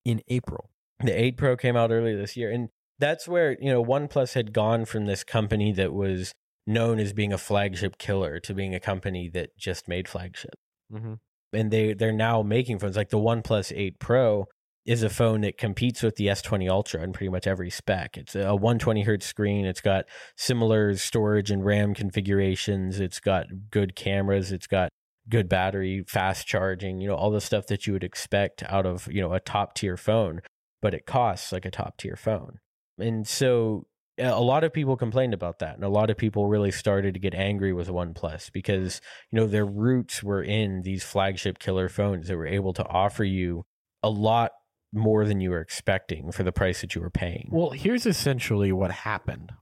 in 0.04 0.20
April. 0.28 0.70
The 0.98 1.12
8 1.12 1.36
Pro 1.36 1.56
came 1.56 1.76
out 1.76 1.90
earlier 1.92 2.16
this 2.16 2.36
year. 2.36 2.50
And 2.50 2.70
that's 3.00 3.26
where, 3.26 3.56
you 3.60 3.72
know, 3.72 3.84
OnePlus 3.84 4.34
had 4.34 4.52
gone 4.52 4.84
from 4.84 5.06
this 5.06 5.24
company 5.24 5.72
that 5.72 5.92
was 5.92 6.32
known 6.66 7.00
as 7.00 7.12
being 7.12 7.32
a 7.32 7.38
flagship 7.38 7.98
killer 7.98 8.38
to 8.40 8.54
being 8.54 8.74
a 8.74 8.80
company 8.80 9.28
that 9.34 9.56
just 9.58 9.88
made 9.88 10.06
flagship. 10.06 10.54
Mm-hmm. 10.92 11.14
And 11.52 11.70
they 11.72 11.94
they're 11.94 12.12
now 12.12 12.42
making 12.42 12.78
phones 12.78 12.96
like 12.96 13.08
the 13.08 13.18
OnePlus 13.18 13.72
8 13.74 13.98
Pro 13.98 14.46
is 14.86 15.02
a 15.02 15.08
phone 15.08 15.40
that 15.42 15.58
competes 15.58 16.02
with 16.02 16.16
the 16.16 16.26
S20 16.26 16.70
Ultra 16.70 17.02
in 17.02 17.12
pretty 17.12 17.28
much 17.28 17.46
every 17.46 17.70
spec. 17.70 18.16
It's 18.16 18.34
a 18.34 18.54
120 18.54 19.02
hertz 19.02 19.26
screen. 19.26 19.66
It's 19.66 19.80
got 19.80 20.04
similar 20.36 20.96
storage 20.96 21.50
and 21.50 21.64
RAM 21.64 21.94
configurations. 21.94 23.00
It's 23.00 23.20
got 23.20 23.46
good 23.70 23.94
cameras. 23.94 24.52
It's 24.52 24.66
got 24.66 24.90
good 25.28 25.48
battery, 25.48 26.04
fast 26.06 26.46
charging, 26.46 27.00
you 27.00 27.08
know, 27.08 27.14
all 27.14 27.30
the 27.30 27.40
stuff 27.40 27.66
that 27.66 27.86
you 27.86 27.92
would 27.92 28.04
expect 28.04 28.62
out 28.64 28.86
of, 28.86 29.08
you 29.10 29.20
know, 29.20 29.32
a 29.32 29.40
top 29.40 29.74
tier 29.74 29.96
phone, 29.96 30.40
but 30.80 30.94
it 30.94 31.06
costs 31.06 31.52
like 31.52 31.64
a 31.64 31.70
top 31.70 31.96
tier 31.98 32.16
phone. 32.16 32.58
And 33.00 33.26
so 33.26 33.86
a 34.18 34.40
lot 34.40 34.64
of 34.64 34.72
people 34.72 34.96
complained 34.96 35.34
about 35.34 35.60
that. 35.60 35.74
And 35.74 35.84
a 35.84 35.88
lot 35.88 36.10
of 36.10 36.16
people 36.16 36.46
really 36.46 36.70
started 36.70 37.14
to 37.14 37.20
get 37.20 37.34
angry 37.34 37.72
with 37.72 37.88
OnePlus 37.88 38.52
because, 38.52 39.00
you 39.30 39.38
know, 39.38 39.46
their 39.46 39.64
roots 39.64 40.22
were 40.22 40.42
in 40.42 40.82
these 40.82 41.02
flagship 41.02 41.58
killer 41.58 41.88
phones 41.88 42.28
that 42.28 42.36
were 42.36 42.46
able 42.46 42.72
to 42.74 42.86
offer 42.86 43.24
you 43.24 43.64
a 44.02 44.10
lot 44.10 44.52
more 44.92 45.24
than 45.24 45.40
you 45.40 45.50
were 45.50 45.60
expecting 45.60 46.32
for 46.32 46.42
the 46.42 46.52
price 46.52 46.80
that 46.80 46.94
you 46.94 47.00
were 47.00 47.10
paying. 47.10 47.48
Well, 47.50 47.70
here's 47.70 48.06
essentially 48.06 48.72
what 48.72 48.90
happened, 48.90 49.52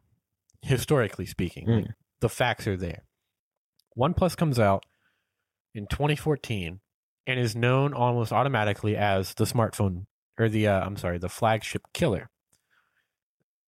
historically 0.62 1.27
speaking. 1.27 1.66
Mm. 1.66 1.83
Like, 1.83 1.94
the 2.20 2.29
facts 2.29 2.66
are 2.66 2.77
there. 2.77 3.05
OnePlus 3.96 4.37
comes 4.37 4.59
out 4.59 4.85
in 5.74 5.87
2014 5.87 6.81
and 7.27 7.38
is 7.38 7.55
known 7.55 7.92
almost 7.92 8.33
automatically 8.33 8.96
as 8.96 9.35
the 9.35 9.44
smartphone 9.44 10.07
or 10.38 10.48
the 10.48 10.68
uh, 10.68 10.81
I'm 10.81 10.96
sorry, 10.96 11.18
the 11.18 11.29
flagship 11.29 11.83
killer. 11.92 12.31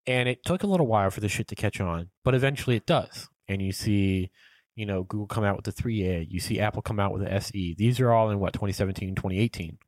And 0.07 0.29
it 0.29 0.45
took 0.45 0.63
a 0.63 0.67
little 0.67 0.87
while 0.87 1.11
for 1.11 1.21
the 1.21 1.29
shit 1.29 1.49
to 1.49 1.55
catch 1.55 1.81
on, 1.81 2.11
but 2.25 2.35
eventually 2.35 2.77
it 2.77 2.87
does. 2.87 3.29
And 3.49 3.61
you 3.61 3.73
see, 3.73 4.31
you 4.75 4.87
know, 4.87 5.03
Google 5.03 5.27
come 5.27 5.45
out 5.45 5.57
with 5.57 5.65
the 5.65 5.83
3A, 5.83 6.27
you 6.29 6.41
see 6.41 6.61
Apple 6.61 6.83
come 6.83 6.99
out 6.99 7.13
with 7.13 7.23
the 7.23 7.33
SE. 7.35 7.75
These 7.77 8.01
are 8.01 8.13
all 8.13 8.31
in 8.31 8.41
what 8.41 8.53
2017, 8.53 9.15
2018. 9.15 9.79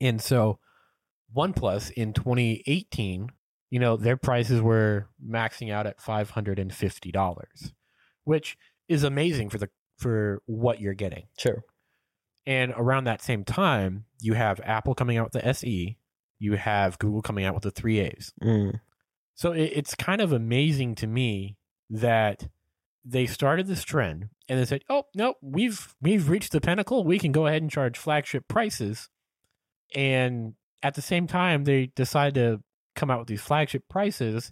And 0.00 0.20
so 0.20 0.58
OnePlus 1.36 1.90
in 1.92 2.12
2018, 2.12 3.28
you 3.70 3.78
know, 3.78 3.96
their 3.96 4.16
prices 4.16 4.60
were 4.60 5.08
maxing 5.24 5.72
out 5.72 5.86
at 5.86 5.98
$550, 5.98 7.72
which 8.24 8.56
is 8.88 9.04
amazing 9.04 9.50
for 9.50 9.58
the 9.58 9.68
for 9.98 10.42
what 10.46 10.80
you're 10.80 10.94
getting. 10.94 11.24
Sure. 11.38 11.64
And 12.44 12.72
around 12.76 13.04
that 13.04 13.22
same 13.22 13.44
time, 13.44 14.04
you 14.20 14.34
have 14.34 14.60
Apple 14.64 14.94
coming 14.94 15.16
out 15.16 15.32
with 15.32 15.42
the 15.42 15.48
SE, 15.48 15.96
you 16.38 16.52
have 16.54 16.98
Google 16.98 17.22
coming 17.22 17.44
out 17.44 17.54
with 17.54 17.62
the 17.62 17.72
3As. 17.72 18.32
Mm. 18.42 18.80
So 19.34 19.52
it, 19.52 19.72
it's 19.74 19.94
kind 19.94 20.20
of 20.20 20.32
amazing 20.32 20.94
to 20.96 21.06
me 21.06 21.56
that 21.90 22.48
they 23.04 23.26
started 23.26 23.66
this 23.66 23.82
trend 23.82 24.28
and 24.48 24.58
they 24.58 24.64
said, 24.64 24.82
"Oh 24.88 25.04
no, 25.14 25.34
we've 25.40 25.94
we've 26.00 26.28
reached 26.28 26.52
the 26.52 26.60
pinnacle. 26.60 27.04
We 27.04 27.18
can 27.18 27.32
go 27.32 27.46
ahead 27.46 27.62
and 27.62 27.70
charge 27.70 27.98
flagship 27.98 28.48
prices." 28.48 29.08
And 29.94 30.54
at 30.82 30.94
the 30.94 31.02
same 31.02 31.26
time, 31.26 31.64
they 31.64 31.86
decide 31.94 32.34
to 32.34 32.62
come 32.94 33.10
out 33.10 33.20
with 33.20 33.28
these 33.28 33.42
flagship 33.42 33.84
prices. 33.88 34.50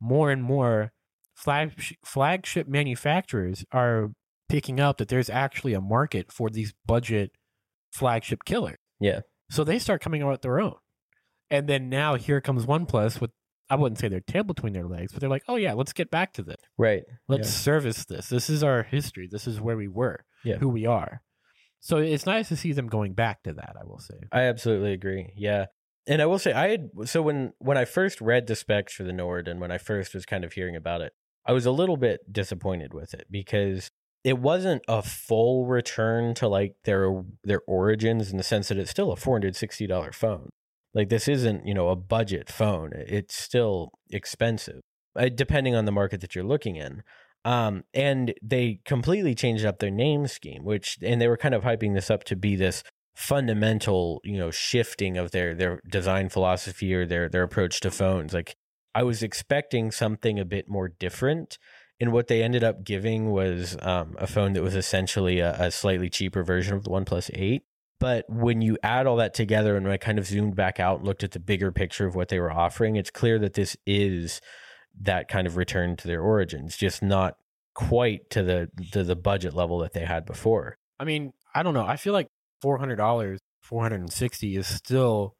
More 0.00 0.30
and 0.30 0.42
more 0.42 0.92
flag, 1.34 1.96
flagship 2.04 2.68
manufacturers 2.68 3.64
are 3.72 4.12
picking 4.48 4.80
up 4.80 4.98
that 4.98 5.08
there's 5.08 5.30
actually 5.30 5.74
a 5.74 5.80
market 5.80 6.32
for 6.32 6.50
these 6.50 6.74
budget 6.86 7.32
flagship 7.90 8.44
killers. 8.44 8.78
Yeah. 9.00 9.20
So 9.50 9.64
they 9.64 9.78
start 9.78 10.02
coming 10.02 10.22
out 10.22 10.30
with 10.30 10.42
their 10.42 10.60
own. 10.60 10.76
And 11.50 11.68
then 11.68 11.88
now 11.88 12.16
here 12.16 12.40
comes 12.40 12.66
OnePlus 12.66 13.20
with 13.20 13.30
I 13.70 13.76
wouldn't 13.76 13.98
say 13.98 14.08
their 14.08 14.20
tail 14.20 14.44
between 14.44 14.72
their 14.72 14.86
legs, 14.86 15.12
but 15.12 15.20
they're 15.20 15.28
like, 15.30 15.44
oh 15.48 15.56
yeah, 15.56 15.74
let's 15.74 15.92
get 15.92 16.10
back 16.10 16.32
to 16.34 16.42
this. 16.42 16.56
Right. 16.76 17.02
Let's 17.28 17.50
service 17.50 18.04
this. 18.06 18.28
This 18.28 18.48
is 18.48 18.62
our 18.62 18.82
history. 18.82 19.28
This 19.30 19.46
is 19.46 19.60
where 19.60 19.76
we 19.76 19.88
were, 19.88 20.24
Yeah. 20.44 20.56
who 20.56 20.68
we 20.68 20.86
are. 20.86 21.22
So 21.80 21.98
it's 21.98 22.26
nice 22.26 22.48
to 22.48 22.56
see 22.56 22.72
them 22.72 22.88
going 22.88 23.12
back 23.14 23.42
to 23.44 23.52
that. 23.52 23.76
I 23.80 23.84
will 23.84 23.98
say. 24.00 24.14
I 24.32 24.42
absolutely 24.42 24.92
agree. 24.92 25.32
Yeah. 25.36 25.66
And 26.06 26.22
I 26.22 26.26
will 26.26 26.38
say 26.38 26.52
I 26.52 26.68
had 26.70 26.88
so 27.04 27.20
when 27.22 27.52
when 27.58 27.76
I 27.76 27.84
first 27.84 28.20
read 28.20 28.46
the 28.46 28.56
specs 28.56 28.94
for 28.94 29.04
the 29.04 29.12
Nord 29.12 29.46
and 29.46 29.60
when 29.60 29.70
I 29.70 29.78
first 29.78 30.14
was 30.14 30.24
kind 30.24 30.44
of 30.44 30.54
hearing 30.54 30.74
about 30.74 31.02
it, 31.02 31.12
I 31.46 31.52
was 31.52 31.66
a 31.66 31.70
little 31.70 31.96
bit 31.98 32.32
disappointed 32.32 32.94
with 32.94 33.12
it 33.14 33.26
because 33.30 33.90
it 34.24 34.38
wasn't 34.38 34.82
a 34.88 35.02
full 35.02 35.66
return 35.66 36.34
to 36.34 36.48
like 36.48 36.74
their 36.84 37.22
their 37.44 37.60
origins 37.68 38.30
in 38.30 38.38
the 38.38 38.42
sense 38.42 38.68
that 38.68 38.78
it's 38.78 38.90
still 38.90 39.12
a 39.12 39.16
$460 39.16 40.14
phone. 40.14 40.48
Like 40.98 41.10
this 41.10 41.28
isn't, 41.28 41.64
you 41.64 41.74
know, 41.74 41.90
a 41.90 41.96
budget 41.96 42.50
phone. 42.50 42.90
It's 42.92 43.36
still 43.36 43.92
expensive, 44.10 44.80
uh, 45.14 45.28
depending 45.32 45.76
on 45.76 45.84
the 45.84 45.92
market 45.92 46.20
that 46.22 46.34
you're 46.34 46.42
looking 46.42 46.74
in. 46.74 47.04
Um, 47.44 47.84
and 47.94 48.34
they 48.42 48.80
completely 48.84 49.36
changed 49.36 49.64
up 49.64 49.78
their 49.78 49.92
name 49.92 50.26
scheme, 50.26 50.64
which 50.64 50.98
and 51.00 51.20
they 51.20 51.28
were 51.28 51.36
kind 51.36 51.54
of 51.54 51.62
hyping 51.62 51.94
this 51.94 52.10
up 52.10 52.24
to 52.24 52.34
be 52.34 52.56
this 52.56 52.82
fundamental, 53.14 54.20
you 54.24 54.38
know, 54.38 54.50
shifting 54.50 55.16
of 55.16 55.30
their 55.30 55.54
their 55.54 55.80
design 55.88 56.30
philosophy 56.30 56.92
or 56.92 57.06
their 57.06 57.28
their 57.28 57.44
approach 57.44 57.78
to 57.82 57.92
phones. 57.92 58.34
Like 58.34 58.56
I 58.92 59.04
was 59.04 59.22
expecting 59.22 59.92
something 59.92 60.40
a 60.40 60.44
bit 60.44 60.68
more 60.68 60.88
different. 60.88 61.58
And 62.00 62.12
what 62.12 62.26
they 62.26 62.42
ended 62.42 62.64
up 62.64 62.82
giving 62.82 63.30
was 63.30 63.76
um, 63.82 64.16
a 64.18 64.26
phone 64.26 64.54
that 64.54 64.62
was 64.64 64.74
essentially 64.74 65.38
a, 65.38 65.52
a 65.60 65.70
slightly 65.70 66.10
cheaper 66.10 66.42
version 66.42 66.74
of 66.74 66.82
the 66.82 66.90
OnePlus 66.90 67.30
8. 67.34 67.62
But 68.00 68.26
when 68.28 68.62
you 68.62 68.78
add 68.82 69.06
all 69.06 69.16
that 69.16 69.34
together 69.34 69.76
and 69.76 69.88
I 69.88 69.96
kind 69.96 70.18
of 70.18 70.26
zoomed 70.26 70.54
back 70.54 70.78
out 70.78 70.98
and 70.98 71.06
looked 71.06 71.24
at 71.24 71.32
the 71.32 71.40
bigger 71.40 71.72
picture 71.72 72.06
of 72.06 72.14
what 72.14 72.28
they 72.28 72.38
were 72.38 72.52
offering, 72.52 72.96
it's 72.96 73.10
clear 73.10 73.38
that 73.40 73.54
this 73.54 73.76
is 73.86 74.40
that 75.00 75.28
kind 75.28 75.46
of 75.46 75.56
return 75.56 75.96
to 75.96 76.06
their 76.08 76.22
origins, 76.22 76.76
just 76.76 77.02
not 77.02 77.36
quite 77.74 78.30
to 78.30 78.42
the 78.42 78.68
to 78.92 79.04
the 79.04 79.16
budget 79.16 79.54
level 79.54 79.78
that 79.78 79.92
they 79.92 80.04
had 80.04 80.26
before. 80.26 80.76
I 80.98 81.04
mean, 81.04 81.32
I 81.54 81.62
don't 81.62 81.74
know. 81.74 81.86
I 81.86 81.96
feel 81.96 82.12
like 82.12 82.28
four 82.60 82.78
hundred 82.78 82.96
dollars, 82.96 83.40
four 83.62 83.82
hundred 83.82 84.00
and 84.00 84.12
sixty 84.12 84.56
is 84.56 84.66
still 84.66 85.34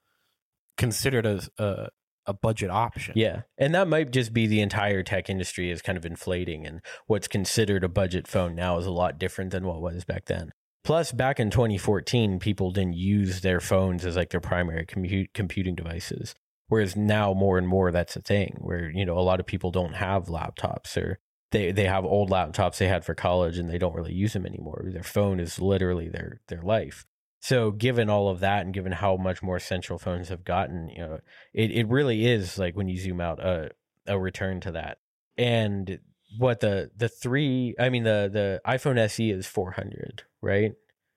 considered 0.77 1.27
as 1.27 1.49
a 1.59 1.89
a 2.27 2.35
budget 2.35 2.71
option. 2.71 3.15
Yeah. 3.17 3.43
And 3.57 3.75
that 3.75 3.89
might 3.89 4.11
just 4.11 4.35
be 4.35 4.47
the 4.47 4.61
entire 4.61 5.03
tech 5.03 5.31
industry 5.31 5.71
is 5.71 5.81
kind 5.81 5.97
of 5.97 6.05
inflating 6.05 6.67
and 6.67 6.83
what's 7.07 7.27
considered 7.27 7.83
a 7.83 7.89
budget 7.89 8.29
phone 8.29 8.55
now 8.55 8.77
is 8.77 8.85
a 8.85 8.91
lot 8.91 9.19
different 9.19 9.51
than 9.51 9.67
what 9.67 9.81
was 9.81 10.05
back 10.05 10.27
then. 10.27 10.53
Plus, 10.85 11.13
back 11.13 11.39
in 11.39 11.51
2014, 11.51 12.39
people 12.39 12.71
didn't 12.71 12.97
use 12.97 13.41
their 13.41 13.61
phones 13.61 14.05
as 14.07 14.17
like 14.17 14.31
their 14.31 14.41
primary 14.41 14.87
computing 15.35 15.75
devices. 15.75 16.35
Whereas 16.69 16.97
now, 16.97 17.33
more 17.35 17.59
and 17.59 17.67
more, 17.67 17.91
that's 17.91 18.17
a 18.17 18.23
thing 18.23 18.57
where, 18.61 18.91
you 18.91 19.05
know, 19.05 19.19
a 19.19 19.21
lot 19.21 19.41
of 19.41 19.47
people 19.47 19.71
don't 19.71 19.95
have 19.95 20.27
laptops 20.27 20.97
or 20.97 21.19
they, 21.51 21.73
they 21.73 21.85
have 21.85 22.05
old 22.05 22.31
laptops 22.31 22.77
they 22.77 22.89
had 22.89 23.05
for 23.05 23.15
college 23.15 23.57
and 23.57 23.71
they 23.71 23.79
don't 23.79 23.95
really 23.95 24.13
use 24.13 24.35
them 24.35 24.47
anymore. 24.47 24.85
Their 24.87 25.03
phone 25.03 25.41
is 25.41 25.59
literally 25.59 26.09
their, 26.09 26.41
their 26.49 26.63
life. 26.63 27.07
So, 27.41 27.71
given 27.71 28.11
all 28.11 28.29
of 28.29 28.41
that 28.41 28.65
and 28.65 28.75
given 28.75 28.93
how 28.93 29.17
much 29.17 29.43
more 29.43 29.59
central 29.59 29.99
phones 29.99 30.29
have 30.29 30.45
gotten, 30.45 30.91
you 30.91 30.99
know, 30.99 31.19
it, 31.55 31.71
it 31.71 31.89
really 31.89 32.27
is 32.27 32.59
like 32.59 32.77
when 32.77 32.89
you 32.89 32.99
zoom 32.99 33.21
out 33.21 33.41
a, 33.41 33.71
a 34.07 34.19
return 34.19 34.61
to 34.61 34.73
that. 34.73 34.99
And 35.37 36.01
what 36.39 36.61
the 36.61 36.91
the 36.97 37.09
three 37.09 37.75
i 37.79 37.89
mean 37.89 38.05
the 38.05 38.31
the 38.33 38.61
iphone 38.73 38.99
se 39.11 39.29
is 39.31 39.47
400 39.47 40.23
right 40.41 40.73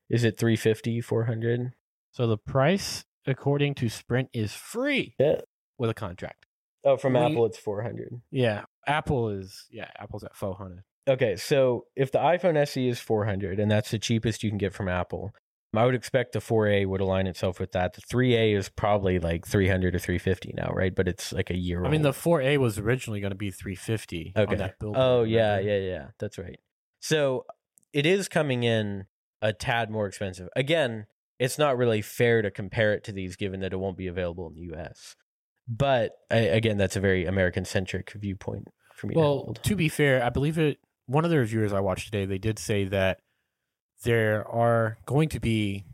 is 0.10 0.24
it 0.24 0.38
350 0.38 1.00
400 1.02 1.72
So 2.12 2.28
the 2.28 2.38
price, 2.38 3.06
according 3.26 3.76
to 3.76 3.88
Sprint, 3.88 4.30
is 4.34 4.52
free 4.54 5.16
yeah 5.20 5.42
with 5.78 5.90
a 5.90 5.94
contract. 5.94 6.46
oh 6.84 6.98
from 6.98 7.14
We- 7.14 7.20
apple 7.20 7.46
it's 7.46 7.58
400 7.58 8.22
Yeah, 8.32 8.64
Apple 8.88 9.30
is 9.30 9.68
yeah, 9.72 9.90
Apple's 9.98 10.24
at 10.24 10.36
four 10.36 10.56
hundred. 10.56 10.84
okay 11.08 11.36
so 11.36 11.86
if 11.96 12.12
the 12.12 12.20
iphone 12.20 12.58
se 12.68 12.88
is 12.88 13.00
400 13.00 13.60
and 13.60 13.70
that's 13.72 13.92
the 13.92 14.00
cheapest 14.00 14.44
you 14.44 14.50
can 14.50 14.58
get 14.58 14.74
from 14.74 14.88
apple 14.90 15.32
i 15.76 15.86
would 15.86 15.96
expect 15.96 16.34
the 16.34 16.40
4a 16.40 16.86
would 16.86 17.02
align 17.02 17.28
itself 17.28 17.60
with 17.60 17.72
that 17.72 17.94
the 17.94 18.02
3a 18.02 18.58
is 18.58 18.70
probably 18.70 19.20
like 19.20 19.46
300 19.48 19.96
or 19.96 20.00
350 20.00 20.54
now 20.58 20.72
right 20.74 20.94
but 20.94 21.08
it's 21.08 21.32
like 21.32 21.50
a 21.50 21.58
year 21.58 21.80
old. 21.80 21.88
I 21.88 21.92
mean, 21.92 22.02
the 22.02 22.14
four 22.14 22.42
A 22.42 22.58
was 22.58 22.78
originally 22.78 23.20
going 23.22 23.32
to 23.32 23.38
be 23.38 23.52
three 23.52 23.76
fifty. 23.76 24.34
Okay. 24.36 24.52
On 24.52 24.58
that 24.58 24.80
billboard, 24.80 25.02
Oh 25.02 25.24
yeah, 25.24 25.60
yeah, 25.60 25.78
yeah. 25.78 26.08
That's 26.20 26.38
right. 26.38 26.60
So 27.00 27.46
it 27.94 28.06
is 28.06 28.28
coming 28.28 28.64
in 28.64 29.06
a 29.42 29.54
tad 29.54 29.90
more 29.90 30.08
expensive. 30.08 30.50
Again, 30.56 31.08
it's 31.40 31.58
not 31.58 31.78
really 31.78 32.02
fair 32.02 32.42
to 32.42 32.52
compare 32.52 32.94
it 32.94 33.04
to 33.06 33.12
these, 33.12 33.36
given 33.36 33.60
that 33.62 33.74
it 33.74 33.78
won't 33.78 33.98
be 33.98 34.08
available 34.08 34.48
in 34.48 34.54
the 34.54 34.62
U.S. 34.74 35.16
But 35.68 36.12
I, 36.30 36.38
again, 36.38 36.78
that's 36.78 36.96
a 36.96 37.00
very 37.00 37.26
American 37.26 37.66
centric 37.66 38.12
viewpoint 38.12 38.68
for 38.94 39.08
me. 39.08 39.16
Well, 39.16 39.26
hold. 39.26 39.60
to 39.64 39.76
be 39.76 39.90
fair, 39.90 40.24
I 40.24 40.30
believe 40.30 40.58
it. 40.58 40.78
One 41.08 41.26
of 41.26 41.32
the 41.32 41.40
reviewers 41.40 41.74
I 41.74 41.80
watched 41.80 42.06
today, 42.06 42.26
they 42.26 42.38
did 42.38 42.60
say 42.60 42.86
that 42.86 43.20
there 44.04 44.48
are 44.48 44.98
going 45.06 45.30
to 45.30 45.40
be 45.40 45.86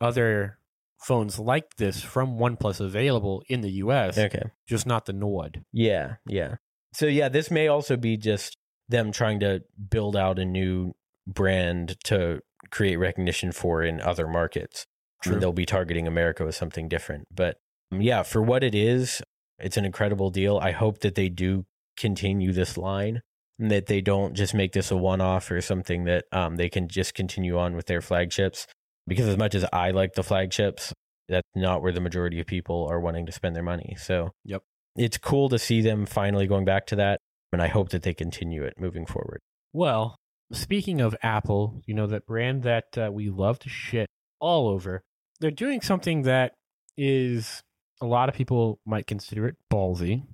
other 0.00 0.58
phones 0.98 1.38
like 1.38 1.76
this 1.76 2.02
from 2.02 2.38
OnePlus 2.38 2.80
available 2.80 3.42
in 3.48 3.60
the 3.60 3.70
U.S., 3.72 4.16
okay. 4.16 4.50
just 4.66 4.86
not 4.86 5.06
the 5.06 5.12
Nord. 5.12 5.64
Yeah, 5.72 6.16
yeah. 6.26 6.56
So 6.92 7.06
yeah, 7.06 7.28
this 7.28 7.50
may 7.50 7.68
also 7.68 7.96
be 7.96 8.16
just 8.16 8.56
them 8.88 9.12
trying 9.12 9.40
to 9.40 9.62
build 9.90 10.16
out 10.16 10.38
a 10.38 10.44
new 10.44 10.94
brand 11.26 11.96
to 12.04 12.40
create 12.70 12.96
recognition 12.96 13.52
for 13.52 13.82
in 13.82 14.00
other 14.00 14.26
markets. 14.26 14.86
True. 15.22 15.40
they'll 15.40 15.52
be 15.52 15.64
targeting 15.64 16.06
America 16.06 16.44
with 16.44 16.54
something 16.54 16.86
different. 16.88 17.28
But 17.34 17.56
um, 17.90 18.02
yeah, 18.02 18.22
for 18.22 18.42
what 18.42 18.62
it 18.62 18.74
is, 18.74 19.22
it's 19.58 19.78
an 19.78 19.86
incredible 19.86 20.30
deal. 20.30 20.58
I 20.58 20.72
hope 20.72 20.98
that 21.00 21.14
they 21.14 21.30
do 21.30 21.64
continue 21.96 22.52
this 22.52 22.76
line 22.76 23.14
and 23.16 23.22
that 23.58 23.86
they 23.86 24.00
don't 24.00 24.34
just 24.34 24.54
make 24.54 24.72
this 24.72 24.90
a 24.90 24.96
one 24.96 25.20
off 25.20 25.50
or 25.50 25.60
something 25.60 26.04
that 26.04 26.24
um, 26.32 26.56
they 26.56 26.68
can 26.68 26.88
just 26.88 27.14
continue 27.14 27.58
on 27.58 27.76
with 27.76 27.86
their 27.86 28.00
flagships. 28.00 28.66
Because 29.06 29.28
as 29.28 29.36
much 29.36 29.54
as 29.54 29.64
I 29.72 29.90
like 29.90 30.14
the 30.14 30.22
flagships, 30.22 30.92
that's 31.28 31.48
not 31.54 31.82
where 31.82 31.92
the 31.92 32.00
majority 32.00 32.40
of 32.40 32.46
people 32.46 32.86
are 32.90 33.00
wanting 33.00 33.26
to 33.26 33.32
spend 33.32 33.54
their 33.54 33.62
money. 33.62 33.96
So 33.98 34.30
Yep. 34.44 34.62
it's 34.96 35.18
cool 35.18 35.48
to 35.50 35.58
see 35.58 35.80
them 35.80 36.06
finally 36.06 36.46
going 36.46 36.64
back 36.64 36.86
to 36.86 36.96
that. 36.96 37.20
And 37.52 37.62
I 37.62 37.68
hope 37.68 37.90
that 37.90 38.02
they 38.02 38.14
continue 38.14 38.64
it 38.64 38.74
moving 38.80 39.06
forward. 39.06 39.40
Well, 39.72 40.16
speaking 40.52 41.00
of 41.00 41.14
Apple, 41.22 41.82
you 41.86 41.94
know, 41.94 42.06
that 42.08 42.26
brand 42.26 42.62
that 42.64 42.96
uh, 42.98 43.10
we 43.12 43.30
love 43.30 43.58
to 43.60 43.68
shit 43.68 44.08
all 44.40 44.68
over, 44.68 45.02
they're 45.40 45.50
doing 45.50 45.80
something 45.80 46.22
that 46.22 46.54
is 46.96 47.62
a 48.00 48.06
lot 48.06 48.28
of 48.28 48.34
people 48.34 48.80
might 48.84 49.06
consider 49.06 49.46
it 49.46 49.56
ballsy. 49.72 50.24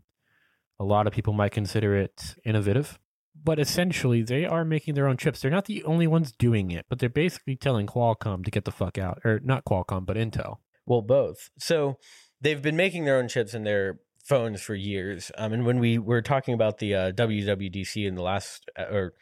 A 0.79 0.85
lot 0.85 1.07
of 1.07 1.13
people 1.13 1.33
might 1.35 1.53
consider 1.53 1.95
it 1.95 2.35
innovative. 2.45 2.99
But 3.43 3.59
essentially, 3.59 4.23
they 4.23 4.45
are 4.45 4.65
making 4.65 4.95
their 4.95 5.07
own 5.07 5.17
chips. 5.17 5.41
They're 5.41 5.51
not 5.51 5.65
the 5.65 5.83
only 5.85 6.07
ones 6.07 6.33
doing 6.33 6.71
it, 6.71 6.87
but 6.89 6.99
they're 6.99 7.09
basically 7.09 7.57
telling 7.57 7.87
Qualcomm 7.87 8.45
to 8.45 8.51
get 8.51 8.65
the 8.65 8.71
fuck 8.71 8.99
out. 8.99 9.21
Or 9.25 9.41
not 9.43 9.65
Qualcomm, 9.65 10.05
but 10.05 10.17
Intel. 10.17 10.59
Well, 10.87 11.03
both. 11.03 11.51
So 11.59 11.97
they've 12.41 12.61
been 12.61 12.77
making 12.77 13.05
their 13.05 13.17
own 13.17 13.29
chips 13.29 13.55
in 13.55 13.65
their 13.65 14.01
phones 14.25 14.61
for 14.61 14.75
years. 14.75 15.31
Um, 15.39 15.53
and 15.53 15.67
when 15.67 15.79
we 15.79 15.99
were 15.99 16.23
talking 16.23 16.55
about 16.55 16.79
the 16.79 16.95
uh, 16.95 17.13
WWDC 17.13 18.07
in 18.07 18.15
the 18.15 18.23
last 18.23 18.69
uh, 18.79 18.85
or 18.85 19.15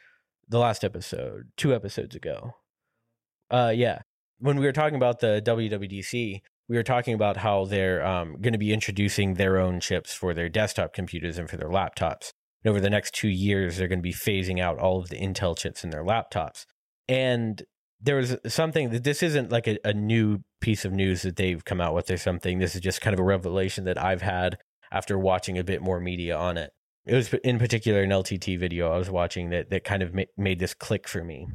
the 0.47 0.59
last 0.59 0.83
episode, 0.83 1.51
two 1.55 1.73
episodes 1.73 2.15
ago, 2.15 2.51
uh, 3.51 3.73
yeah, 3.75 3.99
when 4.39 4.57
we 4.59 4.65
were 4.65 4.71
talking 4.71 4.95
about 4.95 5.19
the 5.19 5.41
WWDC, 5.45 6.41
we 6.67 6.75
were 6.75 6.83
talking 6.83 7.13
about 7.13 7.37
how 7.37 7.65
they're 7.65 8.05
um, 8.05 8.37
going 8.41 8.53
to 8.53 8.59
be 8.59 8.73
introducing 8.73 9.33
their 9.33 9.57
own 9.57 9.79
chips 9.79 10.13
for 10.13 10.33
their 10.33 10.49
desktop 10.49 10.93
computers 10.93 11.37
and 11.37 11.49
for 11.49 11.57
their 11.57 11.69
laptops. 11.69 12.31
And 12.63 12.71
over 12.71 12.81
the 12.81 12.89
next 12.89 13.13
two 13.13 13.29
years, 13.29 13.77
they're 13.77 13.87
going 13.87 13.99
to 13.99 14.03
be 14.03 14.13
phasing 14.13 14.59
out 14.59 14.77
all 14.77 14.99
of 14.99 15.09
the 15.09 15.19
Intel 15.19 15.57
chips 15.57 15.83
in 15.83 15.89
their 15.89 16.03
laptops. 16.03 16.65
And 17.07 17.63
there 18.01 18.15
was 18.15 18.37
something 18.47 18.89
that 18.91 19.03
this 19.03 19.23
isn't 19.23 19.51
like 19.51 19.67
a, 19.67 19.77
a 19.83 19.93
new 19.93 20.39
piece 20.61 20.85
of 20.85 20.91
news 20.91 21.21
that 21.23 21.35
they've 21.35 21.63
come 21.63 21.81
out 21.81 21.93
with 21.93 22.09
or 22.09 22.17
something. 22.17 22.59
This 22.59 22.75
is 22.75 22.81
just 22.81 23.01
kind 23.01 23.13
of 23.13 23.19
a 23.19 23.23
revelation 23.23 23.85
that 23.85 24.01
I've 24.01 24.21
had 24.21 24.57
after 24.91 25.17
watching 25.17 25.57
a 25.57 25.63
bit 25.63 25.81
more 25.81 25.99
media 25.99 26.37
on 26.37 26.57
it. 26.57 26.71
It 27.05 27.15
was 27.15 27.33
in 27.43 27.59
particular 27.59 28.03
an 28.03 28.09
LTT 28.11 28.59
video 28.59 28.91
I 28.91 28.97
was 28.97 29.09
watching 29.09 29.49
that 29.49 29.69
that 29.69 29.83
kind 29.83 30.03
of 30.03 30.13
ma- 30.13 30.23
made 30.37 30.59
this 30.59 30.73
click 30.73 31.07
for 31.07 31.23
me. 31.23 31.47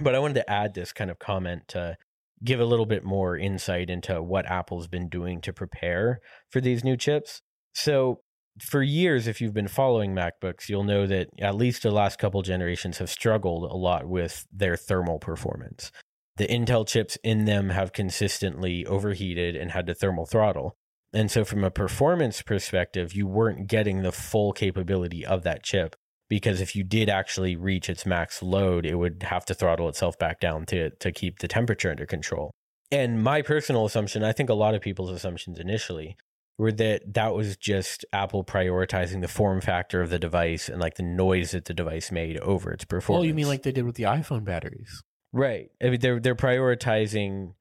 But 0.00 0.14
I 0.14 0.18
wanted 0.18 0.34
to 0.34 0.50
add 0.50 0.74
this 0.74 0.92
kind 0.92 1.10
of 1.10 1.18
comment 1.18 1.68
to 1.68 1.96
give 2.44 2.60
a 2.60 2.64
little 2.64 2.86
bit 2.86 3.04
more 3.04 3.36
insight 3.36 3.90
into 3.90 4.22
what 4.22 4.46
Apple's 4.46 4.86
been 4.86 5.08
doing 5.08 5.40
to 5.40 5.52
prepare 5.52 6.20
for 6.50 6.60
these 6.60 6.84
new 6.84 6.96
chips. 6.96 7.42
So 7.74 8.20
for 8.60 8.82
years, 8.82 9.26
if 9.26 9.40
you've 9.40 9.54
been 9.54 9.68
following 9.68 10.14
MacBooks, 10.14 10.68
you'll 10.68 10.84
know 10.84 11.06
that 11.06 11.28
at 11.40 11.54
least 11.54 11.82
the 11.82 11.90
last 11.90 12.18
couple 12.18 12.42
generations 12.42 12.98
have 12.98 13.10
struggled 13.10 13.70
a 13.70 13.76
lot 13.76 14.06
with 14.06 14.46
their 14.52 14.76
thermal 14.76 15.18
performance. 15.18 15.90
The 16.36 16.46
Intel 16.46 16.86
chips 16.86 17.18
in 17.24 17.46
them 17.46 17.70
have 17.70 17.92
consistently 17.92 18.86
overheated 18.86 19.56
and 19.56 19.72
had 19.72 19.86
to 19.86 19.94
thermal 19.94 20.26
throttle. 20.26 20.76
And 21.12 21.30
so, 21.30 21.44
from 21.44 21.64
a 21.64 21.70
performance 21.70 22.42
perspective, 22.42 23.14
you 23.14 23.26
weren't 23.26 23.66
getting 23.66 24.02
the 24.02 24.12
full 24.12 24.52
capability 24.52 25.24
of 25.24 25.42
that 25.42 25.62
chip 25.62 25.96
because 26.28 26.60
if 26.60 26.76
you 26.76 26.84
did 26.84 27.08
actually 27.08 27.56
reach 27.56 27.88
its 27.88 28.04
max 28.04 28.42
load, 28.42 28.84
it 28.84 28.96
would 28.96 29.22
have 29.24 29.44
to 29.46 29.54
throttle 29.54 29.88
itself 29.88 30.18
back 30.18 30.40
down 30.40 30.66
to, 30.66 30.90
to 30.90 31.10
keep 31.10 31.38
the 31.38 31.48
temperature 31.48 31.90
under 31.90 32.06
control. 32.06 32.52
And 32.90 33.22
my 33.22 33.42
personal 33.42 33.84
assumption, 33.84 34.22
I 34.22 34.32
think 34.32 34.50
a 34.50 34.54
lot 34.54 34.74
of 34.74 34.80
people's 34.80 35.10
assumptions 35.10 35.58
initially, 35.58 36.16
were 36.58 36.72
that 36.72 37.14
that 37.14 37.34
was 37.34 37.56
just 37.56 38.04
Apple 38.12 38.44
prioritizing 38.44 39.20
the 39.22 39.28
form 39.28 39.60
factor 39.60 40.02
of 40.02 40.10
the 40.10 40.18
device 40.18 40.68
and 40.68 40.80
like 40.80 40.96
the 40.96 41.02
noise 41.02 41.52
that 41.52 41.64
the 41.64 41.74
device 41.74 42.10
made 42.12 42.36
over 42.40 42.72
its 42.72 42.84
performance. 42.84 43.22
Oh, 43.22 43.26
you 43.26 43.34
mean 43.34 43.46
like 43.46 43.62
they 43.62 43.72
did 43.72 43.84
with 43.84 43.94
the 43.94 44.02
iPhone 44.04 44.44
batteries? 44.44 45.02
right? 45.32 45.70
I 45.82 45.90
mean, 45.90 46.00
they're 46.00 46.20
they're 46.20 46.34
prioritizing 46.34 47.54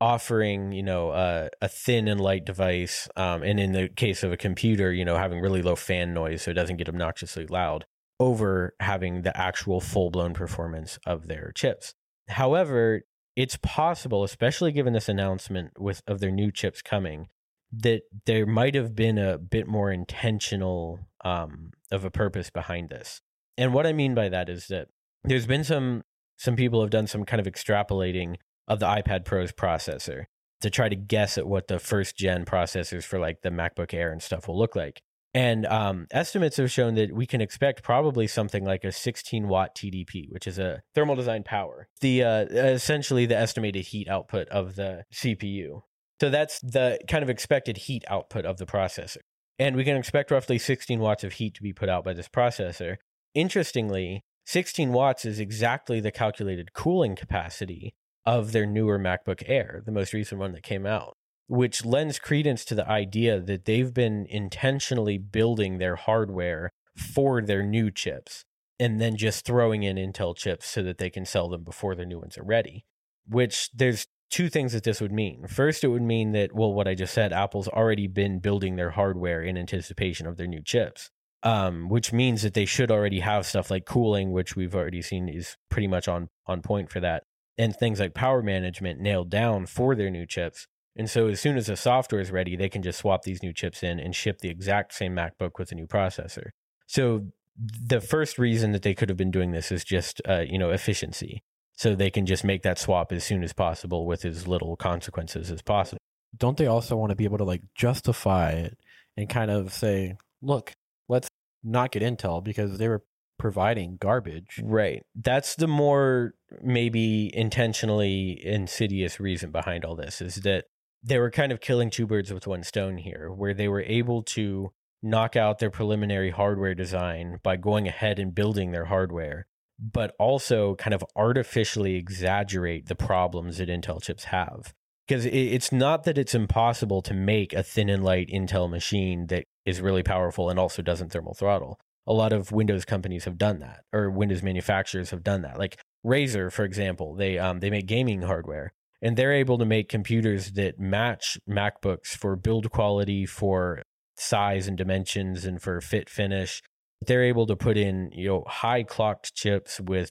offering 0.00 0.72
you 0.72 0.82
know 0.82 1.10
uh, 1.10 1.48
a 1.60 1.68
thin 1.68 2.08
and 2.08 2.20
light 2.20 2.44
device, 2.44 3.08
um, 3.16 3.42
and 3.42 3.60
in 3.60 3.72
the 3.72 3.88
case 3.88 4.22
of 4.22 4.32
a 4.32 4.36
computer, 4.36 4.92
you 4.92 5.04
know 5.04 5.16
having 5.16 5.40
really 5.40 5.62
low 5.62 5.76
fan 5.76 6.14
noise 6.14 6.42
so 6.42 6.50
it 6.50 6.54
doesn't 6.54 6.76
get 6.76 6.88
obnoxiously 6.88 7.46
loud 7.46 7.86
over 8.20 8.74
having 8.80 9.22
the 9.22 9.36
actual 9.36 9.80
full 9.80 10.10
blown 10.10 10.34
performance 10.34 10.98
of 11.06 11.28
their 11.28 11.52
chips. 11.54 11.94
However, 12.28 13.02
it's 13.34 13.58
possible, 13.62 14.22
especially 14.22 14.72
given 14.72 14.92
this 14.92 15.08
announcement 15.08 15.72
with 15.78 16.02
of 16.06 16.20
their 16.20 16.30
new 16.30 16.52
chips 16.52 16.82
coming, 16.82 17.28
that 17.72 18.02
there 18.26 18.46
might 18.46 18.74
have 18.74 18.94
been 18.94 19.18
a 19.18 19.38
bit 19.38 19.66
more 19.66 19.90
intentional 19.90 21.00
um, 21.24 21.72
of 21.90 22.04
a 22.04 22.10
purpose 22.10 22.50
behind 22.50 22.90
this. 22.90 23.20
And 23.56 23.72
what 23.72 23.86
I 23.86 23.92
mean 23.92 24.14
by 24.14 24.28
that 24.28 24.48
is 24.48 24.66
that 24.68 24.88
there's 25.24 25.46
been 25.46 25.64
some 25.64 26.02
some 26.36 26.56
people 26.56 26.80
have 26.80 26.90
done 26.90 27.06
some 27.06 27.24
kind 27.24 27.40
of 27.40 27.52
extrapolating 27.52 28.36
of 28.66 28.80
the 28.80 28.86
iPad 28.86 29.24
Pro's 29.24 29.52
processor 29.52 30.24
to 30.60 30.70
try 30.70 30.88
to 30.88 30.96
guess 30.96 31.38
at 31.38 31.46
what 31.46 31.68
the 31.68 31.78
first 31.78 32.16
gen 32.16 32.44
processors 32.44 33.04
for 33.04 33.18
like 33.18 33.42
the 33.42 33.50
MacBook 33.50 33.94
Air 33.94 34.10
and 34.10 34.22
stuff 34.22 34.48
will 34.48 34.58
look 34.58 34.74
like. 34.74 35.02
And 35.34 35.64
um, 35.66 36.06
estimates 36.10 36.58
have 36.58 36.70
shown 36.70 36.94
that 36.96 37.12
we 37.12 37.26
can 37.26 37.40
expect 37.40 37.82
probably 37.82 38.26
something 38.26 38.64
like 38.64 38.84
a 38.84 38.92
16 38.92 39.48
watt 39.48 39.74
TDP, 39.74 40.30
which 40.30 40.46
is 40.46 40.58
a 40.58 40.82
thermal 40.94 41.16
design 41.16 41.42
power, 41.42 41.88
the 42.00 42.22
uh, 42.22 42.44
essentially 42.44 43.24
the 43.24 43.36
estimated 43.36 43.86
heat 43.86 44.08
output 44.08 44.48
of 44.48 44.76
the 44.76 45.04
CPU. 45.12 45.82
So 46.20 46.30
that's 46.30 46.60
the 46.60 46.98
kind 47.08 47.22
of 47.22 47.30
expected 47.30 47.76
heat 47.76 48.04
output 48.08 48.44
of 48.44 48.58
the 48.58 48.66
processor. 48.66 49.18
And 49.58 49.76
we 49.76 49.84
can 49.84 49.96
expect 49.96 50.30
roughly 50.30 50.58
16 50.58 51.00
watts 51.00 51.24
of 51.24 51.34
heat 51.34 51.54
to 51.54 51.62
be 51.62 51.72
put 51.72 51.88
out 51.88 52.04
by 52.04 52.14
this 52.14 52.28
processor. 52.28 52.96
Interestingly, 53.34 54.22
16 54.46 54.92
watts 54.92 55.24
is 55.24 55.38
exactly 55.38 56.00
the 56.00 56.10
calculated 56.10 56.72
cooling 56.72 57.16
capacity 57.16 57.94
of 58.24 58.52
their 58.52 58.66
newer 58.66 58.98
MacBook 58.98 59.42
Air, 59.46 59.82
the 59.84 59.92
most 59.92 60.12
recent 60.12 60.40
one 60.40 60.52
that 60.52 60.62
came 60.62 60.86
out, 60.86 61.14
which 61.48 61.84
lends 61.84 62.18
credence 62.18 62.64
to 62.66 62.74
the 62.74 62.88
idea 62.88 63.40
that 63.40 63.64
they've 63.64 63.92
been 63.92 64.26
intentionally 64.28 65.18
building 65.18 65.78
their 65.78 65.96
hardware 65.96 66.70
for 66.94 67.42
their 67.42 67.62
new 67.62 67.90
chips 67.90 68.44
and 68.78 69.00
then 69.00 69.16
just 69.16 69.44
throwing 69.44 69.82
in 69.82 69.96
Intel 69.96 70.36
chips 70.36 70.66
so 70.66 70.82
that 70.82 70.98
they 70.98 71.10
can 71.10 71.24
sell 71.24 71.48
them 71.48 71.62
before 71.62 71.94
their 71.94 72.06
new 72.06 72.18
ones 72.18 72.36
are 72.36 72.44
ready. 72.44 72.84
Which 73.26 73.70
there's 73.72 74.08
two 74.32 74.48
things 74.48 74.72
that 74.72 74.82
this 74.82 75.00
would 75.00 75.12
mean. 75.12 75.46
First, 75.46 75.84
it 75.84 75.88
would 75.88 76.02
mean 76.02 76.32
that, 76.32 76.54
well, 76.54 76.72
what 76.72 76.88
I 76.88 76.94
just 76.94 77.14
said, 77.14 77.32
Apple's 77.32 77.68
already 77.68 78.08
been 78.08 78.40
building 78.40 78.76
their 78.76 78.90
hardware 78.90 79.42
in 79.42 79.58
anticipation 79.58 80.26
of 80.26 80.38
their 80.38 80.48
new 80.48 80.62
chips. 80.62 81.10
Um, 81.44 81.88
which 81.88 82.12
means 82.12 82.42
that 82.42 82.54
they 82.54 82.64
should 82.64 82.92
already 82.92 83.18
have 83.18 83.46
stuff 83.46 83.68
like 83.68 83.84
cooling, 83.84 84.30
which 84.30 84.54
we've 84.54 84.76
already 84.76 85.02
seen 85.02 85.28
is 85.28 85.56
pretty 85.70 85.88
much 85.88 86.06
on 86.06 86.28
on 86.46 86.62
point 86.62 86.88
for 86.88 87.00
that, 87.00 87.24
and 87.58 87.74
things 87.74 87.98
like 87.98 88.14
power 88.14 88.44
management 88.44 89.00
nailed 89.00 89.28
down 89.28 89.66
for 89.66 89.96
their 89.96 90.08
new 90.08 90.24
chips. 90.24 90.68
And 90.94 91.10
so, 91.10 91.26
as 91.26 91.40
soon 91.40 91.56
as 91.56 91.66
the 91.66 91.76
software 91.76 92.20
is 92.20 92.30
ready, 92.30 92.54
they 92.54 92.68
can 92.68 92.80
just 92.80 93.00
swap 93.00 93.24
these 93.24 93.42
new 93.42 93.52
chips 93.52 93.82
in 93.82 93.98
and 93.98 94.14
ship 94.14 94.38
the 94.38 94.50
exact 94.50 94.94
same 94.94 95.16
MacBook 95.16 95.58
with 95.58 95.72
a 95.72 95.74
new 95.74 95.88
processor. 95.88 96.50
So, 96.86 97.26
the 97.58 98.00
first 98.00 98.38
reason 98.38 98.70
that 98.70 98.82
they 98.82 98.94
could 98.94 99.08
have 99.08 99.18
been 99.18 99.32
doing 99.32 99.50
this 99.50 99.72
is 99.72 99.82
just, 99.82 100.22
uh, 100.28 100.44
you 100.46 100.58
know, 100.58 100.70
efficiency. 100.70 101.42
So 101.82 101.96
they 101.96 102.10
can 102.10 102.26
just 102.26 102.44
make 102.44 102.62
that 102.62 102.78
swap 102.78 103.10
as 103.10 103.24
soon 103.24 103.42
as 103.42 103.52
possible 103.52 104.06
with 104.06 104.24
as 104.24 104.46
little 104.46 104.76
consequences 104.76 105.50
as 105.50 105.62
possible. 105.62 105.98
Don't 106.36 106.56
they 106.56 106.68
also 106.68 106.96
want 106.96 107.10
to 107.10 107.16
be 107.16 107.24
able 107.24 107.38
to 107.38 107.44
like 107.44 107.62
justify 107.74 108.50
it 108.50 108.78
and 109.16 109.28
kind 109.28 109.50
of 109.50 109.72
say, 109.72 110.14
look, 110.40 110.74
let's 111.08 111.26
not 111.64 111.90
get 111.90 112.04
Intel 112.04 112.40
because 112.40 112.78
they 112.78 112.86
were 112.86 113.02
providing 113.36 113.96
garbage. 113.96 114.60
Right. 114.62 115.02
That's 115.16 115.56
the 115.56 115.66
more 115.66 116.34
maybe 116.62 117.36
intentionally 117.36 118.40
insidious 118.46 119.18
reason 119.18 119.50
behind 119.50 119.84
all 119.84 119.96
this 119.96 120.20
is 120.20 120.36
that 120.36 120.66
they 121.02 121.18
were 121.18 121.32
kind 121.32 121.50
of 121.50 121.60
killing 121.60 121.90
two 121.90 122.06
birds 122.06 122.32
with 122.32 122.46
one 122.46 122.62
stone 122.62 122.98
here, 122.98 123.28
where 123.28 123.54
they 123.54 123.66
were 123.66 123.82
able 123.82 124.22
to 124.22 124.72
knock 125.02 125.34
out 125.34 125.58
their 125.58 125.68
preliminary 125.68 126.30
hardware 126.30 126.76
design 126.76 127.40
by 127.42 127.56
going 127.56 127.88
ahead 127.88 128.20
and 128.20 128.36
building 128.36 128.70
their 128.70 128.84
hardware, 128.84 129.48
but 129.82 130.14
also 130.18 130.76
kind 130.76 130.94
of 130.94 131.04
artificially 131.16 131.96
exaggerate 131.96 132.86
the 132.86 132.94
problems 132.94 133.58
that 133.58 133.68
Intel 133.68 134.00
chips 134.00 134.24
have. 134.24 134.72
Because 135.08 135.26
it's 135.26 135.72
not 135.72 136.04
that 136.04 136.16
it's 136.16 136.34
impossible 136.34 137.02
to 137.02 137.12
make 137.12 137.52
a 137.52 137.64
thin 137.64 137.88
and 137.90 138.04
light 138.04 138.28
Intel 138.28 138.70
machine 138.70 139.26
that 139.26 139.44
is 139.66 139.80
really 139.80 140.04
powerful 140.04 140.48
and 140.48 140.58
also 140.58 140.80
doesn't 140.80 141.10
thermal 141.10 141.34
throttle. 141.34 141.80
A 142.06 142.12
lot 142.12 142.32
of 142.32 142.52
Windows 142.52 142.84
companies 142.84 143.24
have 143.24 143.36
done 143.36 143.58
that, 143.60 143.82
or 143.92 144.10
Windows 144.10 144.42
manufacturers 144.42 145.10
have 145.10 145.24
done 145.24 145.42
that. 145.42 145.58
Like 145.58 145.78
Razer, 146.06 146.52
for 146.52 146.64
example, 146.64 147.14
they 147.14 147.38
um, 147.38 147.60
they 147.60 147.70
make 147.70 147.86
gaming 147.86 148.22
hardware, 148.22 148.72
and 149.00 149.16
they're 149.16 149.32
able 149.32 149.58
to 149.58 149.64
make 149.64 149.88
computers 149.88 150.52
that 150.52 150.78
match 150.78 151.38
MacBooks 151.48 152.08
for 152.08 152.36
build 152.36 152.70
quality, 152.70 153.26
for 153.26 153.82
size 154.16 154.66
and 154.66 154.76
dimensions, 154.76 155.44
and 155.44 155.60
for 155.60 155.80
fit 155.80 156.08
finish. 156.08 156.62
They're 157.06 157.24
able 157.24 157.46
to 157.46 157.56
put 157.56 157.76
in 157.76 158.10
you 158.12 158.28
know 158.28 158.44
high 158.46 158.82
clocked 158.82 159.34
chips 159.34 159.80
with 159.80 160.10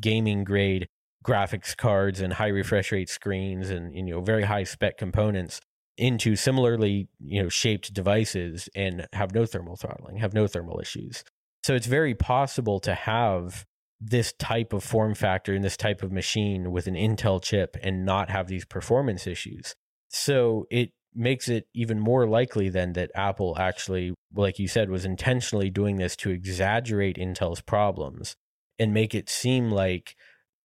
gaming 0.00 0.44
grade 0.44 0.88
graphics 1.24 1.76
cards 1.76 2.20
and 2.20 2.32
high 2.32 2.48
refresh 2.48 2.90
rate 2.92 3.08
screens 3.08 3.70
and 3.70 3.94
you 3.94 4.02
know 4.02 4.20
very 4.20 4.44
high 4.44 4.64
spec 4.64 4.98
components 4.98 5.60
into 5.98 6.34
similarly 6.36 7.08
you 7.20 7.42
know 7.42 7.48
shaped 7.48 7.92
devices 7.92 8.68
and 8.74 9.06
have 9.12 9.34
no 9.34 9.46
thermal 9.46 9.76
throttling 9.76 10.16
have 10.16 10.34
no 10.34 10.46
thermal 10.46 10.80
issues. 10.80 11.24
So 11.64 11.74
it's 11.74 11.86
very 11.86 12.14
possible 12.14 12.80
to 12.80 12.94
have 12.94 13.64
this 14.00 14.32
type 14.32 14.72
of 14.72 14.82
form 14.82 15.14
factor 15.14 15.54
and 15.54 15.62
this 15.62 15.76
type 15.76 16.02
of 16.02 16.10
machine 16.10 16.72
with 16.72 16.88
an 16.88 16.94
intel 16.94 17.40
chip 17.40 17.76
and 17.82 18.04
not 18.04 18.30
have 18.30 18.48
these 18.48 18.64
performance 18.64 19.28
issues. 19.28 19.76
So 20.08 20.66
it 20.70 20.90
makes 21.14 21.48
it 21.48 21.66
even 21.74 21.98
more 22.00 22.26
likely 22.26 22.68
then 22.68 22.94
that 22.94 23.10
apple 23.14 23.56
actually 23.58 24.14
like 24.34 24.58
you 24.58 24.66
said 24.66 24.88
was 24.88 25.04
intentionally 25.04 25.68
doing 25.68 25.96
this 25.96 26.16
to 26.16 26.30
exaggerate 26.30 27.16
intel's 27.16 27.60
problems 27.60 28.34
and 28.78 28.94
make 28.94 29.14
it 29.14 29.28
seem 29.28 29.70
like 29.70 30.16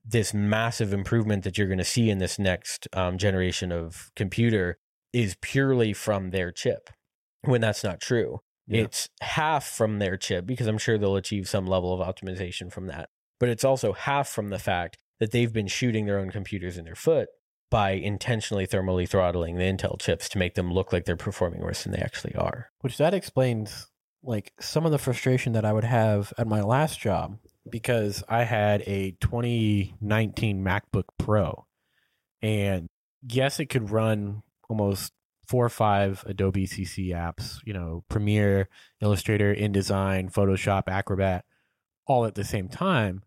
this 0.07 0.33
massive 0.33 0.93
improvement 0.93 1.43
that 1.43 1.57
you're 1.57 1.67
going 1.67 1.77
to 1.77 1.83
see 1.83 2.09
in 2.09 2.17
this 2.17 2.39
next 2.39 2.87
um, 2.93 3.17
generation 3.17 3.71
of 3.71 4.09
computer 4.15 4.77
is 5.11 5.35
purely 5.41 5.93
from 5.93 6.31
their 6.31 6.51
chip 6.51 6.89
when 7.41 7.61
that's 7.61 7.83
not 7.83 7.99
true. 7.99 8.39
Yeah. 8.67 8.83
It's 8.83 9.09
half 9.21 9.65
from 9.65 9.99
their 9.99 10.17
chip 10.17 10.45
because 10.45 10.67
I'm 10.67 10.77
sure 10.77 10.97
they'll 10.97 11.15
achieve 11.15 11.47
some 11.47 11.67
level 11.67 11.93
of 11.93 12.15
optimization 12.15 12.71
from 12.71 12.87
that. 12.87 13.09
But 13.39 13.49
it's 13.49 13.63
also 13.63 13.93
half 13.93 14.27
from 14.27 14.49
the 14.49 14.59
fact 14.59 14.97
that 15.19 15.31
they've 15.31 15.51
been 15.51 15.67
shooting 15.67 16.05
their 16.05 16.19
own 16.19 16.31
computers 16.31 16.77
in 16.77 16.85
their 16.85 16.95
foot 16.95 17.29
by 17.69 17.91
intentionally 17.91 18.65
thermally 18.65 19.07
throttling 19.07 19.57
the 19.57 19.63
Intel 19.63 19.99
chips 19.99 20.29
to 20.29 20.37
make 20.37 20.55
them 20.55 20.73
look 20.73 20.93
like 20.93 21.05
they're 21.05 21.15
performing 21.15 21.61
worse 21.61 21.83
than 21.83 21.91
they 21.91 21.99
actually 21.99 22.35
are. 22.35 22.71
Which 22.81 22.97
that 22.97 23.13
explains 23.13 23.87
like 24.23 24.53
some 24.59 24.85
of 24.85 24.91
the 24.91 24.97
frustration 24.97 25.53
that 25.53 25.65
I 25.65 25.73
would 25.73 25.83
have 25.83 26.33
at 26.37 26.47
my 26.47 26.61
last 26.61 26.99
job 26.99 27.37
because 27.69 28.23
I 28.27 28.43
had 28.43 28.81
a 28.87 29.11
2019 29.21 30.63
MacBook 30.63 31.03
Pro 31.17 31.65
and 32.41 32.87
yes 33.21 33.59
it 33.59 33.67
could 33.67 33.91
run 33.91 34.43
almost 34.69 35.13
four 35.47 35.65
or 35.65 35.69
five 35.69 36.23
Adobe 36.27 36.67
CC 36.67 37.09
apps, 37.09 37.59
you 37.65 37.73
know, 37.73 38.03
Premiere, 38.09 38.67
Illustrator, 39.01 39.55
InDesign, 39.55 40.31
Photoshop, 40.31 40.83
Acrobat 40.87 41.45
all 42.05 42.25
at 42.25 42.35
the 42.35 42.43
same 42.43 42.67
time, 42.67 43.23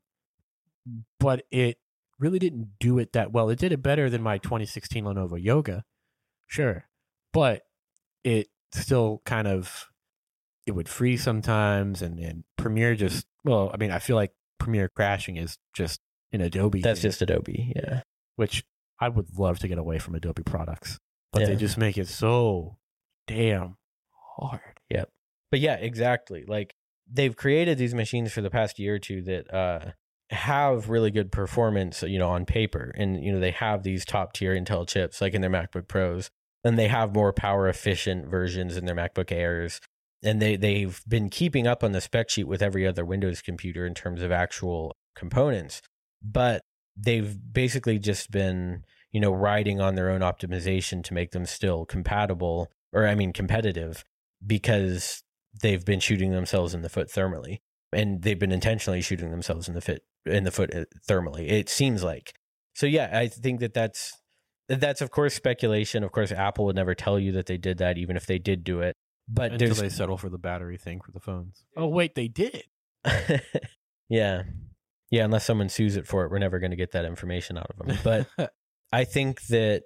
but 1.19 1.45
it 1.51 1.79
really 2.21 2.39
didn't 2.39 2.79
do 2.79 2.99
it 2.99 3.13
that 3.15 3.33
well. 3.33 3.49
It 3.51 3.59
did 3.59 3.73
it 3.73 3.83
better 3.83 4.09
than 4.09 4.23
my 4.23 4.39
2016 4.39 5.05
Lenovo 5.05 5.43
Yoga. 5.43 5.85
Sure. 6.47 6.85
But 7.33 7.63
it 8.25 8.49
still 8.73 9.23
kind 9.25 9.49
of 9.49 9.87
it 10.67 10.73
would 10.73 10.89
freeze 10.89 11.23
sometimes 11.25 12.03
and, 12.03 12.19
and 12.21 12.45
Premiere 12.57 12.95
just 12.95 13.27
well, 13.45 13.71
I 13.73 13.77
mean, 13.79 13.91
I 13.91 13.99
feel 13.99 14.17
like 14.17 14.33
Premiere 14.59 14.89
crashing 14.95 15.37
is 15.37 15.57
just 15.75 16.01
an 16.33 16.41
Adobe. 16.43 16.81
That's 16.83 17.01
thing, 17.01 17.09
just 17.11 17.23
Adobe. 17.23 17.73
Yeah. 17.75 18.03
which 18.37 18.63
I 19.01 19.09
would 19.09 19.39
love 19.39 19.59
to 19.61 19.69
get 19.69 19.79
away 19.79 19.99
from 19.99 20.15
Adobe 20.15 20.43
products. 20.43 20.99
But 21.33 21.43
Yeah. 21.43 21.47
they 21.49 21.57
just 21.57 21.79
make 21.79 21.97
it 21.97 22.07
so 22.09 22.77
damn 23.27 23.77
hard. 24.37 24.61
Yep. 24.91 25.09
But 25.51 25.61
yeah, 25.61 25.77
exactly. 25.77 26.45
Like 26.47 26.75
they've 27.11 27.35
created 27.35 27.79
these 27.79 27.95
machines 27.95 28.33
for 28.33 28.43
the 28.43 28.51
past 28.51 28.79
year 28.79 28.97
or 28.97 28.99
two 28.99 29.23
that 29.23 29.53
uh, 29.53 29.93
have 30.31 30.89
really 30.89 31.11
good 31.11 31.33
performance, 31.33 32.03
you 32.03 32.19
know, 32.19 32.31
on 32.31 32.47
paper, 32.47 32.93
and 32.97 33.23
you 33.23 33.33
know 33.33 33.41
they 33.41 33.51
have 33.51 33.83
these 33.83 34.05
top 34.05 34.33
tier 34.33 34.55
Intel 34.55 34.87
chips, 34.87 35.21
like 35.21 35.35
in 35.35 35.41
their 35.41 35.51
MacBook 35.51 35.89
Pros, 35.89 36.31
and 36.65 36.79
they 36.79 36.89
have 36.89 37.15
more 37.15 37.33
power 37.33 37.69
efficient 37.69 38.29
versions 38.29 38.77
in 38.77 38.85
their 38.85 38.95
MacBook 38.95 39.33
Airs, 39.33 39.81
and 40.23 40.41
they 40.41 40.57
they've 40.57 41.03
been 41.09 41.31
keeping 41.31 41.67
up 41.67 41.83
on 41.83 41.93
the 41.93 42.01
spec 42.01 42.31
sheet 42.31 42.47
with 42.47 42.63
every 42.63 42.87
other 42.87 43.05
Windows 43.05 43.43
computer 43.43 43.85
in 43.87 43.95
terms 43.95 44.23
of 44.23 44.31
actual 44.31 44.95
components, 45.17 45.83
but 46.23 46.63
they've 46.97 47.37
basically 47.53 47.99
just 47.99 48.31
been 48.31 48.85
you 49.11 49.21
know 49.21 49.33
riding 49.33 49.81
on 49.81 49.97
their 49.97 50.11
own 50.11 50.21
optimization 50.21 51.03
to 51.05 51.15
make 51.15 51.33
them 51.33 51.45
still 51.45 51.85
compatible, 51.85 52.69
or 52.93 53.07
I 53.07 53.17
mean 53.17 53.33
competitive, 53.33 54.05
because 54.47 55.25
they've 55.61 55.85
been 55.85 56.01
shooting 56.01 56.31
themselves 56.31 56.73
in 56.73 56.83
the 56.83 56.89
foot 56.89 57.09
thermally 57.09 57.59
and 57.93 58.23
they've 58.23 58.39
been 58.39 58.53
intentionally 58.53 59.01
shooting 59.01 59.31
themselves 59.31 59.69
in 59.69 59.75
the 59.75 59.81
foot 59.81 60.03
in 60.27 60.45
the 60.45 60.51
foot 60.51 60.75
uh, 60.75 60.85
thermally 61.09 61.51
it 61.51 61.69
seems 61.69 62.03
like 62.03 62.35
so 62.75 62.87
yeah 62.87 63.11
i 63.13 63.27
think 63.27 63.61
that 63.61 63.75
that's 63.75 64.13
that's 64.69 65.01
of 65.01 65.11
course 65.11 65.35
speculation 65.35 66.05
of 66.05 66.13
course 66.13 66.33
apple 66.33 66.65
would 66.67 66.77
never 66.77 66.95
tell 66.95 67.19
you 67.19 67.33
that 67.33 67.47
they 67.47 67.57
did 67.57 67.79
that 67.79 67.99
even 67.99 68.17
if 68.17 68.27
they 68.27 68.39
did 68.39 68.65
do 68.65 68.81
it 68.81 68.97
but 69.33 69.53
Until 69.53 69.75
they 69.75 69.89
settle 69.89 70.17
for 70.17 70.29
the 70.29 70.39
battery 70.39 70.77
thing 70.77 71.01
for 71.01 71.13
the 71.13 71.21
phones. 71.21 71.63
Oh 71.77 71.87
wait, 71.87 72.17
they 72.17 72.27
did. 72.27 72.65
yeah 74.09 74.43
yeah 75.11 75.25
unless 75.25 75.45
someone 75.45 75.69
sues 75.69 75.97
it 75.97 76.07
for 76.07 76.25
it 76.25 76.33
we're 76.33 76.39
never 76.39 76.59
going 76.59 76.73
to 76.73 76.77
get 76.77 76.91
that 76.91 77.05
information 77.05 77.57
out 77.57 77.71
of 77.71 77.87
them 77.87 78.27
but 78.37 78.51
I 78.93 79.05
think 79.05 79.43
that 79.47 79.85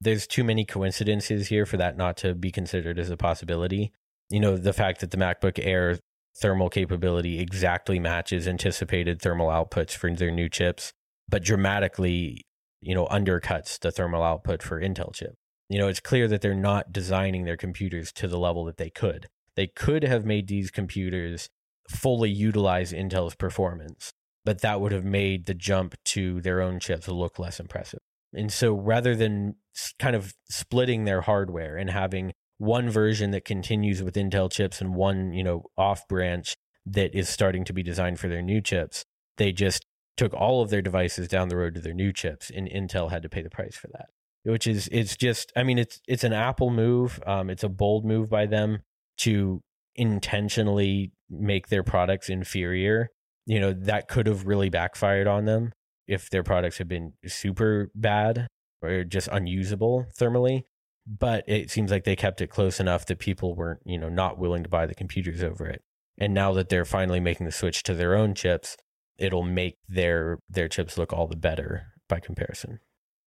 there's 0.00 0.26
too 0.26 0.44
many 0.44 0.64
coincidences 0.64 1.48
here 1.48 1.64
for 1.64 1.76
that 1.78 1.96
not 1.96 2.16
to 2.18 2.34
be 2.34 2.50
considered 2.50 2.98
as 2.98 3.10
a 3.10 3.16
possibility. 3.16 3.92
You 4.30 4.40
know, 4.40 4.56
the 4.56 4.72
fact 4.72 5.00
that 5.00 5.10
the 5.10 5.16
MacBook 5.16 5.58
Air 5.62 5.98
thermal 6.36 6.68
capability 6.68 7.40
exactly 7.40 7.98
matches 7.98 8.48
anticipated 8.48 9.20
thermal 9.20 9.48
outputs 9.48 9.92
for 9.92 10.10
their 10.14 10.30
new 10.30 10.48
chips, 10.48 10.92
but 11.28 11.44
dramatically, 11.44 12.46
you 12.80 12.94
know, 12.94 13.06
undercuts 13.06 13.78
the 13.78 13.90
thermal 13.90 14.22
output 14.22 14.62
for 14.62 14.80
Intel 14.80 15.14
chip. 15.14 15.34
You 15.68 15.78
know, 15.78 15.88
it's 15.88 16.00
clear 16.00 16.28
that 16.28 16.40
they're 16.40 16.54
not 16.54 16.92
designing 16.92 17.44
their 17.44 17.56
computers 17.56 18.12
to 18.12 18.28
the 18.28 18.38
level 18.38 18.64
that 18.66 18.76
they 18.76 18.90
could. 18.90 19.28
They 19.56 19.66
could 19.66 20.02
have 20.02 20.24
made 20.24 20.48
these 20.48 20.70
computers 20.70 21.48
fully 21.88 22.30
utilize 22.30 22.92
Intel's 22.92 23.34
performance, 23.34 24.12
but 24.44 24.60
that 24.60 24.80
would 24.80 24.92
have 24.92 25.04
made 25.04 25.46
the 25.46 25.54
jump 25.54 25.94
to 26.06 26.40
their 26.40 26.60
own 26.60 26.80
chips 26.80 27.08
look 27.08 27.38
less 27.38 27.60
impressive. 27.60 28.00
And 28.32 28.52
so 28.52 28.74
rather 28.74 29.14
than 29.14 29.56
kind 29.98 30.16
of 30.16 30.34
splitting 30.48 31.04
their 31.04 31.22
hardware 31.22 31.76
and 31.76 31.90
having 31.90 32.32
one 32.62 32.88
version 32.88 33.32
that 33.32 33.44
continues 33.44 34.04
with 34.04 34.14
Intel 34.14 34.48
chips 34.48 34.80
and 34.80 34.94
one, 34.94 35.32
you 35.32 35.42
know, 35.42 35.64
off 35.76 36.06
branch 36.06 36.56
that 36.86 37.12
is 37.12 37.28
starting 37.28 37.64
to 37.64 37.72
be 37.72 37.82
designed 37.82 38.20
for 38.20 38.28
their 38.28 38.40
new 38.40 38.60
chips, 38.60 39.04
they 39.36 39.50
just 39.50 39.84
took 40.16 40.32
all 40.32 40.62
of 40.62 40.70
their 40.70 40.80
devices 40.80 41.26
down 41.26 41.48
the 41.48 41.56
road 41.56 41.74
to 41.74 41.80
their 41.80 41.92
new 41.92 42.12
chips 42.12 42.50
and 42.54 42.68
Intel 42.68 43.10
had 43.10 43.22
to 43.24 43.28
pay 43.28 43.42
the 43.42 43.50
price 43.50 43.74
for 43.74 43.88
that. 43.88 44.06
Which 44.44 44.68
is 44.68 44.88
it's 44.92 45.16
just 45.16 45.52
I 45.56 45.64
mean 45.64 45.76
it's 45.76 46.00
it's 46.06 46.22
an 46.22 46.32
Apple 46.32 46.70
move. 46.70 47.20
Um 47.26 47.50
it's 47.50 47.64
a 47.64 47.68
bold 47.68 48.04
move 48.04 48.30
by 48.30 48.46
them 48.46 48.82
to 49.18 49.60
intentionally 49.96 51.10
make 51.28 51.66
their 51.66 51.82
products 51.82 52.28
inferior. 52.28 53.08
You 53.44 53.58
know, 53.58 53.72
that 53.72 54.06
could 54.06 54.28
have 54.28 54.46
really 54.46 54.70
backfired 54.70 55.26
on 55.26 55.46
them 55.46 55.72
if 56.06 56.30
their 56.30 56.44
products 56.44 56.78
had 56.78 56.86
been 56.86 57.14
super 57.26 57.90
bad 57.94 58.46
or 58.82 59.02
just 59.02 59.28
unusable 59.32 60.06
thermally. 60.16 60.62
But 61.06 61.44
it 61.48 61.70
seems 61.70 61.90
like 61.90 62.04
they 62.04 62.14
kept 62.14 62.40
it 62.40 62.48
close 62.48 62.78
enough 62.78 63.06
that 63.06 63.18
people 63.18 63.56
weren't, 63.56 63.80
you 63.84 63.98
know, 63.98 64.08
not 64.08 64.38
willing 64.38 64.62
to 64.62 64.68
buy 64.68 64.86
the 64.86 64.94
computers 64.94 65.42
over 65.42 65.66
it. 65.66 65.82
And 66.18 66.32
now 66.32 66.52
that 66.52 66.68
they're 66.68 66.84
finally 66.84 67.20
making 67.20 67.46
the 67.46 67.52
switch 67.52 67.82
to 67.84 67.94
their 67.94 68.14
own 68.14 68.34
chips, 68.34 68.76
it'll 69.18 69.42
make 69.42 69.78
their 69.88 70.38
their 70.48 70.68
chips 70.68 70.96
look 70.96 71.12
all 71.12 71.26
the 71.26 71.36
better 71.36 71.88
by 72.08 72.20
comparison. 72.20 72.78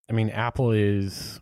I 0.09 0.13
mean, 0.13 0.29
Apple 0.29 0.71
is 0.71 1.39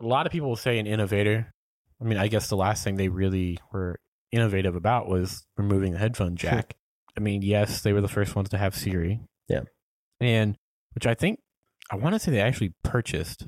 a 0.00 0.06
lot 0.06 0.26
of 0.26 0.32
people 0.32 0.48
will 0.48 0.56
say 0.56 0.78
an 0.78 0.86
innovator. 0.86 1.52
I 2.00 2.04
mean, 2.04 2.18
I 2.18 2.28
guess 2.28 2.48
the 2.48 2.56
last 2.56 2.84
thing 2.84 2.96
they 2.96 3.08
really 3.08 3.58
were 3.72 3.98
innovative 4.30 4.76
about 4.76 5.08
was 5.08 5.46
removing 5.56 5.92
the 5.92 5.98
headphone 5.98 6.36
jack. 6.36 6.76
I 7.16 7.20
mean, 7.20 7.42
yes, 7.42 7.80
they 7.80 7.92
were 7.92 8.02
the 8.02 8.08
first 8.08 8.36
ones 8.36 8.50
to 8.50 8.58
have 8.58 8.76
Siri. 8.76 9.20
Yeah. 9.48 9.62
And 10.20 10.56
which 10.94 11.06
I 11.06 11.14
think 11.14 11.40
I 11.90 11.96
want 11.96 12.14
to 12.14 12.18
say 12.18 12.30
they 12.30 12.40
actually 12.40 12.74
purchased 12.82 13.46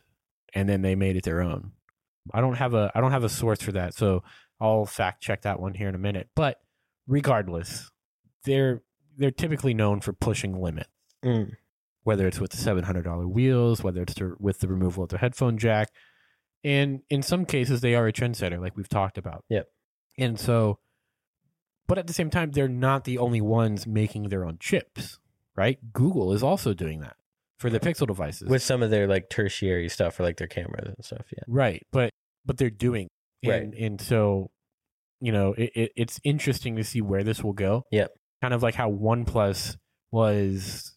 and 0.54 0.68
then 0.68 0.82
they 0.82 0.94
made 0.94 1.16
it 1.16 1.24
their 1.24 1.40
own. 1.40 1.72
I 2.32 2.40
don't 2.40 2.56
have 2.56 2.74
a 2.74 2.90
I 2.94 3.00
don't 3.00 3.12
have 3.12 3.24
a 3.24 3.28
source 3.28 3.62
for 3.62 3.72
that, 3.72 3.94
so 3.94 4.22
I'll 4.60 4.84
fact 4.86 5.22
check 5.22 5.42
that 5.42 5.60
one 5.60 5.74
here 5.74 5.88
in 5.88 5.94
a 5.94 5.98
minute. 5.98 6.28
But 6.34 6.58
regardless, 7.06 7.90
they're 8.44 8.82
they're 9.16 9.30
typically 9.30 9.74
known 9.74 10.00
for 10.00 10.12
pushing 10.12 10.60
limits 10.60 10.90
Mm. 11.24 11.56
whether 12.04 12.28
it's 12.28 12.38
with 12.38 12.52
the 12.52 12.56
seven 12.56 12.84
hundred 12.84 13.02
dollar 13.02 13.26
wheels, 13.26 13.82
whether 13.82 14.02
it's 14.02 14.14
to, 14.14 14.36
with 14.38 14.60
the 14.60 14.68
removal 14.68 15.02
of 15.02 15.08
the 15.08 15.18
headphone 15.18 15.58
jack, 15.58 15.88
and 16.62 17.00
in 17.10 17.22
some 17.22 17.44
cases 17.44 17.80
they 17.80 17.94
are 17.94 18.06
a 18.06 18.12
trendsetter, 18.12 18.60
like 18.60 18.76
we've 18.76 18.88
talked 18.88 19.18
about. 19.18 19.44
Yep. 19.48 19.66
And 20.16 20.38
so, 20.38 20.78
but 21.88 21.98
at 21.98 22.06
the 22.06 22.12
same 22.12 22.30
time, 22.30 22.52
they're 22.52 22.68
not 22.68 23.04
the 23.04 23.18
only 23.18 23.40
ones 23.40 23.86
making 23.86 24.28
their 24.28 24.44
own 24.44 24.58
chips, 24.60 25.18
right? 25.56 25.78
Google 25.92 26.32
is 26.32 26.42
also 26.42 26.72
doing 26.74 27.00
that 27.00 27.16
for 27.58 27.70
the 27.70 27.80
Pixel 27.80 28.06
devices, 28.06 28.48
With 28.48 28.62
some 28.62 28.82
of 28.82 28.90
their 28.90 29.06
like 29.06 29.28
tertiary 29.30 29.88
stuff 29.88 30.14
for 30.14 30.22
like 30.22 30.36
their 30.36 30.46
cameras 30.46 30.94
and 30.96 31.04
stuff. 31.04 31.26
Yeah. 31.32 31.42
right? 31.48 31.84
But 31.92 32.10
but 32.44 32.56
they're 32.58 32.70
doing, 32.70 33.08
Right. 33.44 33.62
and, 33.62 33.74
and 33.74 34.00
so, 34.00 34.50
you 35.20 35.32
know, 35.32 35.52
it, 35.54 35.70
it, 35.74 35.92
it's 35.96 36.20
interesting 36.24 36.76
to 36.76 36.84
see 36.84 37.00
where 37.02 37.22
this 37.24 37.42
will 37.42 37.52
go. 37.52 37.84
Yep. 37.90 38.10
Kind 38.40 38.54
of 38.54 38.62
like 38.62 38.74
how 38.74 38.90
OnePlus 38.90 39.76
was 40.12 40.94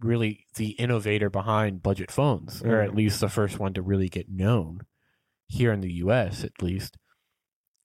really 0.00 0.46
the 0.56 0.70
innovator 0.72 1.28
behind 1.30 1.82
budget 1.82 2.10
phones, 2.10 2.62
or 2.62 2.80
at 2.80 2.90
Mhm. 2.90 2.96
least 2.96 3.20
the 3.20 3.28
first 3.28 3.58
one 3.58 3.74
to 3.74 3.82
really 3.82 4.08
get 4.08 4.28
known 4.30 4.80
here 5.48 5.72
in 5.72 5.80
the 5.80 5.92
US, 5.94 6.44
at 6.44 6.62
least. 6.62 6.96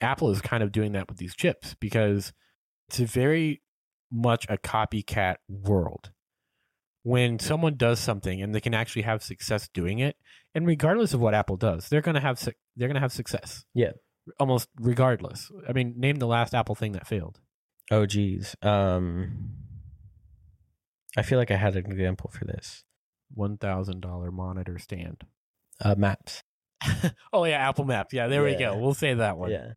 Apple 0.02 0.30
is 0.30 0.42
kind 0.42 0.62
of 0.64 0.72
doing 0.72 0.92
that 0.92 1.08
with 1.10 1.18
these 1.18 1.36
chips 1.36 1.76
because 1.80 2.34
it's 2.90 3.00
a 3.00 3.06
very 3.06 3.62
much 4.12 4.46
a 4.50 4.58
copycat 4.58 5.38
world. 5.50 6.12
When 7.06 7.38
someone 7.38 7.76
does 7.78 8.00
something 8.00 8.42
and 8.42 8.56
they 8.56 8.60
can 8.60 8.74
actually 8.74 9.04
have 9.04 9.22
success 9.22 9.70
doing 9.72 10.00
it, 10.00 10.16
and 10.56 10.66
regardless 10.66 11.14
of 11.14 11.20
what 11.20 11.36
Apple 11.36 11.56
does, 11.56 11.88
they're 11.88 12.02
gonna 12.02 12.20
have 12.20 12.40
suc 12.40 12.56
they're 12.76 12.88
gonna 12.88 13.00
have 13.00 13.14
success. 13.14 13.64
Yeah. 13.76 13.92
almost 14.40 14.70
regardless. 14.80 15.52
I 15.70 15.74
mean, 15.74 15.94
name 15.98 16.16
the 16.16 16.26
last 16.26 16.56
Apple 16.56 16.74
thing 16.74 16.94
that 16.94 17.06
failed. 17.06 17.40
Oh, 17.92 18.08
geez. 18.08 18.56
Um, 18.64 19.52
I 21.16 21.22
feel 21.22 21.38
like 21.38 21.52
I 21.52 21.58
had 21.58 21.76
an 21.76 21.86
example 21.86 22.32
for 22.34 22.46
this. 22.46 22.84
One 23.32 23.58
thousand 23.58 24.02
dollar 24.02 24.32
monitor 24.32 24.80
stand. 24.80 25.26
Uh, 25.80 25.94
maps. 25.96 26.42
oh 27.34 27.44
yeah, 27.46 27.70
Apple 27.70 27.86
Maps. 27.86 28.14
Yeah, 28.14 28.28
there 28.28 28.44
we 28.44 28.56
go. 28.56 28.76
We'll 28.78 28.96
say 28.96 29.14
that 29.14 29.38
one. 29.38 29.52
Yeah. 29.52 29.74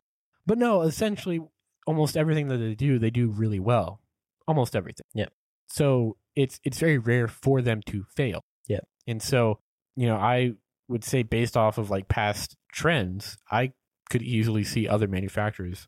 But 0.47 0.57
no, 0.57 0.81
essentially, 0.81 1.39
almost 1.85 2.17
everything 2.17 2.47
that 2.47 2.57
they 2.57 2.73
do, 2.73 2.97
they 2.97 3.11
do 3.11 3.29
really 3.29 3.59
well. 3.59 4.01
Almost 4.47 4.75
everything. 4.75 5.05
Yeah. 5.13 5.27
So 5.67 6.17
it's 6.39 6.59
it's 6.63 6.79
very 6.79 6.97
rare 6.97 7.27
for 7.27 7.61
them 7.61 7.81
to 7.87 8.05
fail. 8.15 8.43
Yeah. 8.67 8.79
And 9.05 9.21
so, 9.21 9.59
you 9.95 10.07
know, 10.07 10.15
I 10.15 10.53
would 10.87 11.03
say 11.03 11.21
based 11.21 11.57
off 11.57 11.77
of 11.77 11.89
like 11.89 12.07
past 12.07 12.55
trends, 12.71 13.37
I 13.51 13.73
could 14.09 14.21
easily 14.21 14.63
see 14.63 14.87
other 14.87 15.07
manufacturers 15.07 15.87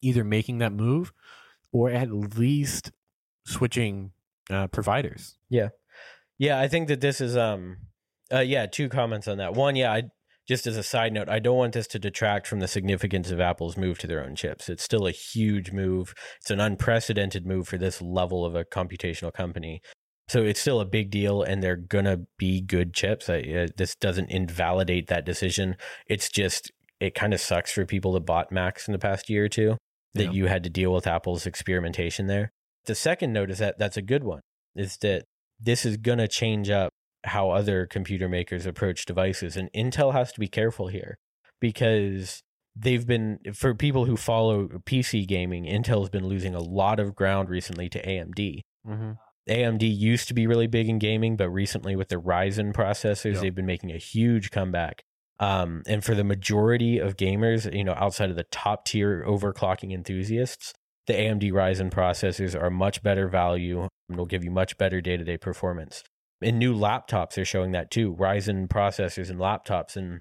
either 0.00 0.24
making 0.24 0.58
that 0.58 0.72
move 0.72 1.12
or 1.72 1.90
at 1.90 2.10
least 2.10 2.92
switching 3.46 4.12
uh, 4.50 4.66
providers. 4.68 5.36
Yeah. 5.48 5.68
Yeah, 6.38 6.60
I 6.60 6.68
think 6.68 6.88
that 6.88 7.00
this 7.00 7.20
is 7.20 7.36
um 7.36 7.76
uh 8.32 8.40
yeah, 8.40 8.66
two 8.66 8.88
comments 8.88 9.28
on 9.28 9.38
that. 9.38 9.52
One, 9.52 9.76
yeah, 9.76 9.92
I 9.92 10.04
just 10.46 10.66
as 10.66 10.76
a 10.76 10.82
side 10.82 11.12
note, 11.12 11.28
I 11.28 11.38
don't 11.38 11.56
want 11.56 11.72
this 11.72 11.86
to 11.88 11.98
detract 11.98 12.46
from 12.46 12.60
the 12.60 12.68
significance 12.68 13.30
of 13.30 13.40
Apple's 13.40 13.76
move 13.76 13.98
to 14.00 14.06
their 14.06 14.24
own 14.24 14.34
chips. 14.36 14.68
It's 14.68 14.82
still 14.82 15.06
a 15.06 15.10
huge 15.10 15.72
move. 15.72 16.14
It's 16.40 16.50
an 16.50 16.60
unprecedented 16.60 17.46
move 17.46 17.66
for 17.66 17.78
this 17.78 18.02
level 18.02 18.44
of 18.44 18.54
a 18.54 18.64
computational 18.64 19.32
company. 19.32 19.80
So 20.28 20.42
it's 20.42 20.60
still 20.60 20.80
a 20.80 20.86
big 20.86 21.10
deal, 21.10 21.42
and 21.42 21.62
they're 21.62 21.76
gonna 21.76 22.20
be 22.38 22.60
good 22.60 22.94
chips. 22.94 23.28
I, 23.28 23.40
uh, 23.40 23.66
this 23.76 23.94
doesn't 23.94 24.30
invalidate 24.30 25.08
that 25.08 25.24
decision. 25.26 25.76
It's 26.08 26.28
just 26.30 26.70
it 27.00 27.14
kind 27.14 27.34
of 27.34 27.40
sucks 27.40 27.72
for 27.72 27.84
people 27.84 28.12
that 28.12 28.20
bought 28.24 28.52
Macs 28.52 28.88
in 28.88 28.92
the 28.92 28.98
past 28.98 29.28
year 29.28 29.44
or 29.44 29.48
two 29.48 29.76
that 30.14 30.26
Yeah. 30.26 30.30
you 30.30 30.46
had 30.46 30.62
to 30.62 30.70
deal 30.70 30.92
with 30.92 31.06
Apple's 31.06 31.44
experimentation 31.44 32.28
there. 32.28 32.52
The 32.86 32.94
second 32.94 33.32
note 33.32 33.50
is 33.50 33.58
that 33.58 33.78
that's 33.78 33.96
a 33.96 34.02
good 34.02 34.24
one. 34.24 34.40
Is 34.76 34.96
that 34.98 35.24
this 35.60 35.84
is 35.84 35.96
gonna 35.98 36.28
change 36.28 36.70
up 36.70 36.90
how 37.24 37.50
other 37.50 37.86
computer 37.86 38.28
makers 38.28 38.66
approach 38.66 39.04
devices, 39.06 39.56
and 39.56 39.70
Intel 39.72 40.12
has 40.12 40.32
to 40.32 40.40
be 40.40 40.48
careful 40.48 40.88
here 40.88 41.18
because 41.60 42.42
they've 42.76 43.06
been 43.06 43.38
for 43.54 43.74
people 43.74 44.04
who 44.04 44.16
follow 44.16 44.68
PC 44.86 45.26
gaming. 45.26 45.64
Intel's 45.64 46.10
been 46.10 46.26
losing 46.26 46.54
a 46.54 46.60
lot 46.60 46.98
of 47.00 47.14
ground 47.14 47.48
recently 47.48 47.88
to 47.88 48.02
AMD. 48.02 48.60
Mm-hmm. 48.86 49.12
AMD 49.48 49.82
used 49.98 50.28
to 50.28 50.34
be 50.34 50.46
really 50.46 50.66
big 50.66 50.88
in 50.88 50.98
gaming, 50.98 51.36
but 51.36 51.50
recently 51.50 51.96
with 51.96 52.08
the 52.08 52.16
Ryzen 52.16 52.72
processors, 52.72 53.34
Yep. 53.34 53.42
they've 53.42 53.54
been 53.54 53.66
making 53.66 53.92
a 53.92 53.98
huge 53.98 54.50
comeback. 54.50 55.02
Um, 55.40 55.82
and 55.86 56.02
for 56.02 56.14
the 56.14 56.24
majority 56.24 56.98
of 56.98 57.16
gamers, 57.16 57.72
you 57.74 57.84
know, 57.84 57.94
outside 57.96 58.30
of 58.30 58.36
the 58.36 58.44
top 58.44 58.84
tier 58.86 59.24
overclocking 59.26 59.92
enthusiasts, 59.92 60.72
the 61.06 61.12
AMD 61.12 61.52
Ryzen 61.52 61.90
processors 61.90 62.60
are 62.60 62.70
much 62.70 63.02
better 63.02 63.28
value 63.28 63.88
and 64.08 64.16
will 64.16 64.26
give 64.26 64.44
you 64.44 64.50
much 64.50 64.78
better 64.78 65.00
day 65.00 65.16
to 65.16 65.24
day 65.24 65.36
performance. 65.36 66.02
In 66.44 66.58
new 66.58 66.74
laptops, 66.74 67.34
they're 67.34 67.44
showing 67.44 67.72
that 67.72 67.90
too. 67.90 68.14
Ryzen 68.14 68.68
processors 68.68 69.30
and 69.30 69.40
laptops 69.40 69.96
and 69.96 70.20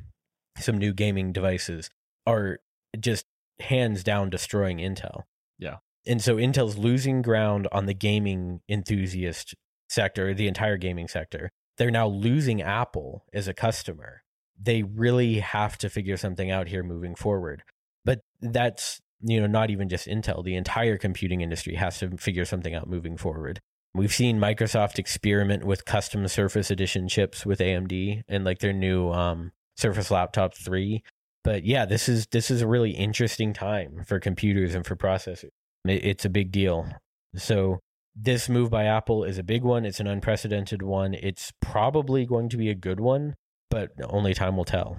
some 0.57 0.77
new 0.77 0.93
gaming 0.93 1.33
devices 1.33 1.89
are 2.25 2.59
just 2.99 3.25
hands 3.59 4.03
down 4.03 4.29
destroying 4.29 4.77
Intel. 4.77 5.23
Yeah. 5.59 5.77
And 6.05 6.21
so 6.21 6.37
Intel's 6.37 6.77
losing 6.77 7.21
ground 7.21 7.67
on 7.71 7.85
the 7.85 7.93
gaming 7.93 8.61
enthusiast 8.69 9.55
sector, 9.89 10.33
the 10.33 10.47
entire 10.47 10.77
gaming 10.77 11.07
sector. 11.07 11.49
They're 11.77 11.91
now 11.91 12.07
losing 12.07 12.61
Apple 12.61 13.25
as 13.33 13.47
a 13.47 13.53
customer. 13.53 14.23
They 14.59 14.83
really 14.83 15.39
have 15.39 15.77
to 15.79 15.89
figure 15.89 16.17
something 16.17 16.51
out 16.51 16.67
here 16.67 16.83
moving 16.83 17.15
forward. 17.15 17.63
But 18.05 18.19
that's, 18.41 19.01
you 19.21 19.41
know, 19.41 19.47
not 19.47 19.71
even 19.71 19.89
just 19.89 20.07
Intel. 20.07 20.43
The 20.43 20.55
entire 20.55 20.97
computing 20.97 21.41
industry 21.41 21.75
has 21.75 21.99
to 21.99 22.17
figure 22.17 22.45
something 22.45 22.73
out 22.73 22.87
moving 22.87 23.17
forward. 23.17 23.59
We've 23.95 24.13
seen 24.13 24.39
Microsoft 24.39 24.97
experiment 24.97 25.63
with 25.65 25.85
custom 25.85 26.27
Surface 26.27 26.71
Edition 26.71 27.07
chips 27.07 27.45
with 27.45 27.59
AMD 27.59 28.23
and 28.27 28.43
like 28.43 28.59
their 28.59 28.73
new 28.73 29.09
um, 29.11 29.51
Surface 29.77 30.09
Laptop 30.09 30.55
3. 30.55 31.03
But 31.43 31.63
yeah, 31.63 31.85
this 31.85 32.09
is 32.09 32.25
this 32.31 32.49
is 32.49 32.61
a 32.61 32.67
really 32.67 32.91
interesting 32.91 33.53
time 33.53 34.03
for 34.07 34.19
computers 34.19 34.73
and 34.73 34.85
for 34.85 34.95
processors. 34.95 35.49
It- 35.85 36.05
It's 36.05 36.25
a 36.25 36.29
big 36.29 36.51
deal. 36.51 36.87
So 37.35 37.79
this 38.15 38.47
move 38.49 38.69
by 38.71 38.85
Apple 38.85 39.23
is 39.23 39.37
a 39.37 39.43
big 39.43 39.63
one. 39.63 39.85
It's 39.85 39.99
an 39.99 40.07
unprecedented 40.07 40.81
one. 40.81 41.13
It's 41.13 41.51
probably 41.61 42.25
going 42.25 42.49
to 42.49 42.57
be 42.57 42.69
a 42.69 42.75
good 42.75 42.99
one, 42.99 43.35
but 43.69 43.91
only 44.05 44.33
time 44.33 44.55
will 44.57 44.65
tell. 44.65 44.97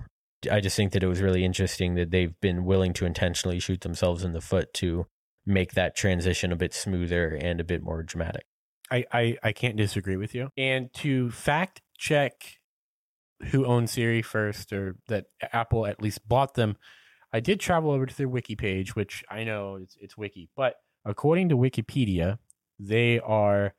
I 0.50 0.60
just 0.60 0.76
think 0.76 0.92
that 0.92 1.02
it 1.02 1.06
was 1.08 1.22
really 1.22 1.44
interesting 1.44 1.94
that 1.94 2.10
they've 2.10 2.38
been 2.40 2.64
willing 2.64 2.92
to 2.94 3.06
intentionally 3.06 3.58
shoot 3.58 3.80
themselves 3.80 4.22
in 4.22 4.32
the 4.34 4.40
foot 4.40 4.74
to 4.74 5.06
make 5.46 5.72
that 5.72 5.96
transition 5.96 6.52
a 6.52 6.56
bit 6.56 6.74
smoother 6.74 7.28
and 7.28 7.60
a 7.60 7.64
bit 7.64 7.82
more 7.82 8.02
dramatic. 8.02 8.44
I, 8.94 9.04
I, 9.12 9.38
I 9.42 9.52
can't 9.52 9.76
disagree 9.76 10.16
with 10.16 10.34
you. 10.34 10.50
And 10.56 10.92
to 10.94 11.30
fact 11.32 11.82
check 11.98 12.58
who 13.46 13.66
owned 13.66 13.90
Siri 13.90 14.22
first 14.22 14.72
or 14.72 14.96
that 15.08 15.26
Apple 15.52 15.86
at 15.86 16.00
least 16.00 16.26
bought 16.28 16.54
them, 16.54 16.76
I 17.32 17.40
did 17.40 17.58
travel 17.58 17.90
over 17.90 18.06
to 18.06 18.16
their 18.16 18.28
wiki 18.28 18.54
page, 18.54 18.94
which 18.94 19.24
I 19.28 19.42
know 19.42 19.76
it's, 19.82 19.96
it's 20.00 20.16
wiki, 20.16 20.48
but 20.56 20.76
according 21.04 21.48
to 21.48 21.56
Wikipedia, 21.56 22.38
they 22.78 23.18
are 23.18 23.74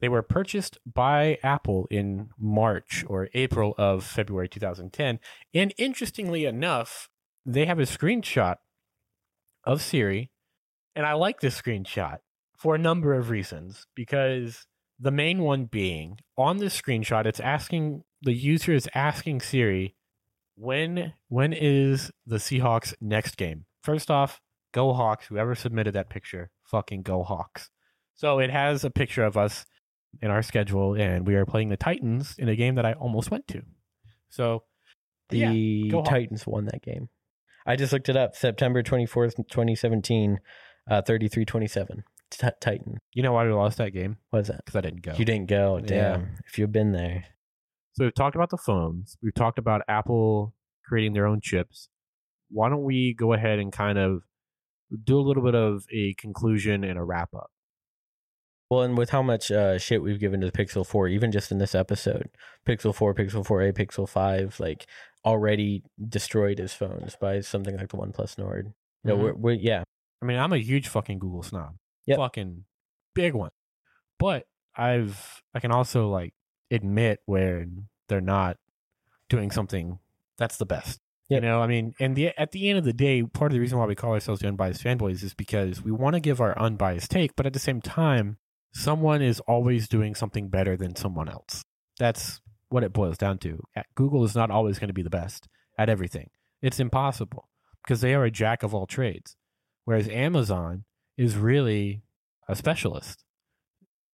they 0.00 0.08
were 0.08 0.22
purchased 0.22 0.78
by 0.90 1.38
Apple 1.42 1.86
in 1.90 2.30
March 2.38 3.04
or 3.06 3.28
April 3.32 3.74
of 3.78 4.04
February 4.04 4.48
2010. 4.48 5.18
And 5.54 5.72
interestingly 5.78 6.44
enough, 6.44 7.08
they 7.46 7.64
have 7.66 7.78
a 7.78 7.82
screenshot 7.82 8.56
of 9.64 9.80
Siri, 9.80 10.30
and 10.96 11.06
I 11.06 11.12
like 11.12 11.40
this 11.40 11.60
screenshot 11.60 12.18
for 12.64 12.74
a 12.74 12.78
number 12.78 13.12
of 13.12 13.28
reasons 13.28 13.86
because 13.94 14.66
the 14.98 15.10
main 15.10 15.42
one 15.42 15.66
being 15.66 16.16
on 16.38 16.56
this 16.56 16.80
screenshot 16.80 17.26
it's 17.26 17.38
asking 17.40 18.02
the 18.22 18.32
user 18.32 18.72
is 18.72 18.88
asking 18.94 19.38
Siri 19.42 19.94
when 20.56 21.12
when 21.28 21.52
is 21.52 22.10
the 22.26 22.36
Seahawks 22.36 22.94
next 23.02 23.36
game? 23.36 23.66
First 23.82 24.10
off, 24.10 24.40
go 24.72 24.94
Hawks, 24.94 25.26
whoever 25.26 25.54
submitted 25.54 25.92
that 25.94 26.08
picture, 26.08 26.50
fucking 26.64 27.02
go 27.02 27.22
Hawks. 27.22 27.68
So 28.14 28.38
it 28.38 28.48
has 28.50 28.82
a 28.82 28.90
picture 28.90 29.24
of 29.24 29.36
us 29.36 29.66
in 30.22 30.30
our 30.30 30.42
schedule 30.42 30.94
and 30.94 31.26
we 31.26 31.34
are 31.34 31.44
playing 31.44 31.68
the 31.68 31.76
Titans 31.76 32.34
in 32.38 32.48
a 32.48 32.56
game 32.56 32.76
that 32.76 32.86
I 32.86 32.94
almost 32.94 33.30
went 33.30 33.46
to. 33.48 33.62
So 34.30 34.64
The 35.28 35.38
Yeah. 35.38 36.02
Titans 36.02 36.46
won 36.46 36.64
that 36.66 36.82
game. 36.82 37.08
I 37.66 37.76
just 37.76 37.92
looked 37.92 38.08
it 38.08 38.16
up. 38.16 38.34
September 38.36 38.82
24th, 38.82 39.36
2017, 39.36 40.38
uh, 40.90 41.02
33-27. 41.02 42.04
T- 42.38 42.48
Titan. 42.60 42.98
you 43.12 43.22
know 43.22 43.32
why 43.32 43.46
we 43.46 43.52
lost 43.52 43.78
that 43.78 43.90
game? 43.92 44.16
What 44.30 44.40
is 44.40 44.48
that? 44.48 44.64
Because 44.64 44.76
I 44.76 44.80
didn't 44.80 45.02
go. 45.02 45.14
You 45.16 45.24
didn't 45.24 45.48
go. 45.48 45.76
Yeah. 45.78 45.86
Damn. 45.86 46.36
If 46.46 46.58
you've 46.58 46.72
been 46.72 46.92
there. 46.92 47.24
So 47.92 48.04
we've 48.04 48.14
talked 48.14 48.34
about 48.36 48.50
the 48.50 48.56
phones. 48.58 49.16
We've 49.22 49.34
talked 49.34 49.58
about 49.58 49.82
Apple 49.88 50.54
creating 50.84 51.12
their 51.12 51.26
own 51.26 51.40
chips. 51.40 51.88
Why 52.50 52.68
don't 52.68 52.82
we 52.84 53.14
go 53.14 53.32
ahead 53.32 53.58
and 53.58 53.72
kind 53.72 53.98
of 53.98 54.22
do 55.04 55.18
a 55.18 55.22
little 55.22 55.42
bit 55.42 55.54
of 55.54 55.84
a 55.92 56.14
conclusion 56.14 56.84
and 56.84 56.98
a 56.98 57.02
wrap 57.04 57.34
up? 57.34 57.50
Well, 58.70 58.82
and 58.82 58.96
with 58.98 59.10
how 59.10 59.22
much 59.22 59.50
uh, 59.50 59.78
shit 59.78 60.02
we've 60.02 60.18
given 60.18 60.40
to 60.40 60.46
the 60.50 60.52
Pixel 60.52 60.86
4, 60.86 61.08
even 61.08 61.30
just 61.30 61.52
in 61.52 61.58
this 61.58 61.74
episode, 61.74 62.30
Pixel 62.66 62.94
4, 62.94 63.14
Pixel 63.14 63.46
4a, 63.46 63.72
Pixel 63.72 64.08
5, 64.08 64.58
like 64.58 64.86
already 65.24 65.82
destroyed 66.08 66.58
his 66.58 66.72
phones 66.72 67.14
by 67.16 67.40
something 67.40 67.76
like 67.76 67.90
the 67.90 67.96
OnePlus 67.96 68.38
Nord. 68.38 68.72
No, 69.04 69.16
Mhm. 69.16 69.22
we're, 69.22 69.34
we're, 69.34 69.52
yeah, 69.52 69.84
I 70.22 70.26
mean, 70.26 70.38
I'm 70.38 70.52
a 70.52 70.58
huge 70.58 70.88
fucking 70.88 71.18
Google 71.18 71.42
snob. 71.42 71.76
Yep. 72.06 72.18
Fucking 72.18 72.64
big 73.14 73.34
one. 73.34 73.50
But 74.18 74.46
I've 74.76 75.42
I 75.54 75.60
can 75.60 75.72
also 75.72 76.08
like 76.08 76.34
admit 76.70 77.20
where 77.26 77.66
they're 78.08 78.20
not 78.20 78.56
doing 79.28 79.50
something 79.50 79.98
that's 80.36 80.56
the 80.56 80.66
best. 80.66 81.00
Yep. 81.28 81.42
You 81.42 81.48
know, 81.48 81.62
I 81.62 81.66
mean, 81.66 81.94
and 81.98 82.14
the 82.14 82.38
at 82.38 82.52
the 82.52 82.68
end 82.68 82.78
of 82.78 82.84
the 82.84 82.92
day, 82.92 83.22
part 83.22 83.50
of 83.50 83.54
the 83.54 83.60
reason 83.60 83.78
why 83.78 83.86
we 83.86 83.94
call 83.94 84.12
ourselves 84.12 84.40
the 84.40 84.48
unbiased 84.48 84.84
fanboys 84.84 85.22
is 85.22 85.34
because 85.34 85.82
we 85.82 85.90
want 85.90 86.14
to 86.14 86.20
give 86.20 86.40
our 86.40 86.58
unbiased 86.58 87.10
take, 87.10 87.34
but 87.36 87.46
at 87.46 87.52
the 87.52 87.58
same 87.58 87.80
time, 87.80 88.36
someone 88.72 89.22
is 89.22 89.40
always 89.40 89.88
doing 89.88 90.14
something 90.14 90.48
better 90.48 90.76
than 90.76 90.96
someone 90.96 91.28
else. 91.28 91.64
That's 91.98 92.40
what 92.68 92.82
it 92.82 92.92
boils 92.92 93.16
down 93.16 93.38
to. 93.38 93.62
Google 93.94 94.24
is 94.24 94.34
not 94.34 94.50
always 94.50 94.78
going 94.78 94.88
to 94.88 94.94
be 94.94 95.02
the 95.02 95.10
best 95.10 95.48
at 95.78 95.88
everything. 95.88 96.30
It's 96.60 96.80
impossible 96.80 97.48
because 97.82 98.00
they 98.00 98.14
are 98.14 98.24
a 98.24 98.30
jack 98.30 98.62
of 98.62 98.74
all 98.74 98.86
trades. 98.86 99.36
Whereas 99.84 100.08
Amazon 100.08 100.84
is 101.16 101.36
really 101.36 102.02
a 102.48 102.56
specialist. 102.56 103.24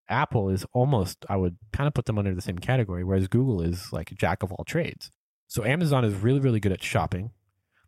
Apple 0.09 0.49
is 0.49 0.65
almost, 0.73 1.25
I 1.29 1.37
would 1.37 1.57
kind 1.71 1.87
of 1.87 1.93
put 1.93 2.05
them 2.05 2.17
under 2.17 2.35
the 2.35 2.41
same 2.41 2.59
category, 2.59 3.03
whereas 3.03 3.27
Google 3.27 3.61
is 3.61 3.93
like 3.93 4.11
a 4.11 4.15
jack 4.15 4.43
of 4.43 4.51
all 4.51 4.65
trades. 4.65 5.11
So 5.47 5.63
Amazon 5.63 6.03
is 6.05 6.15
really, 6.15 6.39
really 6.39 6.59
good 6.59 6.71
at 6.71 6.83
shopping. 6.83 7.31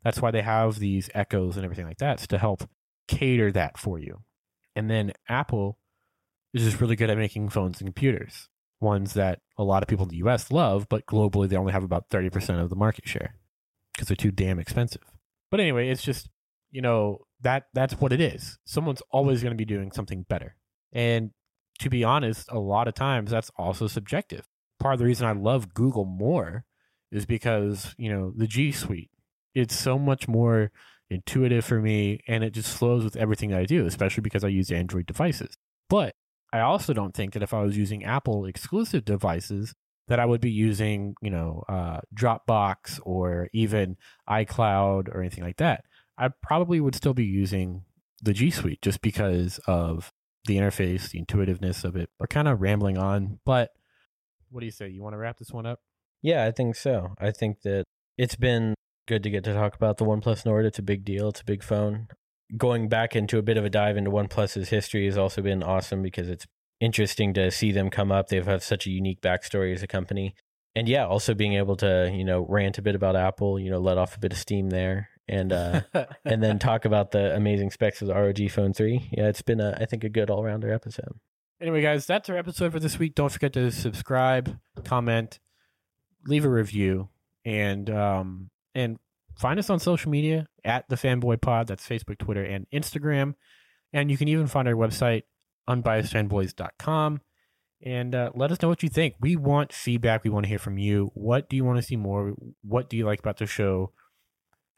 That's 0.03 0.22
why 0.22 0.32
they 0.32 0.41
have 0.41 0.80
these 0.80 1.09
echoes 1.14 1.55
and 1.55 1.64
everything 1.66 1.86
like 1.86 1.99
that 1.99 2.20
to 2.20 2.38
help 2.38 2.70
cater 3.07 3.51
that 3.51 3.78
for 3.78 3.99
you. 3.99 4.22
And 4.76 4.89
then 4.89 5.14
Apple 5.30 5.78
is 6.53 6.64
just 6.64 6.82
really 6.82 6.95
good 6.95 7.09
at 7.09 7.18
making 7.18 7.49
phones 7.49 7.80
and 7.80 7.88
computers. 7.88 8.49
ones 8.84 9.14
that 9.14 9.39
a 9.57 9.64
lot 9.64 9.82
of 9.82 9.89
people 9.89 10.03
in 10.03 10.09
the 10.09 10.18
US 10.18 10.51
love, 10.51 10.88
but 10.89 11.07
globally 11.07 11.49
they 11.49 11.55
only 11.55 11.74
have 11.74 11.84
about 11.84 12.09
30% 12.09 12.61
of 12.61 12.70
the 12.70 12.76
market 12.76 13.07
share 13.07 13.36
because 13.93 14.07
they're 14.07 14.16
too 14.16 14.32
damn 14.32 14.59
expensive. 14.59 15.01
But 15.49 15.59
anyway, 15.59 15.89
it's 15.89 16.03
just, 16.03 16.30
you 16.74 16.82
know, 16.82 17.19
that 17.41 17.67
that's 17.74 17.93
what 17.93 18.11
it 18.11 18.19
is. 18.19 18.57
Someone's 18.65 19.03
always 19.11 19.41
going 19.41 19.53
to 19.53 19.57
be 19.57 19.63
doing 19.63 19.91
something 19.91 20.26
better. 20.28 20.55
And 20.91 21.32
to 21.80 21.89
be 21.89 22.03
honest, 22.03 22.51
a 22.51 22.59
lot 22.59 22.88
of 22.88 22.95
times 22.95 23.32
that's 23.32 23.51
also 23.55 23.88
subjective. 23.88 24.47
Part 24.80 24.93
of 24.93 24.99
the 24.99 25.05
reason 25.05 25.28
I 25.28 25.34
love 25.34 25.74
Google 25.74 26.05
more 26.05 26.65
is 27.11 27.26
because, 27.26 27.93
you 27.97 28.11
know, 28.11 28.34
the 28.36 28.47
G 28.47 28.71
Suite, 28.71 29.11
it's 29.53 29.76
so 29.76 29.99
much 29.99 30.28
more 30.28 30.71
intuitive 31.09 31.63
for 31.63 31.80
me 31.80 32.21
and 32.28 32.43
it 32.43 32.53
just 32.53 32.76
flows 32.76 33.03
with 33.03 33.15
everything 33.15 33.51
that 33.51 33.59
I 33.59 33.65
do, 33.65 33.86
especially 33.86 34.21
because 34.21 34.43
I 34.43 34.47
use 34.47 34.71
Android 34.71 35.05
devices. 35.05 35.55
But 35.89 36.15
I 36.51 36.61
also 36.61 36.91
don't 36.93 37.13
think 37.13 37.34
that 37.34 37.43
if 37.43 37.53
I 37.53 37.61
was 37.61 37.78
using 37.78 38.03
Apple 38.03 38.45
exclusive 38.45 39.05
devices, 39.05 39.76
that 40.07 40.19
I 40.19 40.26
would 40.26 40.41
be 40.41 40.51
using, 40.51 41.15
you 41.21 41.30
know, 41.30 41.63
uh, 41.69 42.01
Dropbox 42.13 42.99
or 43.03 43.47
even 43.53 43.95
iCloud 44.30 45.07
or 45.13 45.21
anything 45.21 45.43
like 45.43 45.57
that. 45.57 45.86
I 46.18 46.30
probably 46.41 46.80
would 46.80 46.95
still 46.95 47.14
be 47.14 47.26
using 47.26 47.84
the 48.22 48.34
G 48.34 48.49
Suite 48.51 48.82
just 48.82 49.01
because 49.01 49.59
of 49.68 50.11
the 50.45 50.57
interface, 50.57 51.09
the 51.09 51.20
intuitiveness 51.20 51.84
of 51.84 51.95
it. 51.95 52.09
We're 52.20 52.28
kind 52.28 52.47
of 52.47 52.61
rambling 52.61 52.97
on, 52.97 53.39
but 53.45 53.70
what 54.49 54.59
do 54.59 54.66
you 54.66 54.72
say? 54.72 54.89
You 54.89 55.01
want 55.01 55.14
to 55.14 55.18
wrap 55.18 55.38
this 55.38 55.51
one 55.51 55.66
up? 55.66 55.80
Yeah, 56.22 56.45
I 56.45 56.51
think 56.51 56.76
so. 56.76 57.16
I 57.20 57.32
think 57.32 57.61
that 57.64 57.84
it's 58.18 58.36
been 58.36 58.76
good 59.07 59.24
to 59.24 59.30
get 59.30 59.43
to 59.45 59.53
talk 59.53 59.76
about 59.76 59.97
the 59.97 60.05
OnePlus 60.05 60.45
Nord. 60.45 60.66
It's 60.66 60.80
a 60.80 60.84
big 60.84 61.03
deal. 61.03 61.30
It's 61.30 61.41
a 61.41 61.45
big 61.45 61.64
phone. 61.64 62.07
Going 62.55 62.88
back 62.88 63.16
into 63.16 63.38
a 63.38 63.41
bit 63.41 63.57
of 63.57 63.66
a 63.66 63.70
dive 63.70 63.97
into 63.97 64.11
OnePlus's 64.11 64.70
history 64.70 65.05
has 65.05 65.18
also 65.18 65.41
been 65.41 65.64
awesome 65.64 66.01
because 66.01 66.30
it's 66.30 66.45
interesting 66.80 67.34
to 67.34 67.49
see 67.49 67.72
them 67.72 67.89
come 67.89 68.11
up. 68.11 68.28
They've 68.28 68.45
had 68.45 68.61
such 68.61 68.86
a 68.86 68.91
unique 68.91 69.22
backstory 69.22 69.74
as 69.74 69.82
a 69.82 69.88
company. 69.88 70.36
And 70.76 70.88
yeah, 70.88 71.05
also 71.05 71.34
being 71.34 71.53
able 71.53 71.76
to, 71.78 72.11
you 72.14 72.24
know, 72.24 72.45
rant 72.47 72.78
a 72.78 72.82
bit 72.82 72.95
about 72.95 73.16
Apple, 73.16 73.59
you 73.59 73.72
know, 73.72 73.80
let 73.80 73.97
off 73.97 74.16
a 74.16 74.20
bit 74.20 74.34
of 74.34 74.38
steam 74.38 74.70
there 74.70 75.09
and 75.28 75.53
uh 75.53 75.82
and 76.26 76.43
then 76.43 76.59
talk 76.59 76.86
about 76.86 77.11
the 77.11 77.36
amazing 77.36 77.71
specs 77.71 78.01
of 78.01 78.07
the 78.07 78.13
ROG 78.13 78.49
Phone 78.49 78.74
3. 78.74 79.09
Yeah, 79.11 79.28
it's 79.28 79.41
been 79.41 79.59
a 79.59 79.78
I 79.80 79.86
think 79.86 80.03
a 80.03 80.09
good 80.09 80.30
all-rounder 80.30 80.71
episode. 80.71 81.19
Anyway, 81.61 81.82
guys, 81.82 82.05
that's 82.05 82.30
our 82.30 82.38
episode 82.38 82.74
for 82.74 82.80
this 82.80 82.99
week. 82.99 83.15
Don't 83.15 83.32
forget 83.32 83.53
to 83.53 83.71
subscribe, 83.71 84.57
comment, 84.84 85.39
leave 86.26 86.45
a 86.45 86.49
review, 86.49 87.09
and 87.45 87.89
um 87.89 88.49
and 88.76 88.99
find 89.38 89.59
us 89.59 89.69
on 89.69 89.80
social 89.80 90.11
media 90.11 90.47
at 90.63 90.88
the 90.89 90.95
Fanboy 90.95 91.41
Pod. 91.41 91.67
That's 91.67 91.88
Facebook, 91.88 92.17
Twitter, 92.17 92.43
and 92.43 92.67
Instagram. 92.74 93.36
And 93.91 94.09
you 94.09 94.17
can 94.17 94.28
even 94.28 94.47
find 94.47 94.67
our 94.67 94.74
website 94.74 95.24
unbiasedfanboys.com 95.69 97.21
and 97.86 98.15
uh, 98.15 98.32
let 98.34 98.51
us 98.51 98.61
know 98.61 98.69
what 98.69 98.84
you 98.84 98.89
think. 98.89 99.15
We 99.19 99.36
want 99.36 99.74
feedback. 99.74 100.24
We 100.24 100.30
want 100.30 100.45
to 100.45 100.49
hear 100.49 100.59
from 100.59 100.78
you. 100.78 101.11
What 101.13 101.49
do 101.49 101.55
you 101.55 101.65
want 101.65 101.78
to 101.78 101.84
see 101.84 101.95
more? 101.95 102.34
What 102.61 102.89
do 102.89 102.97
you 102.97 103.05
like 103.05 103.19
about 103.19 103.38
the 103.38 103.45
show? 103.45 103.91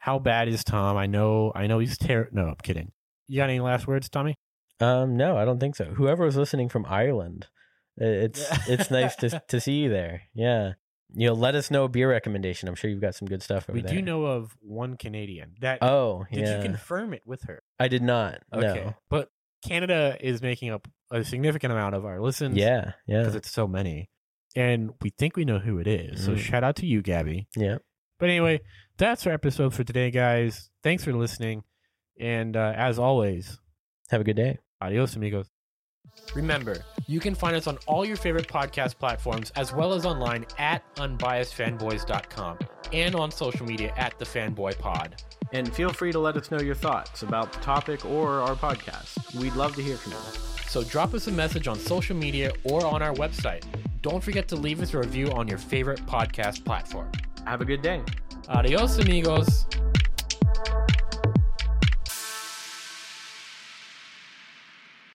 How 0.06 0.20
bad 0.20 0.46
is 0.46 0.62
Tom? 0.62 0.96
I 0.96 1.06
know, 1.06 1.50
I 1.52 1.66
know 1.66 1.80
he's 1.80 1.98
terrible. 1.98 2.30
No, 2.32 2.46
I'm 2.46 2.54
kidding. 2.62 2.92
You 3.26 3.38
got 3.38 3.50
any 3.50 3.58
last 3.58 3.88
words, 3.88 4.08
Tommy? 4.08 4.36
Um, 4.78 5.16
no, 5.16 5.36
I 5.36 5.44
don't 5.44 5.58
think 5.58 5.74
so. 5.74 5.86
Whoever 5.86 6.24
was 6.24 6.36
listening 6.36 6.68
from 6.68 6.86
Ireland, 6.88 7.48
it's 7.96 8.46
it's 8.68 8.88
nice 8.88 9.16
to 9.16 9.42
to 9.48 9.60
see 9.60 9.72
you 9.82 9.88
there. 9.90 10.22
Yeah, 10.32 10.74
you 11.12 11.26
know, 11.26 11.32
let 11.34 11.56
us 11.56 11.72
know 11.72 11.82
a 11.82 11.88
beer 11.88 12.08
recommendation. 12.08 12.68
I'm 12.68 12.76
sure 12.76 12.88
you've 12.88 13.00
got 13.00 13.16
some 13.16 13.26
good 13.26 13.42
stuff 13.42 13.68
over 13.68 13.74
we 13.74 13.82
there. 13.82 13.94
do 13.96 14.00
know 14.00 14.26
of 14.26 14.56
one 14.60 14.96
Canadian 14.96 15.54
that. 15.60 15.78
Oh, 15.82 16.24
did 16.30 16.46
yeah. 16.46 16.58
you 16.58 16.62
confirm 16.62 17.12
it 17.12 17.22
with 17.26 17.42
her? 17.48 17.64
I 17.80 17.88
did 17.88 18.02
not. 18.04 18.38
Okay, 18.54 18.84
No. 18.84 18.94
but 19.10 19.28
Canada 19.66 20.16
is 20.20 20.40
making 20.40 20.70
up 20.70 20.86
a 21.10 21.24
significant 21.24 21.72
amount 21.72 21.96
of 21.96 22.04
our 22.04 22.20
listens. 22.20 22.56
Yeah, 22.56 22.92
yeah, 23.08 23.22
because 23.22 23.34
it's 23.34 23.50
so 23.50 23.66
many, 23.66 24.08
and 24.54 24.90
we 25.02 25.10
think 25.10 25.36
we 25.36 25.44
know 25.44 25.58
who 25.58 25.80
it 25.80 25.88
is. 25.88 26.24
So 26.24 26.34
Mm. 26.34 26.38
shout 26.38 26.62
out 26.62 26.76
to 26.76 26.86
you, 26.86 27.02
Gabby. 27.02 27.48
yeah. 27.56 27.78
But 28.18 28.30
anyway, 28.30 28.60
that's 28.98 29.26
our 29.26 29.32
episode 29.32 29.74
for 29.74 29.84
today, 29.84 30.10
guys. 30.10 30.70
Thanks 30.82 31.04
for 31.04 31.12
listening, 31.12 31.62
and 32.18 32.56
uh, 32.56 32.72
as 32.76 32.98
always, 32.98 33.58
Have 34.10 34.20
a 34.20 34.24
good 34.24 34.36
day. 34.36 34.58
adios, 34.80 35.16
amigos. 35.16 35.48
Remember, 36.34 36.78
you 37.06 37.20
can 37.20 37.34
find 37.34 37.54
us 37.56 37.66
on 37.66 37.76
all 37.86 38.04
your 38.04 38.16
favorite 38.16 38.48
podcast 38.48 38.98
platforms 38.98 39.50
as 39.56 39.72
well 39.74 39.92
as 39.92 40.06
online 40.06 40.46
at 40.58 40.82
unbiasedfanboys.com 40.96 42.58
and 42.92 43.14
on 43.14 43.30
social 43.30 43.66
media 43.66 43.92
at 43.96 44.18
the 44.18 44.24
Fanboy 44.24 44.78
Pod. 44.78 45.22
And 45.52 45.72
feel 45.74 45.90
free 45.92 46.12
to 46.12 46.18
let 46.18 46.36
us 46.36 46.50
know 46.50 46.60
your 46.60 46.74
thoughts 46.74 47.22
about 47.22 47.52
the 47.52 47.60
topic 47.60 48.04
or 48.06 48.40
our 48.40 48.54
podcast. 48.54 49.34
We'd 49.40 49.54
love 49.54 49.74
to 49.76 49.82
hear 49.82 49.96
from 49.96 50.12
you. 50.12 50.18
So 50.68 50.82
drop 50.84 51.12
us 51.14 51.26
a 51.26 51.32
message 51.32 51.68
on 51.68 51.78
social 51.78 52.16
media 52.16 52.52
or 52.64 52.84
on 52.86 53.02
our 53.02 53.14
website. 53.14 53.64
Don't 54.02 54.22
forget 54.22 54.48
to 54.48 54.56
leave 54.56 54.80
us 54.80 54.94
a 54.94 54.98
review 54.98 55.30
on 55.32 55.48
your 55.48 55.58
favorite 55.58 56.04
podcast 56.06 56.64
platform. 56.64 57.10
Have 57.46 57.60
a 57.60 57.64
good 57.64 57.80
day. 57.80 58.02
Adios, 58.48 58.98
amigos. 58.98 59.66